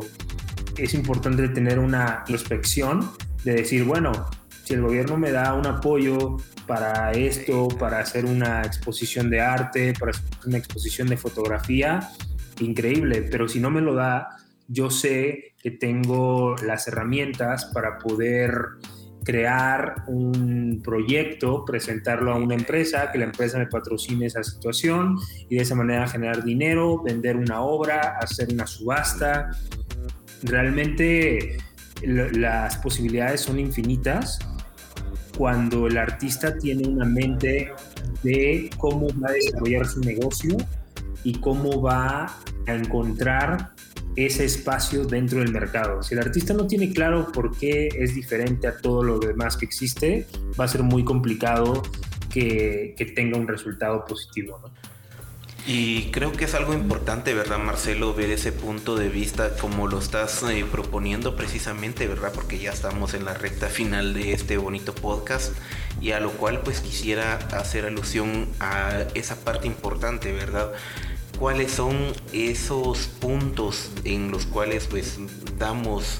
es 0.77 0.93
importante 0.93 1.49
tener 1.49 1.77
una 1.77 2.19
introspección 2.25 3.11
de 3.43 3.55
decir, 3.55 3.83
bueno, 3.83 4.13
si 4.69 4.75
el 4.75 4.83
gobierno 4.83 5.17
me 5.17 5.31
da 5.31 5.55
un 5.55 5.65
apoyo 5.65 6.37
para 6.67 7.11
esto, 7.13 7.69
para 7.69 8.01
hacer 8.01 8.25
una 8.25 8.61
exposición 8.61 9.27
de 9.31 9.41
arte, 9.41 9.95
para 9.99 10.11
hacer 10.11 10.25
una 10.45 10.59
exposición 10.59 11.07
de 11.07 11.17
fotografía, 11.17 12.07
increíble, 12.59 13.23
pero 13.31 13.47
si 13.47 13.59
no 13.59 13.71
me 13.71 13.81
lo 13.81 13.95
da, 13.95 14.27
yo 14.67 14.91
sé 14.91 15.55
que 15.59 15.71
tengo 15.71 16.55
las 16.63 16.87
herramientas 16.87 17.65
para 17.73 17.97
poder 17.97 18.53
crear 19.23 20.03
un 20.05 20.81
proyecto, 20.83 21.65
presentarlo 21.65 22.31
a 22.31 22.35
una 22.35 22.53
empresa, 22.53 23.11
que 23.11 23.17
la 23.17 23.25
empresa 23.25 23.57
me 23.57 23.65
patrocine 23.65 24.27
esa 24.27 24.43
situación 24.43 25.17
y 25.49 25.55
de 25.55 25.63
esa 25.63 25.73
manera 25.73 26.07
generar 26.07 26.43
dinero, 26.43 27.01
vender 27.01 27.37
una 27.37 27.61
obra, 27.61 28.19
hacer 28.21 28.53
una 28.53 28.67
subasta. 28.67 29.49
Realmente 30.43 31.57
las 32.03 32.77
posibilidades 32.77 33.41
son 33.41 33.59
infinitas 33.59 34.37
cuando 35.39 35.87
el 35.87 35.97
artista 35.97 36.57
tiene 36.57 36.85
una 36.85 37.05
mente 37.05 37.71
de 38.23 38.69
cómo 38.75 39.07
va 39.23 39.29
a 39.29 39.31
desarrollar 39.31 39.87
su 39.87 40.01
negocio 40.01 40.57
y 41.23 41.39
cómo 41.39 41.81
va 41.81 42.25
a 42.67 42.73
encontrar 42.73 43.69
ese 44.17 44.43
espacio 44.43 45.05
dentro 45.05 45.39
del 45.39 45.53
mercado. 45.53 46.03
Si 46.03 46.13
el 46.13 46.19
artista 46.19 46.53
no 46.53 46.67
tiene 46.67 46.91
claro 46.91 47.31
por 47.31 47.57
qué 47.57 47.87
es 47.87 48.15
diferente 48.15 48.67
a 48.67 48.75
todo 48.75 49.01
lo 49.01 49.17
demás 49.17 49.55
que 49.55 49.63
existe, 49.63 50.27
va 50.59 50.65
a 50.65 50.67
ser 50.67 50.83
muy 50.83 51.05
complicado 51.05 51.83
que, 52.29 52.93
tenga 53.15 53.37
un 53.37 53.47
resultado 53.47 54.03
positivo. 54.03 54.59
Y 55.71 56.05
creo 56.05 56.31
que 56.31 56.45
es 56.45 56.55
algo 56.55 56.73
importante, 56.73 57.35
¿verdad, 57.35 57.59
Marcelo? 57.59 58.15
Ver 58.15 58.31
ese 58.31 58.51
punto 58.51 58.95
de 58.95 59.07
vista 59.07 59.55
como 59.55 59.85
lo 59.85 59.99
estás 59.99 60.41
eh, 60.41 60.65
proponiendo 60.65 61.35
precisamente, 61.35 62.07
¿verdad? 62.07 62.31
Porque 62.33 62.57
ya 62.57 62.71
estamos 62.71 63.13
en 63.13 63.23
la 63.23 63.35
recta 63.35 63.67
final 63.67 64.15
de 64.15 64.33
este 64.33 64.57
bonito 64.57 64.95
podcast 64.95 65.53
y 66.01 66.13
a 66.13 66.19
lo 66.21 66.31
cual 66.31 66.61
pues 66.61 66.79
quisiera 66.79 67.35
hacer 67.51 67.85
alusión 67.85 68.47
a 68.59 69.05
esa 69.13 69.35
parte 69.35 69.67
importante, 69.67 70.31
¿verdad? 70.31 70.71
¿Cuáles 71.37 71.71
son 71.71 72.13
esos 72.33 73.05
puntos 73.05 73.91
en 74.05 74.31
los 74.31 74.47
cuales 74.47 74.87
pues 74.87 75.19
damos 75.59 76.17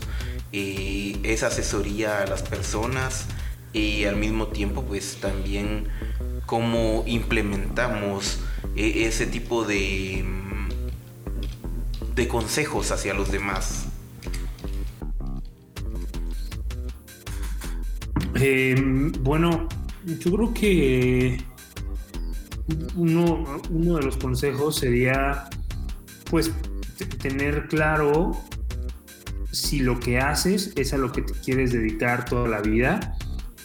eh, 0.52 1.18
esa 1.24 1.48
asesoría 1.48 2.22
a 2.22 2.28
las 2.28 2.44
personas 2.44 3.26
y 3.74 4.04
al 4.04 4.16
mismo 4.16 4.50
tiempo 4.50 4.84
pues 4.84 5.18
también 5.20 5.88
cómo 6.46 7.04
implementamos 7.08 8.38
e, 8.76 9.06
ese 9.06 9.26
tipo 9.28 9.66
de, 9.66 10.24
mm, 10.26 12.16
de 12.16 12.28
consejos 12.28 12.92
hacia 12.92 13.14
los 13.14 13.32
demás? 13.32 13.90
Em, 18.42 19.12
bueno, 19.22 19.68
yo 20.06 20.32
creo 20.32 20.54
que 20.54 21.38
uno, 22.96 23.62
uno, 23.70 23.96
de 23.98 24.04
los 24.04 24.18
consejos 24.18 24.78
sería 24.78 25.50
pues 26.30 26.52
tener 27.22 27.68
claro 27.68 28.32
si 29.52 29.80
lo 29.80 30.00
que 30.00 30.20
haces 30.20 30.72
es 30.76 30.94
a 30.94 30.98
lo 30.98 31.12
que 31.12 31.22
te 31.22 31.34
quieres 31.34 31.74
dedicar 31.74 32.26
toda 32.26 32.48
la 32.48 32.62
vida 32.62 33.18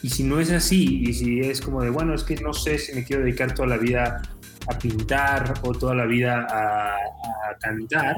y 0.03 0.11
si 0.11 0.25
no 0.25 0.41
es 0.41 0.51
así 0.51 1.03
y 1.05 1.13
si 1.15 1.41
es 1.41 1.61
como 1.61 1.83
de 1.83 1.91
bueno 1.91 2.15
es 2.15 2.25
que 2.25 2.37
no 2.37 2.53
sé 2.53 2.79
si 2.79 2.95
me 2.95 3.05
quiero 3.05 3.23
dedicar 3.23 3.55
toda 3.55 3.69
la 3.69 3.77
vida 3.77 4.23
a 4.67 4.79
pintar 4.79 5.55
o 5.63 5.73
toda 5.73 5.95
la 5.95 6.07
vida 6.07 6.47
a, 6.51 6.97
cantar, 7.61 8.17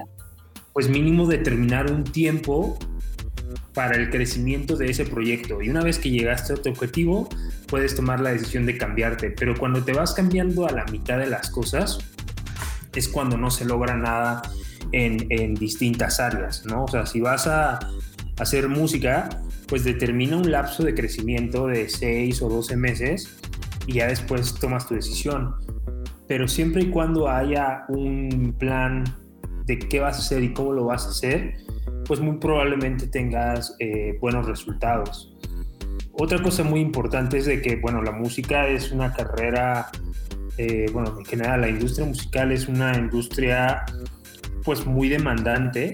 pues 0.72 0.88
mínimo 0.88 1.26
determinar 1.26 1.90
un 1.90 2.04
tiempo 2.04 2.78
para 3.74 3.96
el 3.96 4.10
crecimiento 4.10 4.76
de 4.76 4.90
ese 4.90 5.04
proyecto. 5.04 5.62
Y 5.62 5.68
una 5.68 5.82
vez 5.82 5.98
que 5.98 6.10
llegaste 6.10 6.54
a 6.54 6.56
tu 6.56 6.70
objetivo, 6.70 7.28
puedes 7.68 7.94
tomar 7.94 8.20
la 8.20 8.30
decisión 8.30 8.66
de 8.66 8.78
cambiarte. 8.78 9.30
Pero 9.30 9.54
cuando 9.56 9.84
te 9.84 9.92
vas 9.92 10.14
cambiando 10.14 10.66
a 10.66 10.72
la 10.72 10.84
mitad 10.86 11.18
de 11.18 11.26
las 11.26 11.50
cosas, 11.50 11.98
es 12.94 13.08
cuando 13.08 13.36
no 13.36 13.50
se 13.50 13.66
logra 13.66 13.96
nada 13.96 14.42
en, 14.92 15.26
en 15.30 15.54
distintas 15.54 16.18
áreas, 16.18 16.64
¿no? 16.64 16.84
O 16.84 16.88
sea, 16.88 17.04
si 17.04 17.20
vas 17.20 17.46
a 17.46 17.78
hacer 18.38 18.68
música, 18.68 19.28
pues 19.68 19.84
determina 19.84 20.36
un 20.36 20.50
lapso 20.50 20.82
de 20.82 20.94
crecimiento 20.94 21.66
de 21.66 21.88
6 21.88 22.40
o 22.42 22.48
12 22.48 22.76
meses 22.76 23.36
y 23.86 23.94
ya 23.94 24.06
después 24.06 24.54
tomas 24.54 24.88
tu 24.88 24.94
decisión 24.94 25.54
pero 26.28 26.48
siempre 26.48 26.82
y 26.82 26.90
cuando 26.90 27.28
haya 27.28 27.84
un 27.88 28.54
plan 28.58 29.04
de 29.64 29.78
qué 29.78 30.00
vas 30.00 30.16
a 30.16 30.20
hacer 30.20 30.42
y 30.42 30.52
cómo 30.52 30.72
lo 30.72 30.84
vas 30.84 31.06
a 31.06 31.10
hacer, 31.10 31.56
pues 32.06 32.20
muy 32.20 32.38
probablemente 32.38 33.06
tengas 33.06 33.76
eh, 33.80 34.16
buenos 34.20 34.46
resultados. 34.46 35.34
Otra 36.12 36.42
cosa 36.42 36.62
muy 36.62 36.80
importante 36.80 37.38
es 37.38 37.46
de 37.46 37.60
que, 37.60 37.76
bueno, 37.76 38.02
la 38.02 38.12
música 38.12 38.68
es 38.68 38.90
una 38.90 39.12
carrera, 39.12 39.90
eh, 40.56 40.86
bueno, 40.92 41.18
en 41.18 41.24
general 41.24 41.60
la 41.60 41.68
industria 41.68 42.06
musical 42.06 42.52
es 42.52 42.68
una 42.68 42.96
industria 42.96 43.84
pues 44.64 44.86
muy 44.86 45.08
demandante 45.08 45.92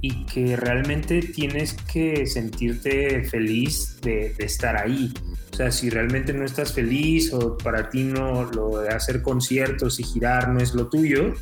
y 0.00 0.24
que 0.26 0.56
realmente 0.56 1.20
tienes 1.20 1.74
que 1.90 2.26
sentirte 2.26 3.24
feliz 3.24 4.00
de, 4.02 4.34
de 4.36 4.44
estar 4.44 4.76
ahí. 4.76 5.12
Sea, 5.58 5.72
si 5.72 5.90
realmente 5.90 6.32
no 6.32 6.44
estás 6.44 6.72
feliz 6.72 7.32
o 7.32 7.58
para 7.58 7.90
ti 7.90 8.04
no 8.04 8.44
lo 8.44 8.78
de 8.78 8.90
hacer 8.90 9.22
conciertos 9.22 9.98
y 9.98 10.04
girar 10.04 10.50
no 10.50 10.60
es 10.60 10.72
lo 10.72 10.88
tuyo, 10.88 11.34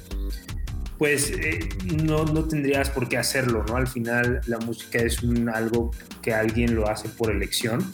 pues 0.96 1.30
eh, 1.32 1.68
no, 2.02 2.24
no, 2.24 2.44
tendrías 2.44 2.88
por 2.88 3.10
qué 3.10 3.18
hacerlo, 3.18 3.62
¿no? 3.68 3.76
Al 3.76 3.86
final 3.86 4.40
la 4.46 4.56
música 4.56 5.00
es 5.00 5.22
un, 5.22 5.50
algo 5.50 5.90
que 6.22 6.32
alguien 6.32 6.74
lo 6.74 6.88
hace 6.88 7.10
por 7.10 7.30
elección 7.30 7.92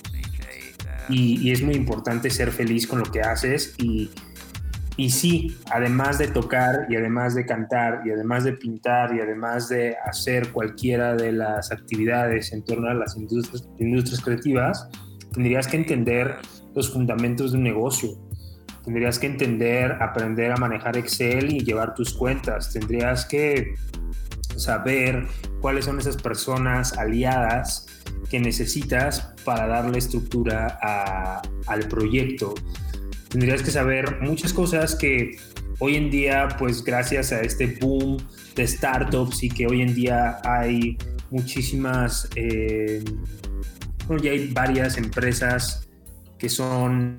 y, 1.09 1.41
y, 1.41 1.51
es 1.51 1.61
muy 1.61 1.75
importante 1.75 2.31
ser 2.31 2.53
feliz 2.53 2.87
con 2.87 3.01
lo 3.01 3.05
que 3.07 3.20
haces 3.20 3.75
y, 3.79 4.09
y 4.97 5.11
sí, 5.11 5.59
además 5.73 6.18
de 6.18 6.29
tocar 6.29 6.87
y 6.89 6.95
además 6.95 7.35
de 7.35 7.47
cantar 7.47 8.03
y 8.05 8.12
además 8.12 8.45
de 8.45 8.53
pintar 8.53 9.12
y 9.12 9.18
además 9.18 9.68
de 9.70 9.97
hacer 10.07 10.53
cualquiera 10.53 11.16
de 11.16 11.33
las 11.33 11.73
actividades 11.73 12.53
en 12.53 12.64
torno 12.64 12.91
a 12.91 12.95
las 12.95 13.16
industrias, 13.16 13.68
industrias 13.81 14.20
creativas, 14.20 14.89
tendrías 15.33 15.66
que 15.66 15.76
entender 15.76 16.37
los 16.74 16.93
fundamentos 16.93 17.53
de 17.53 17.59
un 17.59 17.64
negocio. 17.64 18.11
Tendrías 18.85 19.18
que 19.18 19.26
entender, 19.26 19.93
aprender 20.01 20.53
a 20.53 20.57
manejar 20.57 20.97
Excel 20.97 21.53
y 21.53 21.61
llevar 21.61 21.95
tus 21.95 22.12
cuentas. 22.14 22.72
Tendrías 22.72 23.24
que 23.24 23.74
saber 24.57 25.26
cuáles 25.61 25.85
son 25.85 25.99
esas 25.99 26.16
personas 26.16 26.99
aliadas 26.99 27.87
que 28.28 28.41
necesitas 28.41 29.35
para 29.45 29.66
darle 29.66 29.99
estructura 29.99 30.78
al 31.66 31.89
proyecto. 31.89 32.55
Tendrías 33.28 33.62
que 33.62 33.70
saber 33.70 34.20
muchas 34.20 34.53
cosas 34.53 34.95
que 34.95 35.37
hoy 35.78 35.97
en 35.97 36.11
día, 36.11 36.49
pues 36.59 36.85
gracias 36.85 37.33
a 37.33 37.41
este 37.41 37.78
boom 37.80 38.18
de 38.55 38.66
startups 38.66 39.43
y 39.43 39.49
que 39.49 39.66
hoy 39.66 39.83
en 39.83 39.95
día 39.95 40.39
hay 40.45 40.99
muchísimas 41.30 42.28
eh, 42.37 43.03
ya 44.20 44.30
hay 44.30 44.53
varias 44.53 44.96
empresas 44.96 45.88
que 46.38 46.48
son 46.48 47.16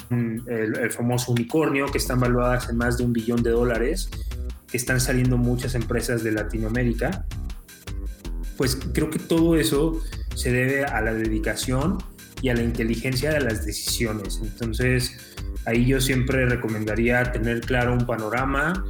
el, 0.47 0.91
famoso 0.91 1.31
unicornio, 1.31 1.85
que 1.87 1.97
están 1.97 2.19
valuadas 2.19 2.69
en 2.69 2.77
más 2.77 2.97
de 2.97 3.05
un 3.05 3.13
billón 3.13 3.41
de 3.41 3.51
dólares, 3.51 4.09
que 4.67 4.77
están 4.77 4.99
saliendo 4.99 5.37
muchas 5.37 5.75
empresas 5.75 6.23
de 6.23 6.31
Latinoamérica. 6.31 7.25
Pues 8.57 8.77
creo 8.93 9.09
que 9.09 9.19
todo 9.19 9.55
eso 9.55 10.01
se 10.35 10.51
debe 10.51 10.83
a 10.83 11.01
la 11.01 11.13
dedicación 11.13 11.99
y 12.41 12.49
a 12.49 12.53
la 12.53 12.63
inteligencia 12.63 13.31
de 13.31 13.39
las 13.39 13.65
decisiones. 13.65 14.41
Entonces, 14.43 15.33
Ahí 15.65 15.85
yo 15.85 16.01
siempre 16.01 16.45
recomendaría 16.45 17.31
tener 17.31 17.61
claro 17.61 17.93
un 17.93 18.05
panorama, 18.05 18.85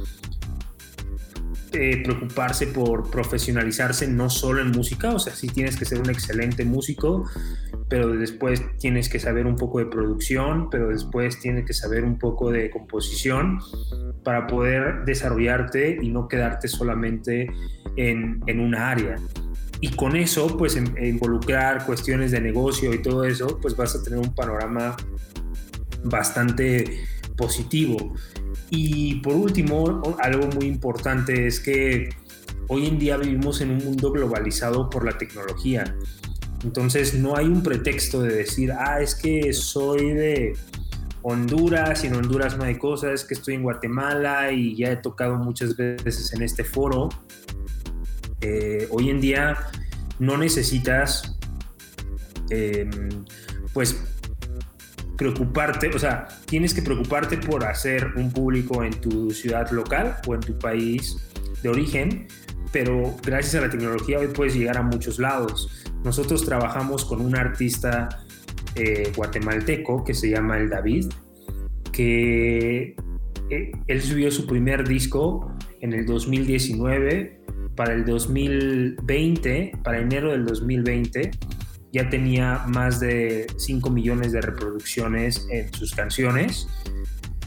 eh, 1.72 2.02
preocuparse 2.02 2.66
por 2.68 3.10
profesionalizarse 3.10 4.08
no 4.08 4.28
solo 4.28 4.60
en 4.60 4.70
música, 4.70 5.10
o 5.10 5.18
sea, 5.18 5.34
sí 5.34 5.48
tienes 5.48 5.76
que 5.76 5.84
ser 5.84 6.00
un 6.00 6.10
excelente 6.10 6.64
músico, 6.64 7.28
pero 7.94 8.08
después 8.08 8.60
tienes 8.80 9.08
que 9.08 9.20
saber 9.20 9.46
un 9.46 9.54
poco 9.54 9.78
de 9.78 9.86
producción, 9.86 10.68
pero 10.68 10.88
después 10.88 11.38
tienes 11.38 11.64
que 11.64 11.72
saber 11.72 12.02
un 12.02 12.18
poco 12.18 12.50
de 12.50 12.68
composición 12.68 13.60
para 14.24 14.48
poder 14.48 15.04
desarrollarte 15.04 16.00
y 16.02 16.08
no 16.08 16.26
quedarte 16.26 16.66
solamente 16.66 17.52
en, 17.96 18.42
en 18.48 18.58
una 18.58 18.90
área. 18.90 19.14
Y 19.80 19.90
con 19.90 20.16
eso, 20.16 20.56
pues 20.56 20.76
involucrar 20.76 21.86
cuestiones 21.86 22.32
de 22.32 22.40
negocio 22.40 22.92
y 22.92 23.00
todo 23.00 23.22
eso, 23.22 23.60
pues 23.62 23.76
vas 23.76 23.94
a 23.94 24.02
tener 24.02 24.18
un 24.18 24.34
panorama 24.34 24.96
bastante 26.02 26.98
positivo. 27.36 28.12
Y 28.70 29.20
por 29.20 29.34
último, 29.34 30.02
algo 30.18 30.48
muy 30.48 30.66
importante 30.66 31.46
es 31.46 31.60
que 31.60 32.08
hoy 32.66 32.88
en 32.88 32.98
día 32.98 33.18
vivimos 33.18 33.60
en 33.60 33.70
un 33.70 33.84
mundo 33.84 34.10
globalizado 34.10 34.90
por 34.90 35.04
la 35.04 35.16
tecnología. 35.16 35.94
Entonces 36.64 37.14
no 37.14 37.36
hay 37.36 37.46
un 37.46 37.62
pretexto 37.62 38.22
de 38.22 38.34
decir, 38.34 38.72
ah, 38.72 39.00
es 39.00 39.14
que 39.14 39.52
soy 39.52 40.14
de 40.14 40.56
Honduras 41.20 42.04
y 42.04 42.06
en 42.06 42.14
Honduras 42.14 42.56
no 42.56 42.64
hay 42.64 42.76
cosas, 42.76 43.12
es 43.12 43.24
que 43.24 43.34
estoy 43.34 43.54
en 43.54 43.62
Guatemala 43.62 44.50
y 44.50 44.74
ya 44.74 44.90
he 44.90 44.96
tocado 44.96 45.36
muchas 45.36 45.76
veces 45.76 46.32
en 46.32 46.42
este 46.42 46.64
foro. 46.64 47.10
Eh, 48.40 48.88
hoy 48.90 49.10
en 49.10 49.20
día 49.20 49.58
no 50.18 50.38
necesitas, 50.38 51.36
em, 52.48 52.90
pues, 53.74 54.02
preocuparte, 55.18 55.90
o 55.94 55.98
sea, 55.98 56.28
tienes 56.46 56.72
que 56.72 56.80
preocuparte 56.80 57.36
por 57.36 57.64
hacer 57.64 58.12
un 58.16 58.32
público 58.32 58.82
en 58.82 58.92
tu 59.00 59.30
ciudad 59.30 59.70
local 59.70 60.16
o 60.26 60.34
en 60.34 60.40
tu 60.40 60.58
país 60.58 61.16
de 61.62 61.68
origen, 61.68 62.26
pero 62.72 63.14
gracias 63.22 63.54
a 63.54 63.66
la 63.66 63.70
tecnología 63.70 64.18
hoy 64.18 64.28
puedes 64.28 64.54
llegar 64.54 64.78
a 64.78 64.82
muchos 64.82 65.18
lados. 65.18 65.84
Nosotros 66.04 66.44
trabajamos 66.44 67.04
con 67.04 67.20
un 67.20 67.34
artista 67.34 68.24
eh, 68.74 69.10
guatemalteco 69.16 70.04
que 70.04 70.14
se 70.14 70.30
llama 70.30 70.58
El 70.58 70.68
David, 70.68 71.06
que 71.92 72.94
eh, 73.50 73.72
él 73.86 74.02
subió 74.02 74.30
su 74.30 74.46
primer 74.46 74.86
disco 74.86 75.50
en 75.80 75.92
el 75.94 76.06
2019, 76.06 77.40
para 77.74 77.94
el 77.94 78.04
2020, 78.04 79.78
para 79.82 79.98
enero 79.98 80.30
del 80.30 80.44
2020, 80.44 81.30
ya 81.92 82.10
tenía 82.10 82.64
más 82.66 83.00
de 83.00 83.46
5 83.56 83.90
millones 83.90 84.32
de 84.32 84.40
reproducciones 84.40 85.46
en 85.50 85.72
sus 85.72 85.94
canciones. 85.94 86.68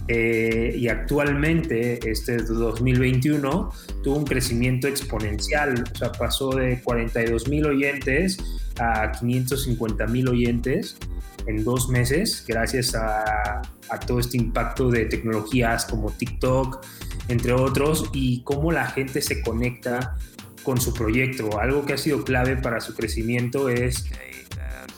Eh, 0.07 0.73
y 0.77 0.87
actualmente, 0.87 1.99
este 2.09 2.37
2021, 2.37 3.71
tuvo 4.03 4.15
un 4.15 4.25
crecimiento 4.25 4.87
exponencial, 4.87 5.83
o 5.93 5.97
sea, 5.97 6.11
pasó 6.11 6.51
de 6.51 6.81
42 6.81 7.47
mil 7.47 7.65
oyentes 7.65 8.37
a 8.79 9.11
550 9.11 10.07
mil 10.07 10.29
oyentes 10.29 10.97
en 11.45 11.63
dos 11.63 11.89
meses, 11.89 12.43
gracias 12.47 12.95
a, 12.95 13.61
a, 13.89 13.99
todo 13.99 14.19
este 14.19 14.37
impacto 14.37 14.89
de 14.89 15.05
tecnologías 15.05 15.85
como 15.85 16.11
TikTok, 16.11 16.85
entre 17.27 17.53
otros, 17.53 18.09
y 18.13 18.43
cómo 18.43 18.71
la 18.71 18.85
gente 18.87 19.21
se 19.21 19.41
conecta 19.41 20.15
con 20.63 20.79
su 20.79 20.93
proyecto. 20.93 21.59
Algo 21.59 21.85
que 21.85 21.93
ha 21.93 21.97
sido 21.97 22.23
clave 22.23 22.57
para 22.57 22.81
su 22.81 22.93
crecimiento 22.93 23.69
es 23.69 24.05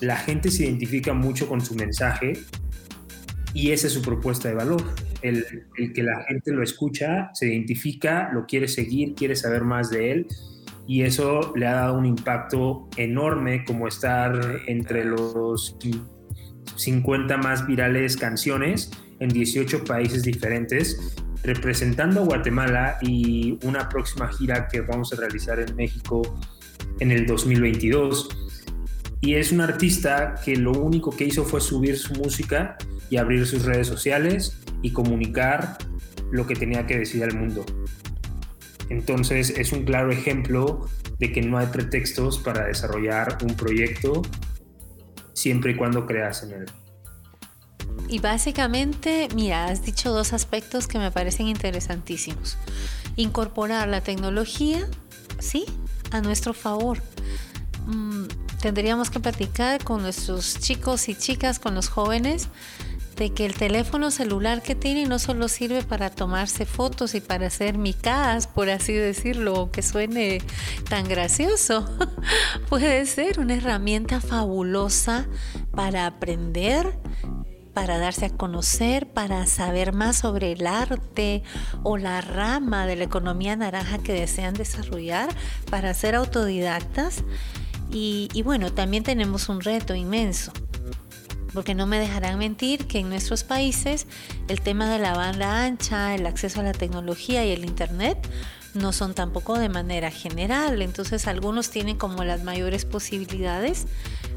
la 0.02 0.18
gente 0.18 0.50
se 0.52 0.64
identifica 0.64 1.14
mucho 1.14 1.48
con 1.48 1.62
su 1.62 1.76
mensaje 1.76 2.34
y 3.54 3.72
esa 3.72 3.88
es 3.88 3.94
su 3.94 4.02
propuesta 4.02 4.50
de 4.50 4.56
valor. 4.56 4.84
El, 5.22 5.46
que 5.94 6.04
la 6.04 6.24
gente 6.24 6.52
lo 6.52 6.64
escucha, 6.64 7.30
se 7.34 7.48
identifica, 7.48 8.30
lo 8.34 8.46
quiere 8.46 8.68
seguir, 8.68 9.16
quiere 9.16 9.36
saber 9.36 9.64
más 9.64 9.90
de 9.90 10.12
él 10.12 10.28
y 10.88 11.04
eso 11.04 11.54
le 11.56 11.68
ha 11.68 11.74
dado 11.74 11.98
un 11.98 12.06
impacto 12.06 12.90
enorme 12.98 13.64
como 13.66 13.88
estar 13.88 14.62
entre 14.66 15.06
los 15.06 15.78
50 16.76 17.38
más 17.38 17.68
virales 17.68 18.18
canciones 18.18 18.92
en 19.20 19.30
18 19.30 19.84
países 19.84 20.24
diferentes, 20.24 21.16
representando 21.44 22.22
a 22.22 22.26
Guatemala 22.26 22.98
y 23.02 23.60
una 23.64 23.88
próxima 23.90 24.30
gira 24.30 24.68
que 24.68 24.82
vamos 24.82 25.14
a 25.14 25.18
realizar 25.18 25.60
en 25.60 25.76
México 25.76 26.40
en 27.00 27.12
el 27.12 27.26
2022 27.26 28.30
y 29.22 29.36
es 29.36 29.52
un 29.52 29.62
artista 29.62 30.36
que 30.44 30.56
lo 30.56 30.72
único 30.72 31.12
que 31.12 31.26
hizo 31.26 31.44
fue 31.44 31.60
subir 31.60 31.98
su 31.98 32.14
música 32.14 32.78
y 33.10 33.18
abrir 33.18 33.46
sus 33.46 33.64
redes 33.66 33.88
sociales 33.88 34.60
y 34.82 34.92
comunicar 34.92 35.78
lo 36.32 36.46
que 36.48 36.56
tenía 36.56 36.86
que 36.86 36.98
decir 36.98 37.24
al 37.24 37.36
mundo. 37.36 37.66
Entonces 38.90 39.52
es 39.52 39.72
un 39.72 39.84
claro 39.84 40.12
ejemplo 40.12 40.88
de 41.20 41.32
que 41.32 41.42
no 41.42 41.58
hay 41.58 41.68
pretextos 41.68 42.40
para 42.40 42.66
desarrollar 42.66 43.38
un 43.44 43.56
proyecto 43.56 44.22
siempre 45.34 45.74
y 45.74 45.76
cuando 45.76 46.06
creas 46.06 46.44
en 46.44 46.52
él. 46.52 46.66
Y 48.08 48.20
básicamente, 48.20 49.28
mira, 49.36 49.66
has 49.66 49.86
dicho 49.86 50.12
dos 50.12 50.34
aspectos 50.34 50.88
que 50.88 50.98
me 50.98 51.12
parecen 51.12 51.48
interesantísimos. 51.48 52.58
Incorporar 53.16 53.88
la 53.88 54.02
tecnología, 54.02 54.88
¿sí? 55.38 55.66
A 56.10 56.22
nuestro 56.22 56.56
favor. 56.56 57.04
Mm, 57.86 58.26
tendríamos 58.62 59.12
que 59.12 59.20
platicar 59.20 59.84
con 59.84 60.02
nuestros 60.02 60.60
chicos 60.60 61.08
y 61.08 61.16
chicas, 61.16 61.60
con 61.60 61.76
los 61.76 61.88
jóvenes, 61.88 62.48
de 63.20 63.34
que 63.34 63.46
el 63.46 63.54
teléfono 63.54 64.12
celular 64.12 64.64
que 64.64 64.76
tienen 64.76 65.10
no 65.10 65.20
solo 65.20 65.50
sirve 65.50 65.84
para 65.84 66.10
tomarse 66.10 66.66
fotos 66.66 67.16
y 67.16 67.20
para 67.20 67.48
hacer 67.48 67.78
micadas, 67.78 68.48
por 68.48 68.70
así 68.70 68.94
decirlo, 68.94 69.72
que 69.72 69.82
suene 69.82 70.42
tan 70.90 71.06
gracioso, 71.06 71.86
puede 72.70 73.06
ser 73.06 73.42
una 73.42 73.56
herramienta 73.56 74.22
fabulosa 74.22 75.28
para 75.72 76.06
aprender, 76.06 76.98
para 77.74 77.98
darse 77.98 78.28
a 78.28 78.30
conocer, 78.30 79.12
para 79.12 79.46
saber 79.48 79.92
más 79.92 80.16
sobre 80.20 80.54
el 80.54 80.66
arte 80.66 81.44
o 81.84 81.98
la 81.98 82.22
rama 82.22 82.86
de 82.86 82.96
la 82.96 83.04
economía 83.04 83.54
naranja 83.58 83.98
que 83.98 84.14
desean 84.14 84.54
desarrollar, 84.54 85.28
para 85.70 85.94
ser 85.94 86.16
autodidactas. 86.16 87.26
Y, 87.92 88.30
bueno, 88.44 88.72
también 88.72 89.04
tenemos 89.04 89.50
un 89.50 89.62
reto 89.62 89.96
inmenso, 89.96 90.54
porque 91.54 91.76
no 91.76 91.88
me 91.88 92.00
dejarán 92.00 92.38
mentir 92.38 92.88
que 92.88 93.00
en 93.00 93.10
nuestros 93.10 93.44
países 93.44 94.08
el 94.48 94.62
tema 94.62 94.90
de 94.92 95.00
la 95.00 95.14
banda 95.14 95.64
ancha, 95.64 96.16
el 96.16 96.26
acceso 96.26 96.60
a 96.60 96.64
la 96.64 96.74
tecnología 96.74 97.46
y 97.46 97.52
el 97.52 97.66
Internet 97.66 98.18
no 98.74 98.94
son 98.94 99.14
tampoco 99.14 99.58
de 99.58 99.70
manera 99.70 100.12
general. 100.12 100.82
Entonces 100.82 101.28
algunos 101.28 101.70
tienen 101.70 101.98
como 101.98 102.24
las 102.24 102.44
mayores 102.44 102.86
posibilidades 102.86 103.88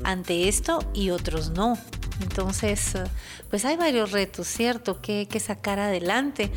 ante 0.05 0.49
esto 0.49 0.91
y 0.95 1.11
otros 1.11 1.51
no. 1.51 1.79
Entonces, 2.21 2.93
pues 3.51 3.65
hay 3.65 3.77
varios 3.77 4.13
retos, 4.13 4.47
¿cierto? 4.47 5.01
Que 5.01 5.27
que 5.29 5.41
sacar 5.41 5.79
adelante. 5.79 6.51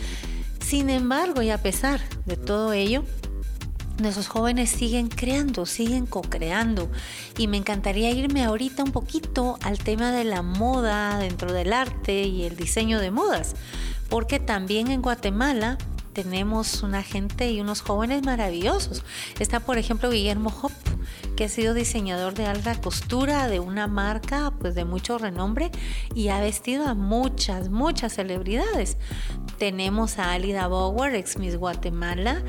Sin 0.65 0.89
embargo, 0.89 1.41
y 1.41 1.49
a 1.49 1.61
pesar 1.61 2.01
de 2.25 2.37
todo 2.37 2.73
ello, 2.73 3.03
nuestros 3.97 4.27
jóvenes 4.27 4.69
siguen 4.69 5.07
creando, 5.07 5.65
siguen 5.65 6.05
co-creando. 6.05 6.89
Y 7.37 7.47
me 7.47 7.57
encantaría 7.57 8.11
irme 8.11 8.43
ahorita 8.43 8.83
un 8.83 8.91
poquito 8.91 9.57
al 9.61 9.77
tema 9.77 10.11
de 10.11 10.23
la 10.23 10.41
moda 10.41 11.17
dentro 11.19 11.53
del 11.53 11.73
arte 11.73 12.23
y 12.23 12.43
el 12.43 12.55
diseño 12.55 12.99
de 12.99 13.11
modas, 13.11 13.55
porque 14.09 14.39
también 14.39 14.91
en 14.91 15.01
Guatemala 15.01 15.77
tenemos 16.15 16.81
una 16.81 17.03
gente 17.03 17.51
y 17.51 17.59
unos 17.59 17.81
jóvenes 17.81 18.23
maravillosos. 18.23 19.03
Está, 19.37 19.59
por 19.59 19.77
ejemplo, 19.77 20.09
Guillermo 20.09 20.51
Hop, 20.61 20.71
que 21.35 21.43
ha 21.43 21.49
sido 21.49 21.73
diseñador 21.73 22.33
de 22.35 22.45
alta 22.45 22.79
costura 22.79 23.49
de 23.49 23.59
una 23.59 23.87
marca 23.87 24.53
pues 24.57 24.75
de 24.75 24.85
mucho 24.85 25.17
renombre 25.17 25.71
y 26.15 26.29
ha 26.29 26.39
vestido 26.39 26.87
a 26.87 26.93
muchas, 26.93 27.69
muchas 27.69 28.13
celebridades. 28.13 28.97
Tenemos 29.57 30.17
a 30.17 30.31
Alida 30.31 30.69
Bauer, 30.69 31.15
ex 31.15 31.37
Miss 31.37 31.57
Guatemala, 31.57 32.43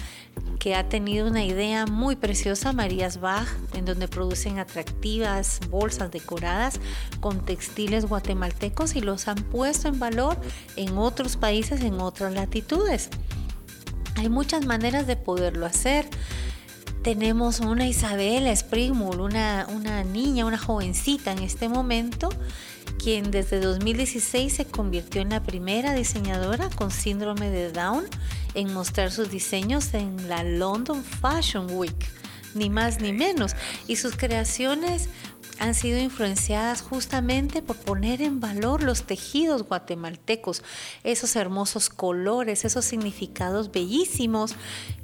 que 0.59 0.75
ha 0.75 0.89
tenido 0.89 1.29
una 1.29 1.45
idea 1.45 1.87
muy 1.87 2.17
preciosa, 2.17 2.73
Marías 2.73 3.21
Bach, 3.21 3.49
en 3.75 3.85
donde 3.85 4.09
producen 4.09 4.59
atractivas 4.59 5.61
bolsas 5.71 6.11
decoradas 6.11 6.81
con 7.21 7.45
textiles 7.45 8.07
guatemaltecos 8.07 8.97
y 8.97 9.01
los 9.01 9.29
han 9.29 9.37
puesto 9.37 9.89
en 9.89 9.99
valor 9.99 10.37
en 10.77 10.99
otros 10.99 11.37
países, 11.37 11.83
en 11.83 12.01
otras 12.01 12.33
latitudes. 12.35 13.11
Hay 14.17 14.29
muchas 14.29 14.65
maneras 14.65 15.07
de 15.07 15.17
poderlo 15.17 15.67
hacer. 15.67 16.07
Tenemos 17.07 17.61
una 17.61 17.87
Isabela 17.87 18.51
Springmull, 18.51 19.21
una, 19.21 19.69
una 19.73 20.03
niña, 20.03 20.45
una 20.45 20.59
jovencita 20.59 21.31
en 21.31 21.39
este 21.39 21.69
momento, 21.69 22.31
quien 22.99 23.31
desde 23.31 23.61
2016 23.61 24.53
se 24.53 24.65
convirtió 24.65 25.21
en 25.21 25.29
la 25.29 25.41
primera 25.45 25.95
diseñadora 25.95 26.69
con 26.69 26.91
síndrome 26.91 27.49
de 27.49 27.71
Down 27.71 28.07
en 28.55 28.75
mostrar 28.75 29.13
sus 29.13 29.31
diseños 29.31 29.95
en 29.95 30.29
la 30.29 30.43
London 30.43 31.05
Fashion 31.05 31.69
Week, 31.71 31.95
ni 32.57 32.71
más 32.71 33.01
ni 33.01 33.13
menos. 33.13 33.55
Y 33.87 33.95
sus 33.95 34.17
creaciones 34.17 35.09
han 35.59 35.75
sido 35.75 35.99
influenciadas 35.99 36.83
justamente 36.83 37.63
por 37.63 37.77
poner 37.77 38.23
en 38.23 38.41
valor 38.41 38.83
los 38.83 39.05
tejidos 39.05 39.63
guatemaltecos, 39.63 40.63
esos 41.05 41.37
hermosos 41.37 41.89
colores, 41.89 42.65
esos 42.65 42.85
significados 42.85 43.73
bellísimos. 43.73 44.55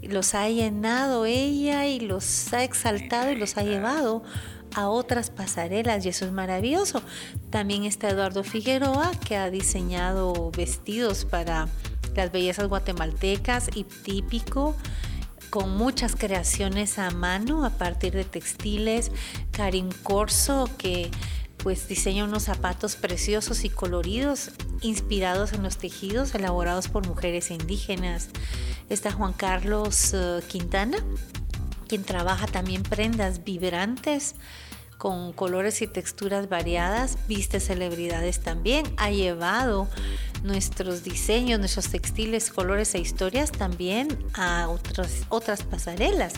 Los 0.02 0.34
ha 0.34 0.48
llenado 0.48 1.24
ella 1.24 1.86
y 1.86 2.00
los 2.00 2.52
ha 2.52 2.64
exaltado 2.64 3.32
y 3.32 3.36
los 3.36 3.56
ha 3.56 3.62
llevado 3.62 4.22
a 4.74 4.88
otras 4.88 5.30
pasarelas 5.30 6.04
y 6.04 6.10
eso 6.10 6.24
es 6.24 6.32
maravilloso. 6.32 7.02
También 7.50 7.84
está 7.84 8.10
Eduardo 8.10 8.44
Figueroa 8.44 9.10
que 9.26 9.36
ha 9.36 9.50
diseñado 9.50 10.50
vestidos 10.50 11.24
para 11.24 11.68
las 12.14 12.30
bellezas 12.30 12.68
guatemaltecas 12.68 13.70
y 13.74 13.84
típico 13.84 14.74
con 15.52 15.76
muchas 15.76 16.16
creaciones 16.16 16.98
a 16.98 17.10
mano 17.10 17.66
a 17.66 17.70
partir 17.76 18.14
de 18.14 18.24
textiles. 18.24 19.12
Karim 19.50 19.90
Corso, 20.02 20.66
que 20.78 21.10
pues 21.58 21.86
diseña 21.88 22.24
unos 22.24 22.44
zapatos 22.44 22.96
preciosos 22.96 23.62
y 23.64 23.68
coloridos, 23.68 24.52
inspirados 24.80 25.52
en 25.52 25.62
los 25.62 25.76
tejidos 25.76 26.34
elaborados 26.34 26.88
por 26.88 27.06
mujeres 27.06 27.50
indígenas. 27.50 28.30
Está 28.88 29.12
Juan 29.12 29.34
Carlos 29.34 30.14
eh, 30.14 30.40
Quintana, 30.48 30.96
quien 31.86 32.02
trabaja 32.02 32.46
también 32.46 32.82
prendas 32.82 33.44
vibrantes 33.44 34.34
con 34.96 35.34
colores 35.34 35.82
y 35.82 35.86
texturas 35.86 36.48
variadas, 36.48 37.18
viste 37.28 37.60
celebridades 37.60 38.40
también, 38.40 38.86
ha 38.96 39.10
llevado 39.10 39.86
nuestros 40.42 41.04
diseños, 41.04 41.58
nuestros 41.58 41.88
textiles, 41.88 42.50
colores 42.50 42.94
e 42.94 42.98
historias 42.98 43.52
también 43.52 44.08
a 44.34 44.68
otras, 44.68 45.22
otras 45.28 45.62
pasarelas. 45.62 46.34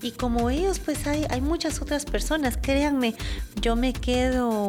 Y 0.00 0.12
como 0.12 0.50
ellos, 0.50 0.78
pues 0.78 1.06
hay, 1.06 1.26
hay 1.30 1.40
muchas 1.40 1.80
otras 1.80 2.04
personas, 2.04 2.58
créanme, 2.60 3.14
yo 3.60 3.76
me 3.76 3.92
quedo 3.92 4.68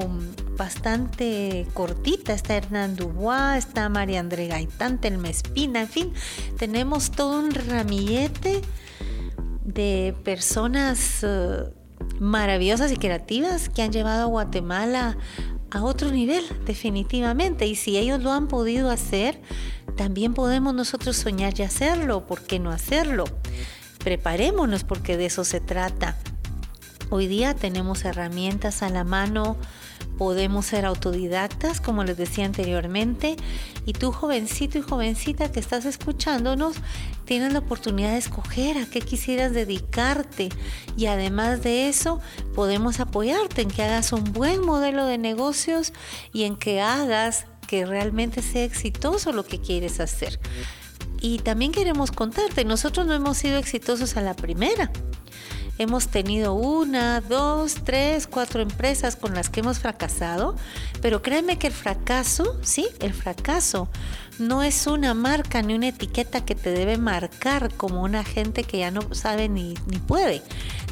bastante 0.58 1.66
cortita. 1.74 2.34
Está 2.34 2.56
Hernán 2.56 2.96
Dubois, 2.96 3.66
está 3.66 3.90
María 3.90 4.20
André 4.20 4.48
Gaitán, 4.48 5.00
Telma 5.00 5.30
Espina, 5.30 5.82
en 5.82 5.90
fin, 5.90 6.14
tenemos 6.58 7.12
todo 7.12 7.40
un 7.40 7.52
ramillete 7.52 8.62
de 9.64 10.16
personas... 10.24 11.24
Uh, 11.24 11.84
maravillosas 12.20 12.92
y 12.92 12.98
creativas 12.98 13.70
que 13.70 13.82
han 13.82 13.92
llevado 13.92 14.24
a 14.24 14.26
Guatemala 14.26 15.18
a 15.74 15.84
otro 15.84 16.12
nivel, 16.12 16.46
definitivamente. 16.66 17.66
Y 17.66 17.76
si 17.76 17.98
ellos 17.98 18.22
lo 18.22 18.32
han 18.32 18.48
podido 18.48 18.92
hacer, 18.92 19.42
también 19.98 20.36
podemos 20.36 20.74
nosotros 20.74 21.18
soñar 21.18 21.60
y 21.60 21.64
hacerlo. 21.64 22.28
¿Por 22.28 22.42
qué 22.42 22.60
no 22.60 22.70
hacerlo? 22.70 23.26
Preparémonos 24.04 24.84
porque 24.84 25.18
de 25.18 25.26
eso 25.26 25.44
se 25.44 25.60
trata. 25.60 26.16
Hoy 27.10 27.28
día 27.28 27.56
tenemos 27.56 28.06
herramientas 28.06 28.84
a 28.84 28.90
la 28.90 29.04
mano 29.04 29.58
podemos 30.18 30.66
ser 30.66 30.86
autodidactas, 30.86 31.82
como 31.82 32.04
les 32.04 32.18
decía 32.18 32.46
anteriormente, 32.46 33.36
y 33.86 33.94
tú 33.94 34.12
jovencito 34.12 34.78
y 34.78 34.82
jovencita 34.82 35.52
que 35.52 35.60
estás 35.60 35.86
escuchándonos, 35.86 36.76
tienes 37.26 37.54
la 37.54 37.60
oportunidad 37.60 38.12
de 38.12 38.18
escoger 38.18 38.78
a 38.78 38.86
qué 38.86 39.02
quisieras 39.02 39.54
dedicarte 39.54 40.50
y 40.98 41.08
además 41.08 41.64
de 41.64 41.90
eso 41.90 42.20
podemos 42.56 43.00
apoyarte 43.00 43.62
en 43.62 43.70
que 43.70 43.84
hagas 43.84 44.14
un 44.14 44.24
buen 44.34 44.62
modelo 44.62 45.06
de 45.06 45.18
negocios 45.18 45.94
y 46.32 46.44
en 46.44 46.56
que 46.56 46.82
hagas 46.82 47.46
que 47.68 47.86
realmente 47.86 48.42
sea 48.42 48.64
exitoso 48.64 49.32
lo 49.32 49.46
que 49.46 49.60
quieres 49.60 50.00
hacer. 50.00 50.40
Y 51.22 51.40
también 51.40 51.72
queremos 51.72 52.12
contarte, 52.12 52.66
nosotros 52.66 53.08
no 53.08 53.14
hemos 53.14 53.38
sido 53.38 53.58
exitosos 53.58 54.18
a 54.18 54.22
la 54.22 54.36
primera. 54.36 54.92
Hemos 55.78 56.08
tenido 56.08 56.54
una, 56.54 57.20
dos, 57.22 57.78
tres, 57.84 58.28
cuatro 58.28 58.62
empresas 58.62 59.16
con 59.16 59.34
las 59.34 59.50
que 59.50 59.62
hemos 59.62 59.80
fracasado, 59.80 60.56
pero 61.02 61.22
créeme 61.22 61.58
que 61.58 61.68
el 61.68 61.74
fracaso, 61.74 62.60
sí, 62.62 62.88
el 63.00 63.14
fracaso 63.14 63.90
no 64.40 64.64
es 64.64 64.88
una 64.88 65.14
marca 65.14 65.62
ni 65.62 65.74
una 65.74 65.90
etiqueta 65.90 66.44
que 66.46 66.56
te 66.56 66.72
debe 66.72 66.98
marcar 66.98 67.74
como 67.76 68.04
una 68.04 68.24
gente 68.24 68.64
que 68.64 68.80
ya 68.80 68.92
no 68.92 69.14
sabe 69.14 69.50
ni, 69.50 69.76
ni 69.88 69.98
puede. 69.98 70.42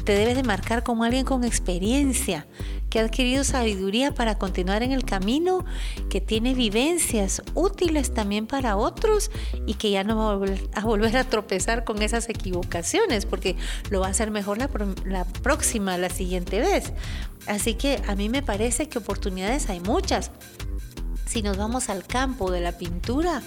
Te 0.04 0.12
debe 0.12 0.34
de 0.34 0.42
marcar 0.42 0.82
como 0.82 1.04
alguien 1.04 1.24
con 1.24 1.44
experiencia, 1.44 2.46
que 2.90 2.98
ha 3.00 3.04
adquirido 3.04 3.42
sabiduría 3.42 4.12
para 4.12 4.36
continuar 4.36 4.82
en 4.82 4.92
el 4.92 5.04
camino, 5.04 5.64
que 6.10 6.20
tiene 6.20 6.54
vivencias 6.54 7.42
útiles 7.54 8.12
también 8.12 8.46
para 8.46 8.76
otros 8.76 9.30
y 9.64 9.74
que 9.74 9.90
ya 9.90 10.04
no 10.04 10.16
va 10.16 10.32
a 10.74 10.84
volver 10.84 11.16
a, 11.16 11.24
tropezar 11.24 11.84
con 11.84 12.02
esas 12.02 12.28
equivocaciones 12.28 13.24
porque 13.24 13.56
lo 13.90 14.00
va 14.00 14.08
a 14.08 14.10
hacer 14.10 14.30
mejor 14.30 14.58
la 14.58 15.24
próxima, 15.24 15.96
la 15.96 16.10
siguiente 16.10 16.60
vez. 16.60 16.92
Así 17.46 17.74
que 17.74 18.02
a 18.06 18.14
mí 18.14 18.28
me 18.28 18.42
parece 18.42 18.88
que 18.88 18.98
oportunidades 18.98 19.70
hay 19.70 19.80
muchas. 19.80 20.30
Si 21.32 21.40
nos 21.40 21.56
vamos 21.56 21.88
al 21.88 22.04
campo 22.06 22.50
de 22.50 22.60
la 22.60 22.72
pintura, 22.72 23.40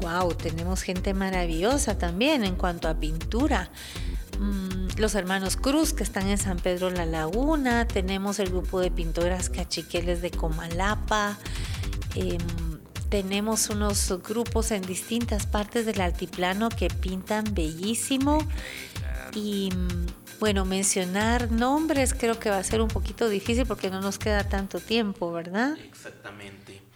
wow, 0.00 0.32
tenemos 0.34 0.82
gente 0.82 1.14
maravillosa 1.14 1.98
también 1.98 2.44
en 2.44 2.54
cuanto 2.54 2.86
a 2.86 2.94
pintura. 2.94 3.70
Mm, 4.38 5.00
los 5.00 5.16
hermanos 5.16 5.56
Cruz 5.56 5.92
que 5.92 6.04
están 6.04 6.28
en 6.28 6.38
San 6.38 6.58
Pedro 6.58 6.90
La 6.90 7.06
Laguna, 7.06 7.88
tenemos 7.88 8.38
el 8.38 8.50
grupo 8.50 8.78
de 8.78 8.92
pintoras 8.92 9.50
cachiqueles 9.50 10.22
de 10.22 10.30
Comalapa, 10.30 11.36
em, 12.14 12.38
tenemos 13.08 13.68
unos 13.68 14.16
grupos 14.22 14.70
en 14.70 14.82
distintas 14.82 15.44
partes 15.44 15.86
del 15.86 16.00
altiplano 16.00 16.68
que 16.68 16.86
pintan 16.86 17.52
bellísimo 17.52 18.38
y 19.34 19.70
mm, 19.74 20.38
bueno, 20.38 20.64
mencionar 20.64 21.50
nombres 21.50 22.14
creo 22.14 22.38
que 22.38 22.48
va 22.48 22.58
a 22.58 22.62
ser 22.62 22.80
un 22.80 22.86
poquito 22.86 23.28
difícil 23.28 23.66
porque 23.66 23.90
no 23.90 24.00
nos 24.00 24.20
queda 24.20 24.44
tanto 24.44 24.78
tiempo, 24.78 25.32
¿verdad? 25.32 25.76
Exactamente. 25.82 26.86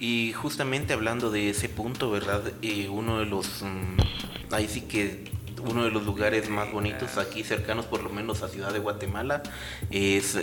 Y 0.00 0.32
justamente 0.32 0.92
hablando 0.92 1.30
de 1.30 1.50
ese 1.50 1.68
punto, 1.68 2.10
¿verdad? 2.10 2.42
Eh, 2.62 2.88
uno 2.88 3.18
de 3.18 3.26
los... 3.26 3.62
Mm, 3.62 4.54
ahí 4.54 4.68
sí 4.68 4.82
que 4.82 5.30
uno 5.60 5.84
de 5.84 5.90
los 5.90 6.04
lugares 6.04 6.48
más 6.48 6.70
bonitos 6.70 7.18
aquí 7.18 7.42
cercanos, 7.42 7.86
por 7.86 8.02
lo 8.02 8.10
menos 8.10 8.42
a 8.42 8.48
Ciudad 8.48 8.72
de 8.72 8.78
Guatemala, 8.78 9.42
es 9.90 10.34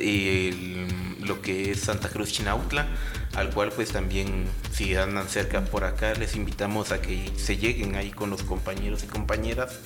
lo 1.21 1.41
que 1.41 1.71
es 1.71 1.81
Santa 1.81 2.09
Cruz 2.09 2.31
Chinautla, 2.31 2.87
al 3.35 3.49
cual 3.49 3.71
pues 3.71 3.91
también 3.91 4.45
si 4.71 4.95
andan 4.95 5.27
cerca 5.27 5.61
por 5.61 5.83
acá 5.83 6.13
les 6.13 6.35
invitamos 6.35 6.91
a 6.91 7.01
que 7.01 7.31
se 7.37 7.57
lleguen 7.57 7.95
ahí 7.95 8.11
con 8.11 8.29
los 8.29 8.43
compañeros 8.43 9.03
y 9.03 9.07
compañeras 9.07 9.79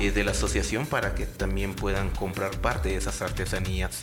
eh, 0.00 0.10
de 0.10 0.24
la 0.24 0.32
asociación 0.32 0.86
para 0.86 1.14
que 1.14 1.26
también 1.26 1.74
puedan 1.74 2.10
comprar 2.10 2.52
parte 2.60 2.90
de 2.90 2.96
esas 2.96 3.22
artesanías. 3.22 4.00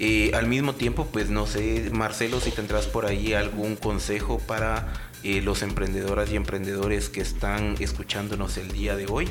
Eh, 0.00 0.30
al 0.34 0.46
mismo 0.46 0.74
tiempo, 0.74 1.08
pues 1.12 1.28
no 1.28 1.46
sé, 1.46 1.90
Marcelo, 1.92 2.40
si 2.40 2.52
tendrás 2.52 2.86
por 2.86 3.04
ahí 3.04 3.34
algún 3.34 3.74
consejo 3.74 4.38
para 4.38 4.92
eh, 5.24 5.42
los 5.42 5.62
emprendedoras 5.62 6.30
y 6.30 6.36
emprendedores 6.36 7.08
que 7.08 7.20
están 7.20 7.74
escuchándonos 7.80 8.58
el 8.58 8.70
día 8.70 8.94
de 8.94 9.06
hoy. 9.08 9.28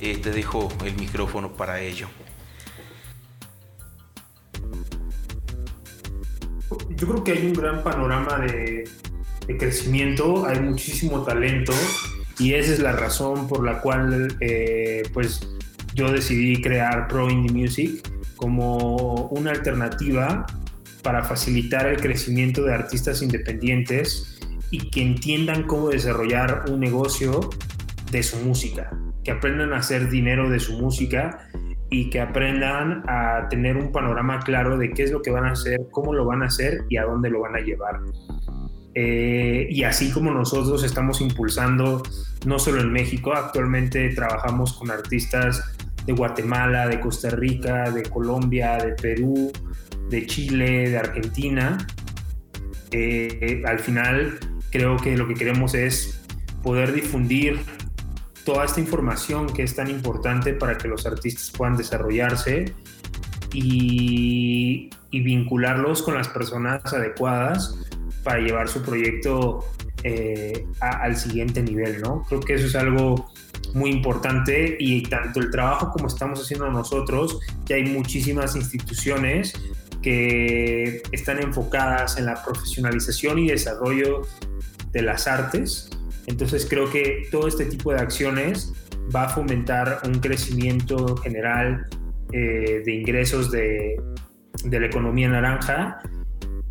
Eh, 0.00 0.18
te 0.18 0.30
dejo 0.30 0.68
el 0.84 0.94
micrófono 0.96 1.52
para 1.52 1.80
ello. 1.80 2.08
Yo 6.90 7.08
creo 7.08 7.24
que 7.24 7.32
hay 7.32 7.46
un 7.46 7.54
gran 7.54 7.82
panorama 7.82 8.38
de, 8.40 8.84
crecimiento, 9.58 10.46
hay 10.46 10.60
muchísimo 10.60 11.24
talento 11.24 11.72
y 12.38 12.54
esa 12.54 12.72
es 12.72 12.78
la 12.78 12.92
razón 12.92 13.48
por 13.48 13.64
la 13.64 13.80
cual 13.80 14.36
pues 15.12 15.40
yo 15.92 16.12
decidí 16.12 16.62
crear 16.62 17.08
Pro 17.08 17.28
Indie 17.28 17.52
Music 17.52 18.00
como 18.40 19.26
una 19.26 19.50
alternativa 19.50 20.46
para 21.02 21.22
facilitar 21.22 21.86
el 21.86 22.00
crecimiento 22.00 22.64
de 22.64 22.74
artistas 22.74 23.22
independientes 23.22 24.40
y 24.70 24.90
que 24.90 25.02
entiendan 25.02 25.64
cómo 25.64 25.90
desarrollar 25.90 26.64
un 26.70 26.80
negocio 26.80 27.50
de 28.10 28.22
su 28.22 28.38
música, 28.38 28.90
que 29.24 29.30
aprendan 29.30 29.72
a 29.74 29.78
hacer 29.78 30.08
dinero 30.08 30.48
de 30.48 30.58
su 30.58 30.78
música 30.78 31.48
y 31.90 32.08
que 32.08 32.20
aprendan 32.20 33.02
a 33.08 33.48
tener 33.50 33.76
un 33.76 33.92
panorama 33.92 34.40
claro 34.40 34.78
de 34.78 34.90
qué 34.92 35.02
es 35.02 35.10
lo 35.10 35.20
que 35.20 35.30
van 35.30 35.44
a 35.44 35.52
hacer, 35.52 35.80
cómo 35.90 36.14
lo 36.14 36.24
van 36.24 36.42
a 36.42 36.46
hacer 36.46 36.84
y 36.88 36.96
a 36.96 37.04
dónde 37.04 37.28
lo 37.28 37.40
van 37.40 37.56
a 37.56 37.60
llevar. 37.60 38.00
Eh, 38.94 39.68
y 39.70 39.84
así 39.84 40.10
como 40.10 40.32
nosotros 40.32 40.82
estamos 40.82 41.20
impulsando, 41.20 42.02
no 42.46 42.58
solo 42.58 42.80
en 42.80 42.92
México, 42.92 43.32
actualmente 43.34 44.08
trabajamos 44.14 44.72
con 44.72 44.90
artistas 44.90 45.76
de 46.06 46.12
Guatemala, 46.12 46.88
de 46.88 47.00
Costa 47.00 47.30
Rica, 47.30 47.90
de 47.90 48.02
Colombia, 48.02 48.76
de 48.78 48.92
Perú, 48.92 49.52
de 50.08 50.26
Chile, 50.26 50.90
de 50.90 50.98
Argentina. 50.98 51.78
Eh, 52.90 53.62
al 53.66 53.78
final 53.78 54.38
creo 54.70 54.96
que 54.96 55.16
lo 55.16 55.28
que 55.28 55.34
queremos 55.34 55.74
es 55.74 56.20
poder 56.62 56.92
difundir 56.92 57.60
toda 58.44 58.64
esta 58.64 58.80
información 58.80 59.52
que 59.52 59.62
es 59.62 59.76
tan 59.76 59.88
importante 59.90 60.54
para 60.54 60.76
que 60.78 60.88
los 60.88 61.06
artistas 61.06 61.50
puedan 61.56 61.76
desarrollarse 61.76 62.74
y, 63.52 64.90
vincularlos 65.12 66.02
con 66.02 66.14
las 66.14 66.28
personas 66.28 66.80
adecuadas 66.92 67.76
para 68.22 68.38
llevar 68.38 68.68
su 68.68 68.82
proyecto 68.82 69.66
eh, 70.04 70.66
al 70.80 71.16
siguiente 71.16 71.62
nivel, 71.62 72.00
¿no? 72.00 72.22
Creo 72.28 72.40
que 72.40 72.54
eso 72.54 72.66
es 72.66 72.76
algo 72.76 73.30
muy 73.74 73.90
importante 73.90 74.76
y 74.78 75.02
tanto 75.02 75.40
el 75.40 75.50
trabajo 75.50 75.90
como 75.92 76.08
estamos 76.08 76.40
haciendo 76.40 76.70
nosotros, 76.70 77.38
que 77.66 77.74
hay 77.74 77.84
muchísimas 77.84 78.56
instituciones 78.56 79.54
que 80.02 81.02
están 81.12 81.42
enfocadas 81.42 82.18
en 82.18 82.26
la 82.26 82.42
profesionalización 82.42 83.38
y 83.38 83.48
desarrollo 83.48 84.22
de 84.92 85.02
las 85.02 85.26
artes. 85.26 85.90
Entonces 86.26 86.66
creo 86.68 86.90
que 86.90 87.28
todo 87.30 87.48
este 87.48 87.66
tipo 87.66 87.92
de 87.92 88.00
acciones 88.00 88.72
va 89.14 89.24
a 89.24 89.28
fomentar 89.28 90.00
un 90.04 90.20
crecimiento 90.20 91.16
general 91.16 91.86
eh, 92.32 92.82
de 92.84 92.94
ingresos 92.94 93.50
de, 93.50 94.00
de 94.64 94.80
la 94.80 94.86
economía 94.86 95.28
naranja 95.28 96.00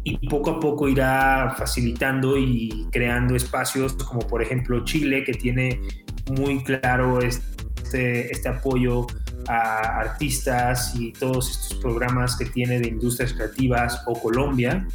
y 0.04 0.30
poco 0.30 0.52
a 0.52 0.60
poco 0.60 0.88
irá 0.88 1.54
facilitando 1.58 2.38
y 2.38 2.88
creando 2.92 3.36
espacios 3.36 3.94
como 3.94 4.22
por 4.22 4.42
ejemplo 4.42 4.84
Chile 4.86 5.24
que 5.24 5.34
tiene 5.34 5.82
muy 6.30 6.64
claro 6.64 7.20
este, 7.22 8.32
este 8.32 8.50
apoyo 8.50 9.08
a 9.48 10.00
artistas 10.00 10.94
y 10.96 11.12
todos 11.14 11.50
estos 11.50 11.80
programas 11.80 12.36
que 12.36 12.46
tiene 12.46 12.80
de 12.80 12.88
industrias 12.90 13.34
creativas 13.34 14.04
o 14.06 14.14
Colombia, 14.14 14.88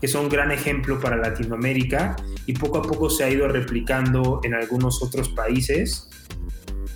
que 0.00 0.08
son 0.08 0.24
un 0.24 0.28
gran 0.28 0.50
ejemplo 0.50 1.00
para 1.00 1.16
Latinoamérica 1.16 2.16
y 2.44 2.52
poco 2.52 2.78
a 2.78 2.82
poco 2.82 3.08
se 3.08 3.24
ha 3.24 3.30
ido 3.30 3.48
replicando 3.48 4.40
en 4.44 4.54
algunos 4.54 5.02
otros 5.02 5.30
países. 5.30 6.10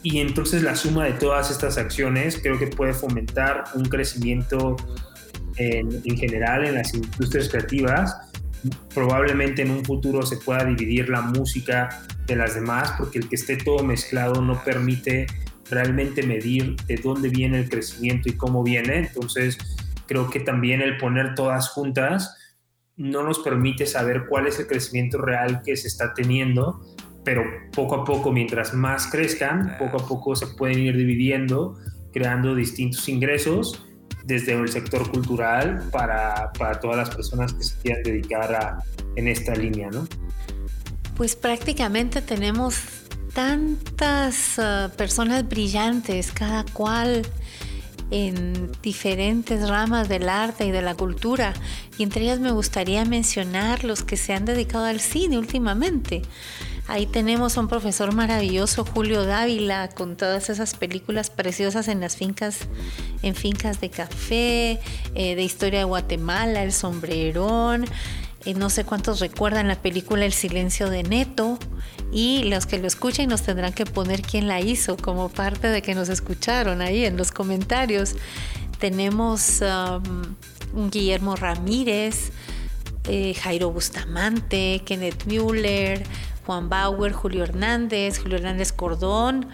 Y 0.03 0.19
entonces 0.19 0.63
la 0.63 0.77
suma 0.77 1.05
de 1.05 1.13
todas 1.13 1.51
estas 1.51 1.79
acciones 1.79 2.39
creo 2.41 2.59
que 2.59 2.67
puede 2.67 2.93
fomentar 2.93 3.65
un 3.75 3.85
crecimiento 3.85 4.77
en, 5.57 6.03
en 6.05 6.17
general 6.17 6.67
en 6.67 6.75
las 6.75 6.93
industrias 6.95 7.49
creativas. 7.49 8.17
Probablemente 8.95 9.63
en 9.63 9.71
un 9.71 9.85
futuro 9.85 10.23
se 10.23 10.37
pueda 10.37 10.65
dividir 10.65 11.09
la 11.09 11.23
música 11.23 12.03
de 12.27 12.37
las 12.37 12.55
demás 12.55 12.95
porque 12.99 13.19
el 13.19 13.29
que 13.29 13.37
esté 13.37 13.57
todo 13.57 13.83
mezclado 13.83 14.41
no 14.43 14.63
permite 14.65 15.27
realmente 15.71 16.23
medir 16.23 16.77
de 16.87 16.97
dónde 16.97 17.29
viene 17.29 17.59
el 17.59 17.69
crecimiento 17.69 18.29
y 18.29 18.33
cómo 18.33 18.63
viene. 18.63 18.99
Entonces, 18.99 19.59
creo 20.07 20.29
que 20.29 20.41
también 20.41 20.81
el 20.81 20.97
poner 20.99 21.35
todas 21.35 21.69
juntas 21.69 22.37
no 22.97 23.23
nos 23.23 23.39
permite 23.39 23.87
saber 23.87 24.27
cuál 24.29 24.47
es 24.47 24.59
el 24.59 24.67
crecimiento 24.67 25.19
real 25.19 25.63
que 25.65 25.77
se 25.77 25.89
está 25.89 26.13
teniendo, 26.13 26.81
pero 27.25 27.43
poco 27.73 27.95
a 27.95 28.05
poco, 28.05 28.33
mientras 28.33 28.75
más 28.75 29.07
crezcan, 29.07 29.77
poco 29.79 29.99
a 29.99 30.07
poco 30.07 30.37
se 30.37 30.47
pueden 30.49 30.81
ir 30.81 30.97
dividiendo, 30.97 31.79
creando 32.13 32.55
distintos 32.55 33.09
ingresos 33.09 33.87
desde 34.25 34.53
el 34.53 34.69
sector 34.69 35.11
cultural 35.11 35.89
para, 35.91 36.53
para 36.59 36.79
todas 36.79 36.97
las 36.97 37.15
personas 37.15 37.55
que 37.55 37.63
se 37.63 37.79
quieran 37.79 38.03
dedicar 38.03 38.55
a, 38.55 38.79
en 39.17 39.29
esta 39.29 39.55
línea, 39.55 39.89
¿no? 39.91 40.07
Pues 41.21 41.37
prácticamente 41.37 42.23
tenemos 42.23 42.77
tantas 43.35 44.57
uh, 44.57 44.89
personas 44.97 45.47
brillantes, 45.47 46.33
cada 46.33 46.65
cual 46.65 47.27
en 48.11 48.73
diferentes 48.81 49.69
ramas 49.69 50.09
del 50.09 50.31
arte 50.31 50.65
y 50.65 50.71
de 50.71 50.81
la 50.81 50.95
cultura. 50.95 51.53
Y 51.99 52.05
entre 52.05 52.23
ellas 52.23 52.41
me 52.41 52.53
gustaría 52.53 53.05
mencionar 53.05 53.85
los 53.85 54.03
que 54.03 54.17
se 54.17 54.33
han 54.33 54.47
dedicado 54.47 54.87
al 54.87 54.99
cine 54.99 55.37
últimamente. 55.37 56.23
Ahí 56.89 57.05
tenemos 57.05 57.59
a 57.59 57.61
un 57.61 57.69
profesor 57.69 58.15
maravilloso, 58.15 58.87
Julio 58.87 59.25
Dávila, 59.27 59.91
con 59.91 60.17
todas 60.17 60.49
esas 60.49 60.75
películas 60.75 61.29
preciosas 61.29 61.89
en 61.89 62.01
las 62.01 62.17
fincas, 62.17 62.61
en 63.23 63.35
fincas 63.35 63.79
de 63.83 63.91
café, 63.91 64.81
eh, 65.15 65.37
de 65.37 65.43
historia 65.43 65.81
de 65.81 65.85
Guatemala, 65.85 66.63
El 66.65 66.73
Sombrerón. 66.73 67.85
Eh, 68.47 68.55
no 68.55 68.71
sé 68.71 68.85
cuántos 68.85 69.21
recuerdan 69.21 69.69
la 69.69 69.77
película 69.77 70.25
El 70.25 70.33
silencio 70.33 70.89
de 70.89 71.03
Neto 71.03 71.59
y 72.11 72.45
los 72.45 72.65
que 72.65 72.79
lo 72.79 72.87
escuchen 72.87 73.29
nos 73.29 73.43
tendrán 73.43 73.75
que 73.75 73.85
poner 73.85 74.23
quién 74.23 74.49
la 74.49 74.61
hizo 74.61 74.97
como 74.97 75.29
parte 75.29 75.69
de 75.69 75.83
que 75.83 75.95
nos 75.95 76.09
escucharon 76.09 76.81
ahí 76.81 77.05
en 77.05 77.17
los 77.17 77.33
comentarios. 77.33 78.15
Tenemos 78.79 79.61
um, 79.61 80.91
Guillermo 80.91 81.37
Ramírez, 81.37 82.33
eh, 83.05 83.35
Jairo 83.35 83.71
Bustamante, 83.73 84.83
Kenneth 84.87 85.27
Mueller, 85.27 86.03
Juan 86.47 86.71
Bauer, 86.71 87.13
Julio 87.13 87.45
Hernández, 87.45 88.19
Julio 88.19 88.39
Hernández 88.39 88.73
Cordón, 88.73 89.49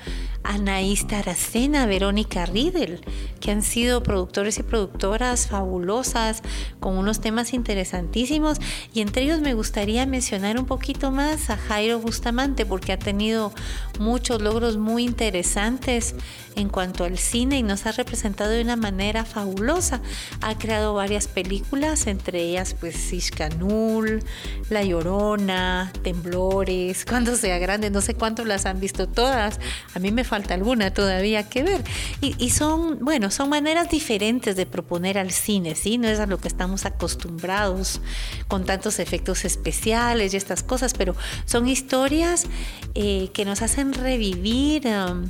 Anaís 0.49 1.07
Taracena, 1.07 1.87
Verónica 1.87 2.47
Riedel, 2.47 3.01
que 3.41 3.51
han 3.51 3.63
sido 3.63 4.03
productores 4.03 4.59
y 4.59 4.63
productoras 4.63 5.49
fabulosas 5.49 6.43
con 6.81 6.97
unos 6.97 7.21
temas 7.21 7.53
interesantísimos 7.53 8.59
y 8.93 9.01
entre 9.01 9.23
ellos 9.23 9.41
me 9.41 9.55
gustaría 9.55 10.07
mencionar 10.07 10.59
un 10.59 10.67
poquito 10.67 11.11
más 11.11 11.51
a 11.51 11.57
Jairo 11.57 11.99
Bustamante 11.99 12.65
porque 12.65 12.93
ha 12.93 12.99
tenido 12.99 13.53
muchos 13.99 14.41
logros 14.41 14.77
muy 14.77 15.05
interesantes 15.05 16.15
en 16.57 16.69
cuanto 16.69 17.05
al 17.05 17.19
cine 17.19 17.59
y 17.59 17.63
nos 17.63 17.87
ha 17.87 17.93
representado 17.93 18.51
de 18.51 18.63
una 18.63 18.77
manera 18.77 19.25
fabulosa. 19.25 20.01
Ha 20.41 20.57
creado 20.57 20.95
varias 20.95 21.29
películas, 21.29 22.07
entre 22.07 22.41
ellas 22.43 22.75
pues 22.79 23.13
Ishkanul, 23.13 24.25
La 24.71 24.83
Llorona, 24.83 25.93
Temblores, 26.03 27.05
cuando 27.09 27.37
sea 27.37 27.59
grande, 27.59 27.91
no 27.91 28.01
sé 28.01 28.15
cuánto 28.15 28.45
las 28.45 28.67
han 28.67 28.81
visto 28.81 29.07
todas. 29.07 29.61
A 29.95 29.99
mí 29.99 30.11
me 30.11 30.25
alguna 30.37 30.93
todavía 30.93 31.49
que 31.49 31.63
ver. 31.63 31.85
Y, 32.21 32.51
son, 32.51 32.99
bueno, 33.01 33.31
son 33.31 33.49
maneras 33.49 33.91
diferentes 33.91 34.57
de 34.57 34.67
proponer 34.67 35.19
al 35.19 35.31
cine, 35.31 35.75
¿sí? 35.75 35.99
No 35.99 36.09
es 36.09 36.21
a 36.21 36.27
lo 36.27 36.39
que 36.39 36.49
estamos 36.49 36.85
acostumbrados 36.85 38.01
con 38.49 38.65
tantos 38.65 38.99
efectos 38.99 39.45
especiales 39.45 40.35
y 40.35 40.37
estas 40.37 40.63
cosas, 40.63 40.95
pero 40.95 41.15
son 41.45 41.69
historias 41.69 42.47
eh, 42.95 43.31
que 43.33 43.45
nos 43.45 43.63
hacen 43.63 43.93
revivir. 43.93 44.87
Um, 44.87 45.29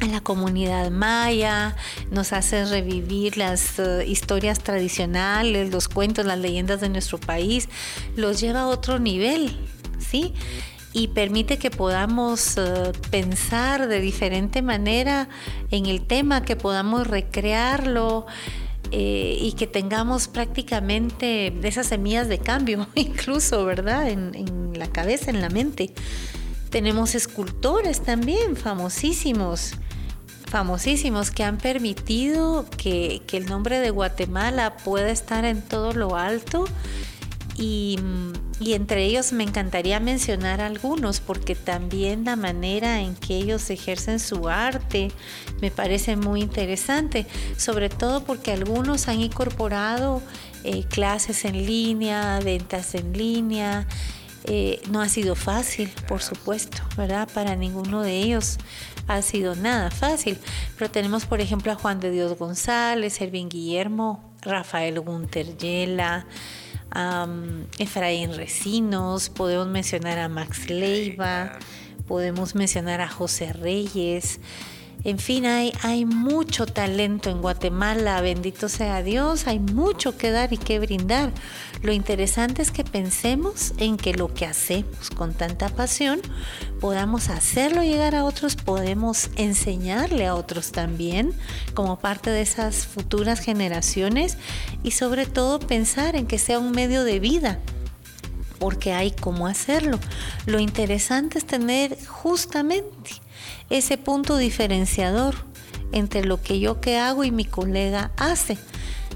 a 0.00 0.06
la 0.06 0.20
comunidad 0.20 0.90
maya, 0.90 1.74
nos 2.10 2.34
hacen 2.34 2.68
revivir 2.68 3.38
las 3.38 3.78
uh, 3.78 4.02
historias 4.02 4.58
tradicionales, 4.58 5.72
los 5.72 5.88
cuentos, 5.88 6.26
las 6.26 6.38
leyendas 6.38 6.80
de 6.82 6.90
nuestro 6.90 7.18
país, 7.18 7.68
los 8.14 8.40
lleva 8.40 8.60
a 8.60 8.66
otro 8.66 8.98
nivel, 8.98 9.56
¿sí? 9.98 10.34
Y 10.96 11.08
permite 11.08 11.58
que 11.58 11.70
podamos 11.70 12.56
eh, 12.56 12.90
pensar 13.10 13.86
de 13.86 14.00
diferente 14.00 14.62
manera 14.62 15.28
en 15.70 15.84
el 15.84 16.00
tema, 16.00 16.42
que 16.42 16.56
podamos 16.56 17.06
recrearlo. 17.06 18.26
Eh, 18.92 19.38
y 19.40 19.54
que 19.54 19.66
tengamos 19.66 20.28
prácticamente 20.28 21.52
esas 21.64 21.88
semillas 21.88 22.28
de 22.28 22.38
cambio, 22.38 22.86
incluso, 22.94 23.64
¿verdad? 23.64 24.08
En, 24.08 24.72
la 24.74 24.86
cabeza, 24.86 25.30
en 25.30 25.40
la 25.40 25.50
mente. 25.50 25.92
Tenemos 26.70 27.16
escultores 27.16 28.02
también 28.02 28.54
famosísimos, 28.54 29.72
famosísimos, 30.46 31.32
que 31.32 31.42
han 31.42 31.58
permitido 31.58 32.64
que, 32.76 33.22
que 33.26 33.38
el 33.38 33.46
nombre 33.46 33.80
de 33.80 33.90
Guatemala 33.90 34.76
pueda 34.76 35.10
estar 35.10 35.44
en 35.44 35.62
todo 35.62 35.92
lo 35.92 36.14
alto 36.14 36.66
y, 37.58 37.98
entre 38.60 39.04
ellos 39.04 39.32
me 39.32 39.44
encantaría 39.44 40.00
mencionar 40.00 40.60
algunos 40.60 41.20
porque 41.20 41.54
también 41.54 42.24
la 42.24 42.36
manera 42.36 43.00
en 43.00 43.14
que 43.14 43.36
ellos 43.36 43.68
ejercen 43.70 44.18
su 44.18 44.48
arte 44.48 45.10
me 45.60 45.70
parece 45.70 46.16
muy 46.16 46.40
interesante, 46.42 47.26
sobre 47.56 47.88
todo 47.88 48.24
porque 48.24 48.52
algunos 48.52 49.08
han 49.08 49.20
incorporado 49.20 50.22
eh, 50.64 50.84
clases 50.84 51.44
en 51.44 51.66
línea, 51.66 52.40
ventas 52.40 52.94
en 52.94 53.12
línea. 53.12 53.86
Eh, 54.44 54.80
no 54.90 55.00
ha 55.00 55.08
sido 55.08 55.34
fácil, 55.34 55.90
por 56.06 56.22
supuesto, 56.22 56.82
¿verdad? 56.96 57.28
Para 57.32 57.56
ninguno 57.56 58.02
de 58.02 58.16
ellos 58.16 58.58
ha 59.08 59.20
sido 59.22 59.54
nada 59.56 59.90
fácil. 59.90 60.38
Pero 60.78 60.90
tenemos, 60.90 61.24
por 61.26 61.40
ejemplo, 61.40 61.72
a 61.72 61.74
Juan 61.74 62.00
de 62.00 62.10
Dios 62.10 62.38
González, 62.38 63.20
Ervin 63.20 63.48
Guillermo, 63.48 64.34
Rafael 64.42 65.00
Gunter 65.00 65.56
Yela, 65.56 66.26
a 66.96 67.28
Efraín 67.78 68.34
Recinos, 68.34 69.28
podemos 69.28 69.68
mencionar 69.68 70.18
a 70.18 70.30
Max 70.30 70.70
Leiva, 70.70 71.58
podemos 72.08 72.54
mencionar 72.54 73.02
a 73.02 73.08
José 73.08 73.52
Reyes. 73.52 74.40
En 75.04 75.18
fin, 75.20 75.46
hay, 75.46 76.04
mucho 76.04 76.66
talento 76.66 77.30
en 77.30 77.40
Guatemala, 77.40 78.20
bendito 78.20 78.68
sea 78.68 79.02
Dios, 79.02 79.46
hay 79.46 79.60
mucho 79.60 80.16
que 80.18 80.32
dar 80.32 80.52
y 80.52 80.58
que 80.58 80.80
brindar. 80.80 81.32
Lo 81.82 81.92
interesante 81.92 82.62
es 82.62 82.72
que 82.72 82.82
pensemos 82.82 83.72
en 83.78 83.98
que 83.98 84.14
lo 84.14 84.34
que 84.34 84.46
hacemos 84.46 85.10
con 85.10 85.32
tanta 85.32 85.68
pasión 85.68 86.20
podamos 86.80 87.28
hacerlo 87.28 87.82
llegar 87.82 88.16
a 88.16 88.24
otros, 88.24 88.56
podemos 88.56 89.30
enseñarle 89.36 90.26
a 90.26 90.34
otros 90.34 90.72
también 90.72 91.32
como 91.74 92.00
parte 92.00 92.30
de 92.30 92.40
esas 92.40 92.86
futuras 92.86 93.38
generaciones 93.38 94.38
y 94.82 94.90
sobre 94.90 95.26
todo 95.26 95.60
pensar 95.60 96.16
en 96.16 96.26
que 96.26 96.38
sea 96.38 96.58
un 96.58 96.72
medio 96.72 97.04
de 97.04 97.20
vida 97.20 97.60
porque 98.58 98.92
hay 98.92 99.12
cómo 99.12 99.46
hacerlo. 99.46 100.00
Lo 100.46 100.58
interesante 100.58 101.38
es 101.38 101.46
tener 101.46 101.96
justamente 102.06 103.25
ese 103.70 103.98
punto 103.98 104.36
diferenciador 104.36 105.34
entre 105.92 106.24
lo 106.24 106.40
que 106.40 106.60
yo 106.60 106.80
que 106.80 106.98
hago 106.98 107.24
y 107.24 107.30
mi 107.30 107.44
colega 107.44 108.10
hace. 108.16 108.58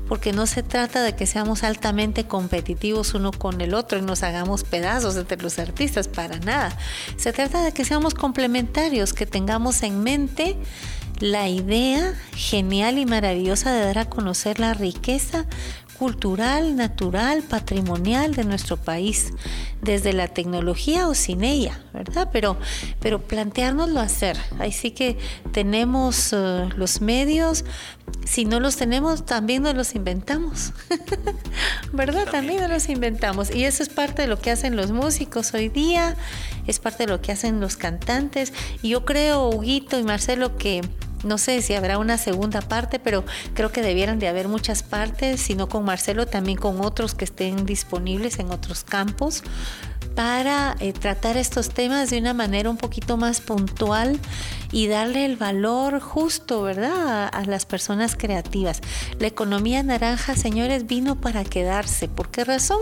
Porque 0.08 0.32
no 0.32 0.46
se 0.46 0.64
trata 0.64 1.04
de 1.04 1.14
que 1.14 1.26
seamos 1.26 1.62
altamente 1.62 2.26
competitivos 2.26 3.14
uno 3.14 3.30
con 3.30 3.60
el 3.60 3.74
otro 3.74 3.98
y 3.98 4.02
nos 4.02 4.24
hagamos 4.24 4.64
pedazos 4.64 5.16
entre 5.16 5.40
los 5.40 5.60
artistas, 5.60 6.08
para 6.08 6.38
nada. 6.40 6.76
Se 7.16 7.32
trata 7.32 7.62
de 7.62 7.72
que 7.72 7.84
seamos 7.84 8.14
complementarios, 8.14 9.12
que 9.12 9.24
tengamos 9.24 9.84
en 9.84 10.02
mente 10.02 10.56
la 11.20 11.48
idea 11.48 12.14
genial 12.34 12.98
y 12.98 13.06
maravillosa 13.06 13.72
de 13.72 13.84
dar 13.84 13.98
a 13.98 14.10
conocer 14.10 14.58
la 14.58 14.74
riqueza 14.74 15.46
cultural, 16.00 16.76
natural, 16.76 17.42
patrimonial 17.42 18.34
de 18.34 18.44
nuestro 18.44 18.78
país, 18.78 19.34
desde 19.82 20.14
la 20.14 20.28
tecnología 20.28 21.06
o 21.06 21.14
sin 21.14 21.44
ella, 21.44 21.78
¿verdad? 21.92 22.30
Pero, 22.32 22.56
pero 23.00 23.20
planteárnoslo 23.20 24.00
hacer. 24.00 24.38
Ahí 24.58 24.72
sí 24.72 24.92
que 24.92 25.18
tenemos 25.52 26.32
eh, 26.32 26.70
los 26.74 27.02
medios, 27.02 27.66
si 28.24 28.46
no 28.46 28.60
los 28.60 28.76
tenemos, 28.76 29.26
también 29.26 29.62
nos 29.62 29.74
los 29.74 29.94
inventamos, 29.94 30.72
¿verdad? 31.92 32.26
También 32.30 32.62
nos 32.62 32.70
los 32.70 32.88
inventamos. 32.88 33.54
Y 33.54 33.66
eso 33.66 33.82
es 33.82 33.90
parte 33.90 34.22
de 34.22 34.28
lo 34.28 34.38
que 34.38 34.50
hacen 34.50 34.76
los 34.76 34.92
músicos 34.92 35.52
hoy 35.52 35.68
día, 35.68 36.16
es 36.66 36.78
parte 36.78 37.04
de 37.04 37.12
lo 37.12 37.20
que 37.20 37.30
hacen 37.30 37.60
los 37.60 37.76
cantantes. 37.76 38.54
Y 38.80 38.88
yo 38.88 39.04
creo, 39.04 39.50
Huguito 39.50 39.98
y 39.98 40.02
Marcelo, 40.02 40.56
que 40.56 40.80
no 41.24 41.38
sé 41.38 41.62
si 41.62 41.74
habrá 41.74 41.98
una 41.98 42.18
segunda 42.18 42.60
parte, 42.60 42.98
pero 42.98 43.24
creo 43.54 43.72
que 43.72 43.82
debieran 43.82 44.18
de 44.18 44.28
haber 44.28 44.48
muchas 44.48 44.82
partes, 44.82 45.40
si 45.40 45.54
no 45.54 45.68
con 45.68 45.84
Marcelo, 45.84 46.26
también 46.26 46.58
con 46.58 46.80
otros 46.80 47.14
que 47.14 47.24
estén 47.24 47.66
disponibles 47.66 48.38
en 48.38 48.50
otros 48.50 48.84
campos 48.84 49.42
para 50.14 50.76
eh, 50.80 50.92
tratar 50.92 51.36
estos 51.36 51.70
temas 51.70 52.10
de 52.10 52.18
una 52.18 52.34
manera 52.34 52.70
un 52.70 52.76
poquito 52.76 53.16
más 53.16 53.40
puntual 53.40 54.18
y 54.72 54.86
darle 54.86 55.24
el 55.24 55.36
valor 55.36 56.00
justo, 56.00 56.62
¿verdad?, 56.62 57.28
a, 57.32 57.44
las 57.44 57.66
personas 57.66 58.14
creativas. 58.16 58.80
La 59.18 59.26
economía 59.26 59.82
naranja, 59.82 60.36
señores, 60.36 60.86
vino 60.86 61.20
para 61.20 61.44
quedarse. 61.44 62.08
¿Por 62.08 62.30
qué 62.30 62.44
razón? 62.44 62.78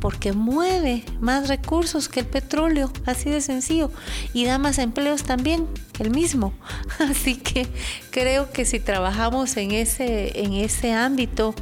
Porque 0.00 0.32
mueve 0.32 1.04
más 1.20 1.48
recursos 1.48 2.08
que 2.08 2.20
el 2.20 2.26
petróleo, 2.26 2.92
así 3.06 3.30
de 3.30 3.40
sencillo, 3.40 3.90
y 4.34 4.44
da 4.44 4.58
más 4.58 4.78
empleos 4.78 5.22
también 5.22 5.66
el 5.98 6.10
mismo. 6.10 6.52
Así 6.98 7.36
que 7.36 7.68
creo 8.10 8.50
que 8.50 8.64
si 8.64 8.80
trabajamos 8.80 9.56
en 9.56 9.70
ese, 9.70 10.42
en 10.42 10.54
ese 10.54 10.92
ámbito, 10.92 11.54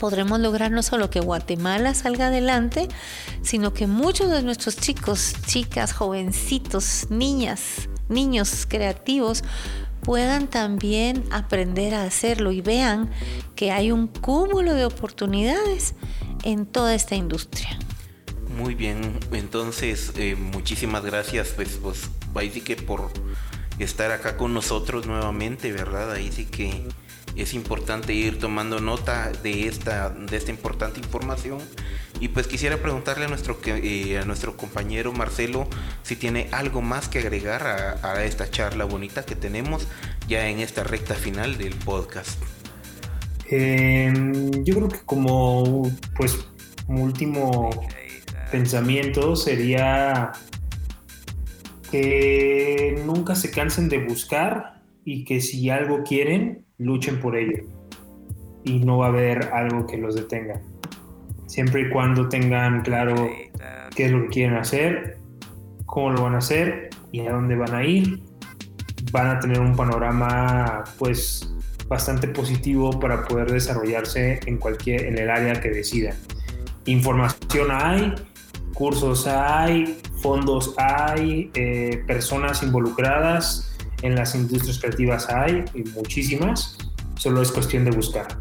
podremos 0.00 0.40
lograr 0.40 0.72
no 0.72 0.82
solo 0.82 1.10
que 1.10 1.20
Guatemala 1.20 1.94
salga 1.94 2.28
adelante, 2.28 2.88
sino 3.42 3.74
que 3.74 3.86
muchos 3.86 4.30
de 4.30 4.42
nuestros 4.42 4.76
chicos, 4.76 5.34
chicas, 5.46 5.92
jovencitos, 5.92 7.06
niñas, 7.10 7.88
niños 8.08 8.66
creativos 8.66 9.44
puedan 10.02 10.48
también 10.48 11.22
aprender 11.30 11.94
a 11.94 12.04
hacerlo 12.04 12.50
y 12.50 12.62
vean 12.62 13.10
que 13.54 13.70
hay 13.70 13.92
un 13.92 14.06
cúmulo 14.08 14.74
de 14.74 14.86
oportunidades 14.86 15.94
en 16.44 16.64
toda 16.64 16.94
esta 16.94 17.14
industria. 17.14 17.78
Muy 18.56 18.74
bien, 18.74 19.20
entonces 19.32 20.12
eh, 20.16 20.34
muchísimas 20.34 21.04
gracias, 21.04 21.48
pues, 21.54 21.78
pues 21.82 22.08
que 22.64 22.76
por 22.76 23.10
estar 23.78 24.12
acá 24.12 24.38
con 24.38 24.54
nosotros 24.54 25.06
nuevamente, 25.06 25.72
¿verdad? 25.72 26.12
Ahí 26.12 26.32
sí 26.32 26.46
que 26.46 26.88
es 27.36 27.54
importante 27.54 28.12
ir 28.12 28.38
tomando 28.38 28.80
nota 28.80 29.30
de 29.42 29.66
esta, 29.66 30.10
de 30.10 30.36
esta 30.36 30.50
importante 30.50 31.00
información. 31.00 31.58
Y 32.20 32.28
pues 32.28 32.46
quisiera 32.46 32.76
preguntarle 32.76 33.26
a 33.26 33.28
nuestro, 33.28 33.58
eh, 33.66 34.18
a 34.18 34.24
nuestro 34.24 34.56
compañero 34.56 35.12
Marcelo 35.12 35.68
si 36.02 36.16
tiene 36.16 36.48
algo 36.52 36.82
más 36.82 37.08
que 37.08 37.20
agregar 37.20 37.66
a, 37.66 38.24
esta 38.24 38.50
charla 38.50 38.84
bonita 38.84 39.24
que 39.24 39.36
tenemos 39.36 39.86
ya 40.28 40.48
en 40.48 40.58
esta 40.58 40.84
recta 40.84 41.14
final 41.14 41.56
del 41.56 41.74
podcast. 41.74 42.42
Em, 43.48 44.64
yo 44.64 44.74
creo 44.76 44.88
que 44.88 45.00
como 45.04 45.90
pues 46.16 46.38
último 46.88 47.70
pensamiento 48.50 49.34
sería 49.34 50.32
que 51.90 53.02
nunca 53.04 53.34
se 53.34 53.50
cansen 53.50 53.88
de 53.88 54.04
buscar 54.04 54.82
y 55.04 55.24
que 55.24 55.40
si 55.40 55.70
algo 55.70 56.02
quieren, 56.04 56.66
luchen 56.80 57.20
por 57.20 57.36
ello 57.36 57.62
y 58.64 58.80
no 58.80 58.98
va 58.98 59.06
a 59.06 59.08
haber 59.10 59.44
algo 59.52 59.86
que 59.86 59.96
los 59.96 60.16
detenga. 60.16 60.60
Siempre 61.46 61.82
y 61.82 61.90
cuando 61.90 62.28
tengan 62.28 62.82
claro 62.82 63.14
qué 63.94 64.06
es 64.06 64.12
lo 64.12 64.22
que 64.22 64.28
quieren 64.28 64.56
hacer, 64.56 65.18
cómo 65.86 66.10
lo 66.10 66.22
van 66.22 66.34
a 66.34 66.38
hacer 66.38 66.90
y 67.12 67.20
a 67.20 67.32
dónde 67.32 67.56
van 67.56 67.74
a 67.74 67.84
ir, 67.84 68.22
van 69.12 69.28
a 69.28 69.40
tener 69.40 69.60
un 69.60 69.76
panorama 69.76 70.84
pues 70.98 71.52
bastante 71.88 72.28
positivo 72.28 72.98
para 73.00 73.24
poder 73.24 73.50
desarrollarse 73.50 74.40
en 74.46 74.58
cualquier 74.58 75.06
en 75.06 75.18
el 75.18 75.28
área 75.28 75.60
que 75.60 75.70
decidan. 75.70 76.14
Información 76.86 77.68
hay, 77.70 78.14
cursos 78.74 79.26
hay, 79.26 79.98
fondos 80.22 80.74
hay, 80.78 81.50
eh, 81.54 82.02
personas 82.06 82.62
involucradas 82.62 83.69
en 84.02 84.14
las 84.14 84.34
industrias 84.34 84.78
creativas 84.78 85.28
hay 85.28 85.64
muchísimas, 85.94 86.76
solo 87.16 87.42
es 87.42 87.50
cuestión 87.52 87.84
de 87.84 87.90
buscar. 87.90 88.40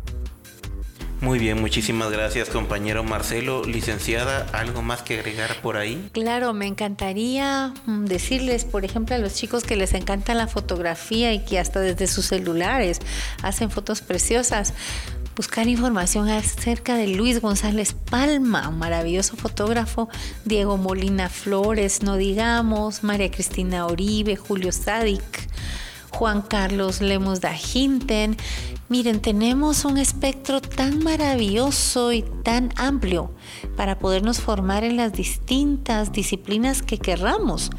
Muy 1.21 1.37
bien, 1.37 1.59
muchísimas 1.59 2.11
gracias 2.11 2.47
compañero 2.47 3.03
Marcelo. 3.03 3.65
Licenciada, 3.65 4.47
¿algo 4.53 4.81
más 4.81 5.01
que 5.01 5.19
agregar 5.19 5.61
por 5.61 5.75
ahí? 5.75 6.09
Claro, 6.13 6.53
me 6.53 6.65
encantaría 6.65 7.73
mm, 7.85 8.05
decirles, 8.05 8.63
por 8.63 8.85
ejemplo, 8.85 9.15
a 9.15 9.17
los 9.17 9.33
chicos 9.35 9.65
que 9.65 9.75
les 9.75 9.93
encanta 9.93 10.33
la 10.33 10.47
fotografía 10.47 11.33
y 11.33 11.43
que 11.43 11.59
hasta 11.59 11.81
desde 11.81 12.07
sus 12.07 12.27
celulares 12.27 12.99
hacen 13.43 13.69
fotos 13.69 13.99
preciosas, 13.99 14.73
buscar 15.39 15.69
información 15.69 16.27
acerca 16.27 16.97
de 16.97 17.07
Luis 17.07 17.39
González 17.39 17.93
Palma, 17.93 18.67
un 18.67 18.77
maravilloso 18.77 19.37
fotógrafo, 19.37 20.09
Diego 20.43 20.75
Molina 20.75 21.29
Flores, 21.29 22.03
no 22.03 22.17
digamos, 22.17 23.05
María 23.05 23.31
Cristina 23.31 23.85
Oribe, 23.85 24.35
Julio 24.35 24.73
Sadik, 24.73 25.49
Juan 26.09 26.41
Carlos 26.41 26.99
Lemos 26.99 27.39
da 27.39 27.55
Hinten. 27.55 28.35
Miren, 28.89 29.21
tenemos 29.21 29.85
un 29.85 29.97
espectro 29.97 30.59
tan 30.59 31.01
maravilloso 31.05 32.11
y 32.11 32.23
tan 32.43 32.73
amplio 32.75 33.31
para 33.77 33.97
podernos 33.97 34.41
formar 34.41 34.83
en 34.83 34.97
las 34.97 35.13
distintas 35.13 36.11
disciplinas 36.11 36.81
que 36.81 36.97
querramos 36.97 37.69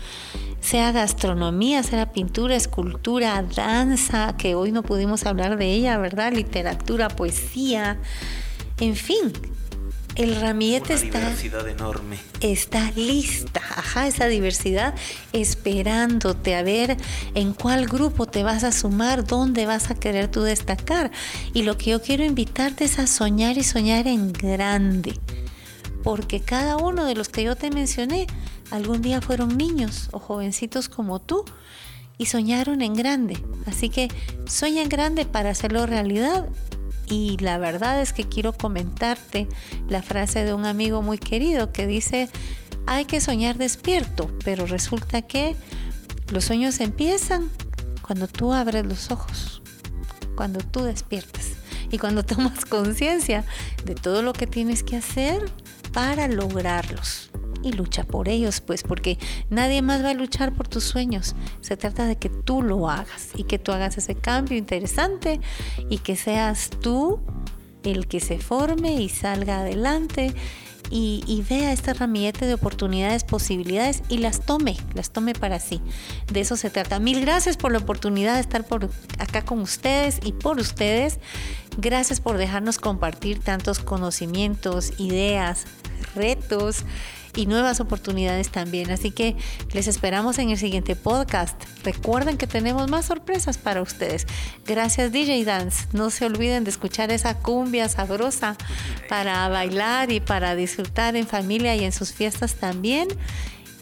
sea 0.60 0.92
gastronomía, 0.92 1.82
sea 1.82 2.12
pintura, 2.12 2.56
escultura, 2.56 3.42
danza, 3.42 4.36
que 4.36 4.54
hoy 4.54 4.72
no 4.72 4.82
pudimos 4.82 5.26
hablar 5.26 5.56
de 5.56 5.72
ella, 5.72 5.98
¿verdad? 5.98 6.32
Literatura, 6.32 7.08
poesía, 7.08 7.98
en 8.78 8.96
fin, 8.96 9.32
el 10.16 10.40
ramillete 10.40 10.94
Una 10.94 11.02
diversidad 11.02 11.68
enorme. 11.68 12.18
está 12.40 12.90
lista, 12.92 13.60
ajá, 13.76 14.06
esa 14.06 14.26
diversidad 14.26 14.94
esperándote 15.32 16.56
a 16.56 16.62
ver 16.62 16.96
en 17.34 17.52
cuál 17.52 17.86
grupo 17.86 18.26
te 18.26 18.42
vas 18.42 18.64
a 18.64 18.72
sumar, 18.72 19.24
dónde 19.24 19.66
vas 19.66 19.90
a 19.90 19.94
querer 19.94 20.28
tú 20.28 20.42
destacar. 20.42 21.10
Y 21.54 21.62
lo 21.62 21.78
que 21.78 21.90
yo 21.90 22.02
quiero 22.02 22.24
invitarte 22.24 22.84
es 22.84 22.98
a 22.98 23.06
soñar 23.06 23.56
y 23.56 23.64
soñar 23.64 24.06
en 24.06 24.32
grande, 24.32 25.18
porque 26.02 26.40
cada 26.40 26.76
uno 26.76 27.04
de 27.04 27.14
los 27.14 27.28
que 27.28 27.44
yo 27.44 27.56
te 27.56 27.70
mencioné 27.70 28.26
algún 28.70 29.02
día 29.02 29.20
fueron 29.20 29.56
niños 29.56 30.08
o 30.12 30.18
jovencitos 30.18 30.88
como 30.88 31.20
tú 31.20 31.44
y 32.18 32.26
soñaron 32.26 32.82
en 32.82 32.94
grande. 32.94 33.42
Así 33.66 33.88
que 33.88 34.08
sueña 34.46 34.82
en 34.82 34.88
grande 34.88 35.24
para 35.24 35.50
hacerlo 35.50 35.86
realidad 35.86 36.46
y 37.08 37.36
la 37.38 37.58
verdad 37.58 38.00
es 38.00 38.12
que 38.12 38.28
quiero 38.28 38.52
comentarte 38.52 39.48
la 39.88 40.02
frase 40.02 40.44
de 40.44 40.54
un 40.54 40.64
amigo 40.64 41.02
muy 41.02 41.18
querido 41.18 41.72
que 41.72 41.86
dice, 41.86 42.28
hay 42.86 43.04
que 43.04 43.20
soñar 43.20 43.58
despierto, 43.58 44.30
pero 44.44 44.66
resulta 44.66 45.22
que 45.22 45.56
los 46.30 46.44
sueños 46.44 46.78
empiezan 46.80 47.50
cuando 48.02 48.28
tú 48.28 48.52
abres 48.52 48.86
los 48.86 49.10
ojos, 49.10 49.62
cuando 50.36 50.60
tú 50.60 50.84
despiertas 50.84 51.52
y 51.90 51.98
cuando 51.98 52.22
tomas 52.26 52.64
conciencia 52.64 53.44
de 53.84 53.94
todo 53.94 54.22
lo 54.22 54.32
que 54.32 54.46
tienes 54.46 54.84
que 54.84 54.96
hacer 54.96 55.50
para 55.92 56.28
lograrlos 56.28 57.29
y 57.62 57.72
lucha 57.72 58.04
por 58.04 58.28
ellos, 58.28 58.60
pues 58.60 58.82
porque 58.82 59.18
nadie 59.48 59.82
más 59.82 60.04
va 60.04 60.10
a 60.10 60.14
luchar 60.14 60.52
por 60.52 60.68
tus 60.68 60.84
sueños. 60.84 61.34
Se 61.60 61.76
trata 61.76 62.06
de 62.06 62.16
que 62.16 62.28
tú 62.28 62.62
lo 62.62 62.88
hagas 62.88 63.30
y 63.36 63.44
que 63.44 63.58
tú 63.58 63.72
hagas 63.72 63.98
ese 63.98 64.14
cambio 64.14 64.56
interesante 64.56 65.40
y 65.88 65.98
que 65.98 66.16
seas 66.16 66.70
tú 66.70 67.20
el 67.82 68.06
que 68.06 68.20
se 68.20 68.38
forme 68.38 69.00
y 69.00 69.08
salga 69.08 69.60
adelante 69.60 70.34
y, 70.92 71.44
vea 71.48 71.72
este 71.72 71.94
ramillete 71.94 72.46
de 72.46 72.54
oportunidades, 72.54 73.22
posibilidades 73.22 74.02
y 74.08 74.18
las 74.18 74.40
tome, 74.40 74.76
las 74.94 75.10
tome 75.10 75.34
para 75.34 75.60
sí. 75.60 75.80
De 76.32 76.40
eso 76.40 76.56
se 76.56 76.68
trata. 76.68 76.98
Mil 76.98 77.20
gracias 77.20 77.56
por 77.56 77.70
la 77.70 77.78
oportunidad 77.78 78.34
de 78.34 78.40
estar 78.40 78.66
por 78.66 78.90
acá 79.18 79.42
con 79.42 79.60
ustedes 79.60 80.18
y 80.24 80.32
por 80.32 80.58
ustedes. 80.58 81.20
Gracias 81.78 82.20
por 82.20 82.38
dejarnos 82.38 82.78
compartir 82.78 83.38
tantos 83.38 83.78
conocimientos, 83.78 84.92
ideas, 84.98 85.64
retos 86.16 86.84
y 87.36 87.46
nuevas 87.46 87.80
oportunidades 87.80 88.50
también. 88.50 88.90
Así 88.90 89.10
que 89.10 89.36
les 89.72 89.86
esperamos 89.86 90.38
en 90.38 90.50
el 90.50 90.58
siguiente 90.58 90.96
podcast. 90.96 91.60
Recuerden 91.84 92.36
que 92.36 92.46
tenemos 92.46 92.90
más 92.90 93.06
sorpresas 93.06 93.58
para 93.58 93.82
ustedes. 93.82 94.26
Gracias 94.66 95.12
DJ 95.12 95.44
Dance. 95.44 95.86
No 95.92 96.10
se 96.10 96.26
olviden 96.26 96.64
de 96.64 96.70
escuchar 96.70 97.10
esa 97.10 97.38
cumbia 97.38 97.88
sabrosa 97.88 98.56
para 99.08 99.48
bailar 99.48 100.10
y 100.12 100.20
para 100.20 100.54
disfrutar 100.54 101.16
en 101.16 101.26
familia 101.26 101.74
y 101.76 101.84
en 101.84 101.92
sus 101.92 102.12
fiestas 102.12 102.54
también. 102.54 103.08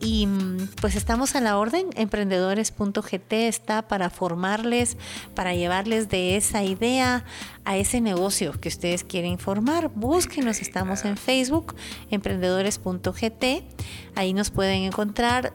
Y 0.01 0.27
mm, 0.27 0.69
pues 0.81 0.97
estamos 0.97 1.35
a 1.35 1.41
la 1.41 1.59
orden. 1.59 1.87
Emprendedores.gt 1.97 3.33
está 3.33 3.83
para 3.83 4.11
formarles, 4.11 4.97
para 5.35 5.55
llevarles 5.55 6.09
de 6.09 6.37
esa 6.37 6.63
idea 6.63 7.25
a 7.65 7.77
ese 7.77 8.01
negocio 8.01 8.53
que 8.61 8.69
ustedes 8.69 9.05
quieren 9.05 9.39
formar. 9.39 9.91
Búsquenos, 9.95 10.61
estamos 10.61 11.05
en 11.05 11.17
Facebook, 11.17 11.75
emprendedores.gt. 12.11 13.45
Ahí 14.15 14.33
nos 14.33 14.51
pueden 14.51 14.83
encontrar. 14.83 15.53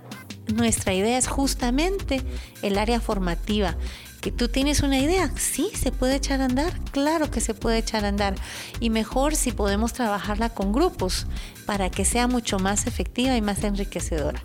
Nuestra 0.53 0.93
idea 0.93 1.17
es 1.17 1.27
justamente 1.27 2.21
el 2.61 2.77
área 2.77 2.99
formativa 2.99 3.77
que 4.23 4.31
tú 4.31 4.47
tienes 4.47 4.79
una 4.79 4.99
idea, 4.99 5.29
sí, 5.35 5.69
se 5.75 5.91
puede 5.91 6.15
echar 6.15 6.39
a 6.39 6.45
andar, 6.45 6.79
claro 6.91 7.29
que 7.29 7.41
se 7.41 7.53
puede 7.53 7.79
echar 7.79 8.05
a 8.05 8.07
andar. 8.07 8.35
Y 8.79 8.89
mejor 8.89 9.35
si 9.35 9.51
podemos 9.51 9.91
trabajarla 9.91 10.47
con 10.47 10.71
grupos 10.71 11.27
para 11.65 11.91
que 11.91 12.05
sea 12.05 12.29
mucho 12.29 12.57
más 12.57 12.87
efectiva 12.87 13.35
y 13.35 13.41
más 13.41 13.61
enriquecedora. 13.65 14.41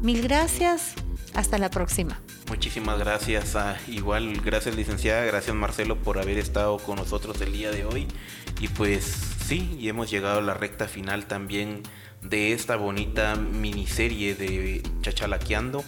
Mil 0.00 0.22
gracias, 0.22 0.94
hasta 1.34 1.58
la 1.58 1.68
próxima. 1.68 2.18
Muchísimas 2.48 2.98
gracias, 2.98 3.54
a, 3.54 3.76
igual 3.86 4.40
gracias 4.40 4.74
licenciada, 4.74 5.26
gracias 5.26 5.54
Marcelo 5.54 5.96
por 5.96 6.18
haber 6.18 6.38
estado 6.38 6.78
con 6.78 6.96
nosotros 6.96 7.38
el 7.42 7.52
día 7.52 7.70
de 7.70 7.84
hoy. 7.84 8.08
Y 8.62 8.68
pues 8.68 9.04
sí, 9.44 9.76
y 9.78 9.90
hemos 9.90 10.10
llegado 10.10 10.38
a 10.38 10.42
la 10.42 10.54
recta 10.54 10.88
final 10.88 11.26
también 11.26 11.82
de 12.22 12.54
esta 12.54 12.76
bonita 12.76 13.36
miniserie 13.36 14.34
de 14.34 14.82
Chachalaqueando 15.02 15.84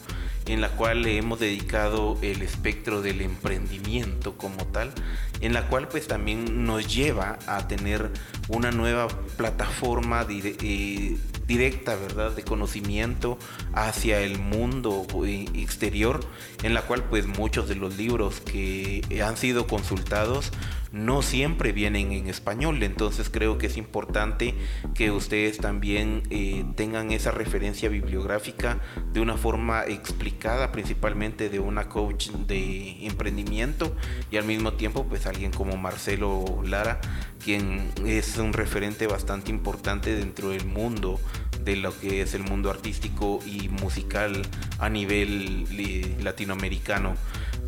en 0.49 0.61
la 0.61 0.71
cual 0.71 1.03
le 1.03 1.19
hemos 1.19 1.41
dedicado 1.41 2.19
el 2.23 2.43
espectro 2.43 3.03
del 3.03 3.21
emprendimiento 3.21 4.37
como 4.37 4.67
tal, 4.67 4.93
en 5.41 5.53
la 5.53 5.69
cual 5.69 5.89
pues 5.89 6.07
también 6.09 6.65
nos 6.65 6.93
lleva 6.93 7.39
a 7.47 7.69
tener 7.69 8.11
una 8.49 8.71
nueva 8.71 9.09
plataforma 9.37 10.27
eh, 10.29 11.17
directa, 11.47 11.97
¿verdad?, 11.97 12.33
de 12.33 12.43
conocimiento 12.43 13.39
hacia 13.73 14.21
el 14.21 14.39
mundo 14.39 15.07
eh, 15.25 15.47
exterior, 15.55 16.21
en 16.63 16.75
la 16.75 16.83
cual 16.83 17.05
pues 17.05 17.27
muchos 17.27 17.69
de 17.69 17.75
los 17.75 17.97
libros 17.97 18.41
que 18.41 19.03
han 19.25 19.37
sido 19.37 19.67
consultados 19.67 20.53
no 20.93 21.23
siempre 21.23 21.73
vienen 21.73 22.13
en 22.13 22.29
español, 22.29 22.83
entonces 22.83 23.29
creo 23.31 23.59
que 23.59 23.67
es 23.67 23.77
importante 23.77 24.55
que 24.95 25.11
ustedes 25.11 25.59
también 25.59 26.23
eh, 26.31 26.65
tengan 26.77 27.13
esa 27.13 27.31
referencia 27.31 27.89
bibliográfica 27.89 28.81
de 29.13 29.21
una 29.21 29.37
forma 29.37 29.85
explicada, 29.85 30.73
principalmente 30.73 31.51
de 31.51 31.61
una 31.61 31.89
coach 31.89 32.31
de 32.31 33.07
emprendimiento 33.07 33.95
y 34.31 34.39
al 34.39 34.45
mismo 34.45 34.73
tiempo 34.75 35.05
pues 35.05 35.27
alguien 35.29 35.51
como 35.51 35.77
Marcelo 35.77 36.45
Lara, 36.65 37.01
quien 37.43 37.91
es 38.05 38.37
un 38.39 38.53
referente 38.53 39.07
bastante 39.07 39.51
importante 39.51 40.15
dentro 40.15 40.51
del 40.51 40.65
mundo 40.65 41.21
de 41.65 41.77
lo 41.77 41.99
que 41.99 42.23
es 42.23 42.35
el 42.35 42.43
mundo 42.43 42.71
artístico 42.71 43.41
y 43.45 43.69
musical 43.69 44.43
a 44.79 44.89
nivel 44.89 45.67
eh, 45.71 46.17
latinoamericano 46.23 47.15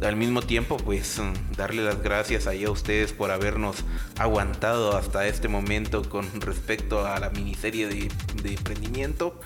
al 0.07 0.17
mismo 0.17 0.43
tiempo, 0.43 0.77
pues 0.79 1.19
mm, 1.19 1.57
darle 1.57 1.83
las 1.83 2.03
gracias 2.03 2.47
ahí 2.47 2.65
a 2.65 2.71
ustedes 2.71 3.13
por 3.13 3.31
habernos 3.31 3.77
aguantado 4.19 4.97
hasta 4.97 5.27
este 5.27 5.49
momento 5.49 6.09
con 6.09 6.41
respecto 6.41 7.07
a 7.07 7.19
la 7.21 7.31
miniserie 7.31 7.87
de, 7.87 8.09
emprendimiento. 8.45 9.39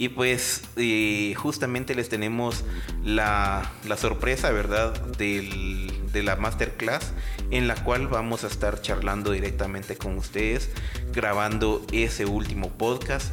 Y 0.00 0.08
pues 0.08 0.62
eh, 0.76 1.34
justamente 1.36 1.94
les 1.94 2.08
tenemos 2.08 2.64
la, 3.04 3.70
sorpresa, 3.98 4.50
¿verdad? 4.50 4.94
de 5.18 6.22
la 6.24 6.36
masterclass 6.36 7.12
en 7.50 7.68
la 7.68 7.74
cual 7.84 8.08
vamos 8.08 8.42
a 8.44 8.46
estar 8.46 8.80
charlando 8.80 9.32
directamente 9.32 9.96
con 9.96 10.16
ustedes, 10.16 10.70
grabando 11.12 11.84
ese 11.92 12.24
último 12.24 12.70
podcast 12.70 13.28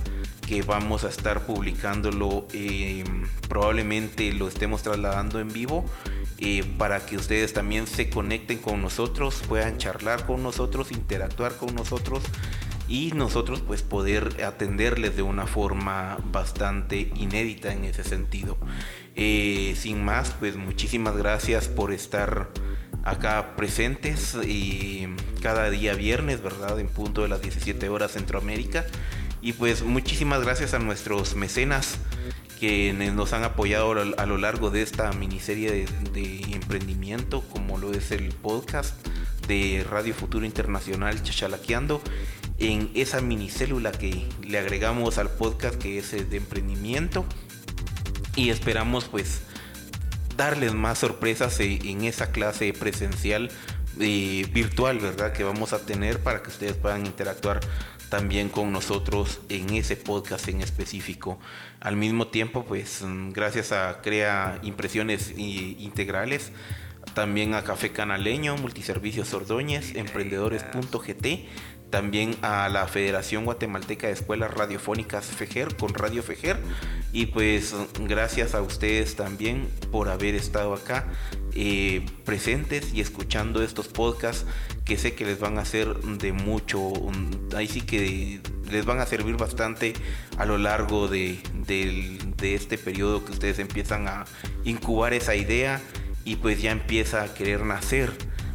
que 0.46 0.62
vamos 0.62 1.06
a 1.06 1.08
estar 1.08 1.46
publicándolo, 1.46 2.46
eh, 2.52 3.06
probablemente 3.48 4.34
lo 4.34 4.50
estemos 4.50 4.84
trasladando 4.84 5.40
en 5.40 5.54
vivo 5.54 5.86
para 6.78 7.06
que 7.06 7.16
ustedes 7.16 7.54
también 7.54 7.88
se 7.88 8.10
conecten 8.10 8.58
con 8.58 8.82
nosotros, 8.82 9.42
puedan 9.48 9.78
charlar 9.78 10.26
con 10.26 10.44
nosotros, 10.44 10.92
interactuar 10.92 11.56
con 11.56 11.74
nosotros 11.76 12.24
y 12.88 13.12
nosotros 13.14 13.62
pues 13.62 13.82
poder 13.82 14.44
atenderles 14.44 15.16
de 15.16 15.22
una 15.22 15.48
forma 15.48 16.18
bastante 16.32 17.12
inédita 17.16 17.74
en 17.74 17.86
ese 17.86 18.04
sentido. 18.04 18.58
Eh, 19.16 19.76
sin 19.78 20.04
más, 20.04 20.36
pues 20.40 20.56
muchísimas 20.56 21.18
gracias 21.18 21.68
por 21.68 21.92
estar 21.92 22.50
acá 23.04 23.56
presentes 23.56 24.38
cada 25.42 25.70
día 25.70 25.96
viernes, 25.96 26.42
¿verdad? 26.44 26.80
En 26.80 26.88
punto 26.88 27.24
de 27.24 27.30
las 27.30 27.42
17 27.42 27.90
horas 27.90 28.12
Centroamérica. 28.12 28.86
Y 29.42 29.54
pues 29.54 29.84
muchísimas 29.84 30.42
gracias 30.42 30.74
a 30.74 30.80
nuestros 30.80 31.36
mecenas 31.36 32.00
que 32.60 32.94
nos 32.94 33.34
han 33.34 33.44
apoyado 33.44 33.92
a 34.18 34.26
lo 34.26 34.38
largo 34.38 34.72
de 34.72 34.82
esta 34.82 35.12
miniserie 35.14 35.86
de, 36.14 36.42
emprendimiento, 36.52 37.42
como 37.42 37.78
lo 37.78 37.94
es 37.94 38.12
el 38.12 38.30
podcast 38.30 38.96
de 39.48 39.86
Radio 39.90 40.14
Futuro 40.14 40.46
Internacional 40.46 41.22
Chachalaqueando, 41.22 42.02
en 42.60 42.90
esa 42.94 43.22
minicélula 43.22 43.92
que 43.92 44.28
le 44.46 44.58
agregamos 44.58 45.18
al 45.18 45.30
podcast 45.30 45.76
que 45.76 46.00
es 46.00 46.12
de 46.12 46.38
emprendimiento 46.38 47.26
y 48.36 48.50
esperamos 48.50 49.06
pues 49.06 49.42
darles 50.36 50.74
más 50.74 51.00
sorpresas 51.00 51.60
en 51.60 52.04
esa 52.04 52.32
clase 52.32 52.72
presencial 52.74 53.50
eh, 54.00 54.48
virtual, 54.54 55.00
¿verdad? 55.00 55.34
Que 55.34 55.44
vamos 55.44 55.74
a 55.74 55.80
tener 55.80 56.22
para 56.22 56.44
que 56.44 56.50
ustedes 56.50 56.76
puedan 56.76 57.06
interactuar 57.06 57.60
también 58.10 58.50
con 58.50 58.72
nosotros 58.72 59.40
en 59.50 59.72
ese 59.72 59.98
podcast 59.98 60.48
en 60.48 60.62
específico. 60.62 61.40
Al 61.80 61.96
mismo 61.96 62.28
tiempo, 62.28 62.64
pues 62.64 63.04
gracias 63.32 63.72
a 63.72 64.02
Crea 64.02 64.60
Impresiones 64.62 65.34
Integrales, 65.36 66.52
también 67.14 67.56
a 67.56 67.64
Café 67.64 67.92
Canaleño, 67.92 68.56
Multiservicios 68.58 69.34
Ordóñez, 69.34 69.96
Emprendedores.gt, 69.96 71.26
también 71.90 72.36
a 72.42 72.68
la 72.70 72.88
Federación 72.88 73.46
Guatemalteca 73.46 74.08
de 74.08 74.14
Escuelas 74.14 74.54
Radiofónicas 74.54 75.26
FEGER 75.26 75.76
con 75.76 75.94
Radio 75.94 76.22
FEGER 76.22 76.58
y 77.14 77.28
pues 77.28 77.74
gracias 78.02 78.56
a 78.56 78.62
ustedes 78.62 79.16
también 79.16 79.70
por 79.92 80.10
haber 80.10 80.36
estado 80.36 80.74
acá 80.74 81.08
eh, 81.56 82.06
presentes 82.26 82.94
y 82.94 83.02
escuchando 83.02 83.64
estos 83.64 83.88
podcasts 83.88 84.46
que 84.86 84.98
sé 84.98 85.16
que 85.16 85.26
les 85.26 85.40
van 85.40 85.58
a 85.58 85.66
ser 85.66 85.96
de 85.96 86.34
mucho, 86.34 86.92
ahí 87.56 87.68
sí 87.68 87.82
que 87.82 88.42
les 88.70 88.86
van 88.86 89.00
a 89.00 89.06
servir 89.06 89.38
bastante 89.38 89.94
a 90.38 90.46
lo 90.46 90.58
largo 90.58 91.08
de, 91.08 91.40
de 91.66 92.56
este 92.56 92.78
periodo 92.78 93.24
que 93.26 93.32
ustedes 93.32 93.60
empiezan 93.60 94.08
a 94.08 94.26
incubar 94.66 95.14
esa 95.14 95.36
idea 95.36 95.82
y 96.26 96.36
pues 96.36 96.62
ya 96.62 96.72
empieza 96.72 97.24
a 97.24 97.34
querer 97.34 97.64
nacer 97.64 98.12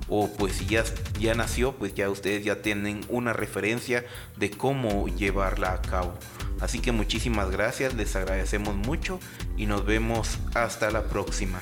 o 0.09 0.29
pues 0.29 0.55
si 0.57 0.67
ya, 0.67 0.85
ya 1.19 1.35
nació, 1.35 1.73
pues 1.73 1.95
ya 1.95 2.11
ustedes 2.11 2.45
ya 2.45 2.63
tienen 2.63 3.01
una 3.09 3.33
referencia 3.33 4.05
de 4.37 4.51
cómo 4.51 5.09
llevarla 5.09 5.73
a 5.73 5.83
cabo. 5.83 6.15
Así 6.61 6.81
que 6.81 6.93
muchísimas 6.93 7.51
gracias, 7.51 7.95
les 7.95 8.15
agradecemos 8.15 8.75
mucho 8.77 9.19
y 9.57 9.67
nos 9.67 9.85
vemos 9.85 10.39
hasta 10.55 10.91
la 10.91 11.05
próxima. 11.05 11.61